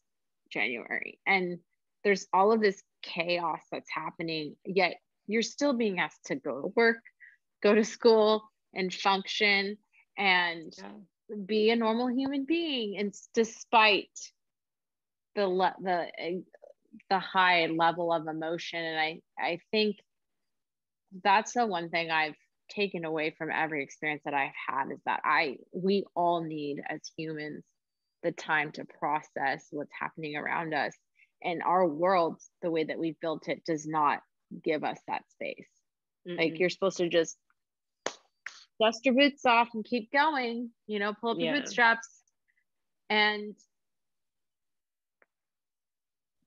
January. 0.51 1.19
And 1.25 1.59
there's 2.03 2.27
all 2.33 2.51
of 2.51 2.61
this 2.61 2.81
chaos 3.01 3.61
that's 3.71 3.89
happening, 3.91 4.55
yet 4.65 4.97
you're 5.27 5.41
still 5.41 5.73
being 5.73 5.99
asked 5.99 6.25
to 6.25 6.35
go 6.35 6.61
to 6.61 6.73
work, 6.75 7.01
go 7.61 7.75
to 7.75 7.83
school, 7.83 8.43
and 8.73 8.93
function 8.93 9.77
and 10.17 10.73
yeah. 10.77 11.35
be 11.45 11.71
a 11.71 11.75
normal 11.75 12.07
human 12.07 12.45
being. 12.45 12.97
And 12.97 13.13
despite 13.33 14.09
the 15.35 15.73
the 15.81 16.43
the 17.09 17.19
high 17.19 17.67
level 17.67 18.11
of 18.13 18.27
emotion, 18.27 18.79
and 18.83 18.99
I 18.99 19.21
I 19.39 19.59
think 19.71 19.97
that's 21.23 21.53
the 21.53 21.65
one 21.65 21.89
thing 21.89 22.11
I've 22.11 22.35
taken 22.69 23.03
away 23.05 23.33
from 23.37 23.49
every 23.51 23.83
experience 23.83 24.21
that 24.25 24.33
I've 24.33 24.51
had 24.67 24.91
is 24.91 24.99
that 25.05 25.21
I 25.23 25.57
we 25.73 26.05
all 26.15 26.43
need 26.43 26.81
as 26.87 27.01
humans 27.17 27.63
the 28.21 28.31
time 28.31 28.71
to 28.73 28.85
process 28.99 29.67
what's 29.71 29.91
happening 29.97 30.35
around 30.35 30.73
us 30.73 30.93
and 31.41 31.63
our 31.63 31.87
world 31.87 32.39
the 32.61 32.69
way 32.69 32.83
that 32.83 32.99
we've 32.99 33.19
built 33.21 33.47
it 33.47 33.63
does 33.65 33.87
not 33.87 34.19
give 34.63 34.83
us 34.83 34.99
that 35.07 35.23
space. 35.31 35.69
Mm-hmm. 36.27 36.39
Like 36.39 36.59
you're 36.59 36.69
supposed 36.69 36.97
to 36.97 37.09
just 37.09 37.37
dust 38.81 39.05
your 39.05 39.15
boots 39.15 39.45
off 39.45 39.69
and 39.73 39.85
keep 39.85 40.11
going, 40.11 40.69
you 40.87 40.99
know, 40.99 41.13
pull 41.19 41.31
up 41.31 41.37
yeah. 41.39 41.51
your 41.51 41.61
bootstraps. 41.61 42.07
And 43.09 43.55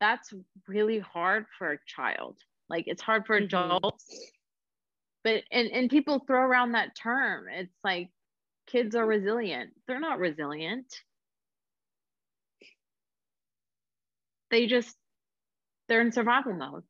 that's 0.02 0.34
really 0.66 0.98
hard 0.98 1.46
for 1.56 1.70
a 1.70 1.78
child. 1.86 2.36
Like 2.68 2.84
it's 2.88 3.00
hard 3.00 3.24
for 3.24 3.40
mm-hmm. 3.40 3.44
adults. 3.44 4.32
But 5.22 5.44
and, 5.52 5.68
and 5.70 5.88
people 5.88 6.24
throw 6.26 6.40
around 6.40 6.72
that 6.72 6.96
term. 6.96 7.44
It's 7.48 7.78
like 7.84 8.10
kids 8.66 8.96
are 8.96 9.06
resilient. 9.06 9.70
They're 9.86 10.00
not 10.00 10.18
resilient. 10.18 10.92
They 14.50 14.66
just 14.66 14.96
they're 15.88 16.00
in 16.00 16.10
survival 16.10 16.54
mode. 16.54 16.82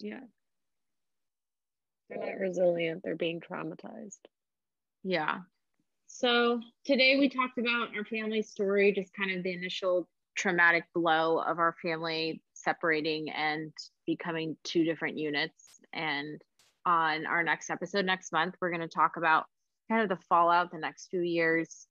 Yeah. 0.00 0.20
They're 2.08 2.24
not 2.24 2.40
resilient, 2.40 3.02
they're 3.04 3.14
being 3.14 3.40
traumatized. 3.40 4.20
Yeah. 5.04 5.40
So 6.06 6.62
today 6.86 7.18
we 7.18 7.28
talked 7.28 7.58
about 7.58 7.94
our 7.94 8.04
family 8.06 8.40
story, 8.40 8.92
just 8.92 9.12
kind 9.12 9.36
of 9.36 9.42
the 9.42 9.52
initial 9.52 10.08
traumatic 10.38 10.84
blow 10.94 11.38
of 11.38 11.58
our 11.58 11.74
family 11.82 12.40
separating 12.54 13.28
and 13.30 13.72
becoming 14.06 14.56
two 14.64 14.84
different 14.84 15.18
units. 15.18 15.80
And 15.92 16.40
on 16.86 17.26
our 17.26 17.42
next 17.42 17.70
episode 17.70 18.04
next 18.04 18.32
month, 18.32 18.54
we're 18.60 18.70
going 18.70 18.80
to 18.80 18.88
talk 18.88 19.16
about 19.16 19.44
kind 19.90 20.02
of 20.02 20.08
the 20.08 20.24
fallout 20.28 20.70
the 20.70 20.78
next 20.78 21.08
few 21.10 21.22
years 21.22 21.86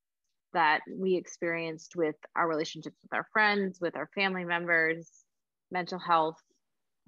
that 0.53 0.79
we 0.97 1.15
experienced 1.15 1.95
with 1.95 2.15
our 2.35 2.47
relationships 2.47 2.97
with 3.03 3.13
our 3.13 3.27
friends, 3.33 3.79
with 3.81 3.95
our 3.95 4.09
family 4.15 4.45
members, 4.45 5.09
mental 5.71 5.99
health 5.99 6.37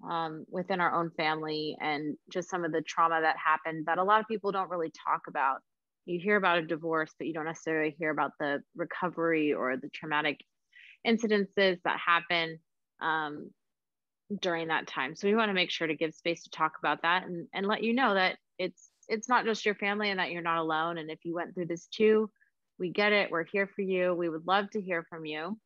um, 0.09 0.45
within 0.51 0.81
our 0.81 0.93
own 0.93 1.09
family, 1.11 1.77
and 1.79 2.17
just 2.31 2.49
some 2.49 2.65
of 2.65 2.71
the 2.71 2.81
trauma 2.81 3.19
that 3.21 3.35
happened 3.43 3.85
that 3.85 3.97
a 3.97 4.03
lot 4.03 4.19
of 4.19 4.27
people 4.27 4.51
don't 4.51 4.69
really 4.69 4.91
talk 5.07 5.21
about. 5.27 5.57
You 6.05 6.19
hear 6.19 6.35
about 6.35 6.57
a 6.57 6.63
divorce, 6.63 7.13
but 7.17 7.27
you 7.27 7.33
don't 7.33 7.45
necessarily 7.45 7.95
hear 7.97 8.09
about 8.09 8.31
the 8.39 8.61
recovery 8.75 9.53
or 9.53 9.77
the 9.77 9.89
traumatic 9.89 10.39
incidences 11.05 11.79
that 11.83 11.99
happen 11.99 12.59
um, 13.01 13.51
during 14.41 14.67
that 14.67 14.87
time. 14.87 15.15
So 15.15 15.27
we 15.27 15.35
want 15.35 15.49
to 15.49 15.53
make 15.53 15.71
sure 15.71 15.87
to 15.87 15.95
give 15.95 16.13
space 16.13 16.43
to 16.43 16.49
talk 16.49 16.73
about 16.79 17.01
that 17.01 17.25
and, 17.25 17.47
and 17.53 17.65
let 17.65 17.83
you 17.83 17.93
know 17.93 18.13
that 18.13 18.37
it's 18.57 18.89
it's 19.07 19.27
not 19.27 19.45
just 19.45 19.65
your 19.65 19.75
family 19.75 20.11
and 20.11 20.19
that 20.19 20.31
you're 20.31 20.41
not 20.41 20.59
alone. 20.59 20.99
And 20.99 21.09
if 21.09 21.25
you 21.25 21.33
went 21.33 21.55
through 21.55 21.65
this 21.65 21.87
too, 21.87 22.29
we 22.77 22.89
get 22.89 23.11
it. 23.11 23.31
We're 23.31 23.43
here 23.43 23.67
for 23.67 23.81
you. 23.81 24.13
We 24.13 24.29
would 24.29 24.45
love 24.45 24.69
to 24.71 24.81
hear 24.81 25.03
from 25.09 25.25
you. 25.25 25.57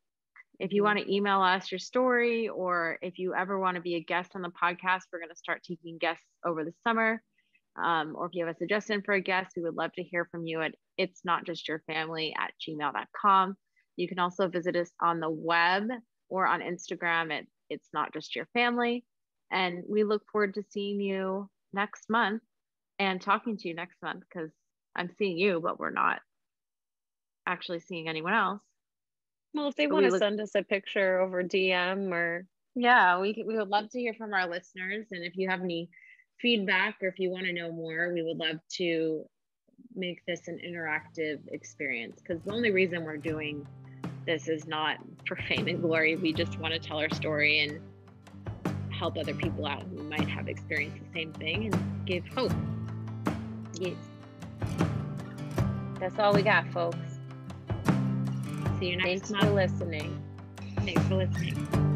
If 0.58 0.72
you 0.72 0.82
want 0.82 0.98
to 0.98 1.12
email 1.12 1.42
us 1.42 1.70
your 1.70 1.78
story, 1.78 2.48
or 2.48 2.98
if 3.02 3.18
you 3.18 3.34
ever 3.34 3.58
want 3.58 3.74
to 3.74 3.82
be 3.82 3.96
a 3.96 4.00
guest 4.00 4.32
on 4.34 4.42
the 4.42 4.50
podcast, 4.50 5.02
we're 5.12 5.18
going 5.18 5.30
to 5.30 5.36
start 5.36 5.62
taking 5.62 5.98
guests 5.98 6.24
over 6.44 6.64
the 6.64 6.72
summer. 6.86 7.22
Um, 7.76 8.14
or 8.16 8.26
if 8.26 8.34
you 8.34 8.46
have 8.46 8.54
a 8.54 8.58
suggestion 8.58 9.02
for 9.02 9.14
a 9.14 9.20
guest, 9.20 9.52
we 9.56 9.62
would 9.62 9.74
love 9.74 9.92
to 9.94 10.02
hear 10.02 10.28
from 10.30 10.46
you 10.46 10.62
at 10.62 10.74
it's 10.96 11.24
not 11.24 11.44
just 11.44 11.68
your 11.68 11.82
family 11.88 12.34
at 12.38 12.52
gmail.com. 12.66 13.56
You 13.96 14.08
can 14.08 14.18
also 14.18 14.48
visit 14.48 14.76
us 14.76 14.90
on 15.00 15.20
the 15.20 15.30
web 15.30 15.88
or 16.28 16.46
on 16.46 16.60
Instagram 16.60 17.32
at 17.32 17.44
it's 17.70 17.88
not 17.92 18.12
just 18.12 18.36
your 18.36 18.46
family. 18.52 19.04
And 19.50 19.84
we 19.88 20.04
look 20.04 20.22
forward 20.30 20.54
to 20.54 20.62
seeing 20.70 21.00
you 21.00 21.48
next 21.72 22.10
month 22.10 22.42
and 22.98 23.20
talking 23.20 23.56
to 23.56 23.68
you 23.68 23.74
next 23.74 24.02
month 24.02 24.22
because 24.28 24.50
I'm 24.96 25.10
seeing 25.18 25.38
you, 25.38 25.60
but 25.62 25.78
we're 25.78 25.90
not 25.90 26.20
actually 27.46 27.80
seeing 27.80 28.08
anyone 28.08 28.34
else. 28.34 28.62
Well, 29.52 29.68
if 29.68 29.76
they 29.76 29.86
want 29.86 30.06
to 30.06 30.10
look- 30.10 30.18
send 30.18 30.40
us 30.40 30.54
a 30.54 30.62
picture 30.62 31.20
over 31.20 31.42
DM 31.42 32.12
or 32.12 32.46
yeah, 32.74 33.20
we 33.20 33.40
we 33.46 33.56
would 33.56 33.68
love 33.68 33.88
to 33.90 34.00
hear 34.00 34.14
from 34.14 34.34
our 34.34 34.48
listeners, 34.48 35.06
and 35.12 35.22
if 35.22 35.36
you 35.36 35.48
have 35.48 35.60
any 35.62 35.88
feedback 36.40 36.96
or 37.00 37.06
if 37.06 37.20
you 37.20 37.30
want 37.30 37.46
to 37.46 37.52
know 37.52 37.70
more, 37.70 38.12
we 38.12 38.22
would 38.22 38.36
love 38.36 38.56
to 38.78 39.24
make 39.94 40.24
this 40.26 40.48
an 40.48 40.58
interactive 40.66 41.38
experience 41.52 42.20
because 42.20 42.42
the 42.42 42.52
only 42.52 42.72
reason 42.72 43.04
we're 43.04 43.16
doing 43.16 43.64
this 44.26 44.48
is 44.48 44.66
not 44.66 44.98
for 45.26 45.36
fame 45.36 45.68
and 45.68 45.80
glory. 45.80 46.16
We 46.16 46.32
just 46.32 46.58
want 46.58 46.74
to 46.74 46.80
tell 46.80 46.98
our 46.98 47.10
story 47.10 47.60
and 47.60 47.80
help 48.90 49.16
other 49.18 49.34
people 49.34 49.66
out 49.66 49.82
who 49.82 50.02
might 50.04 50.28
have 50.28 50.48
experienced 50.48 50.98
the 50.98 51.20
same 51.20 51.32
thing 51.32 51.66
and 51.66 52.06
give 52.06 52.26
hope. 52.28 52.52
Yes. 53.78 53.96
That's 55.98 56.18
all 56.18 56.32
we 56.32 56.42
got, 56.42 56.66
folks. 56.72 56.98
See 58.78 58.90
you 58.90 58.96
next 58.96 59.02
time. 59.02 59.04
Thanks 59.04 59.30
month. 59.30 59.44
for 59.44 59.50
listening. 59.52 60.22
Thanks 60.84 61.02
for 61.02 61.16
listening. 61.16 61.93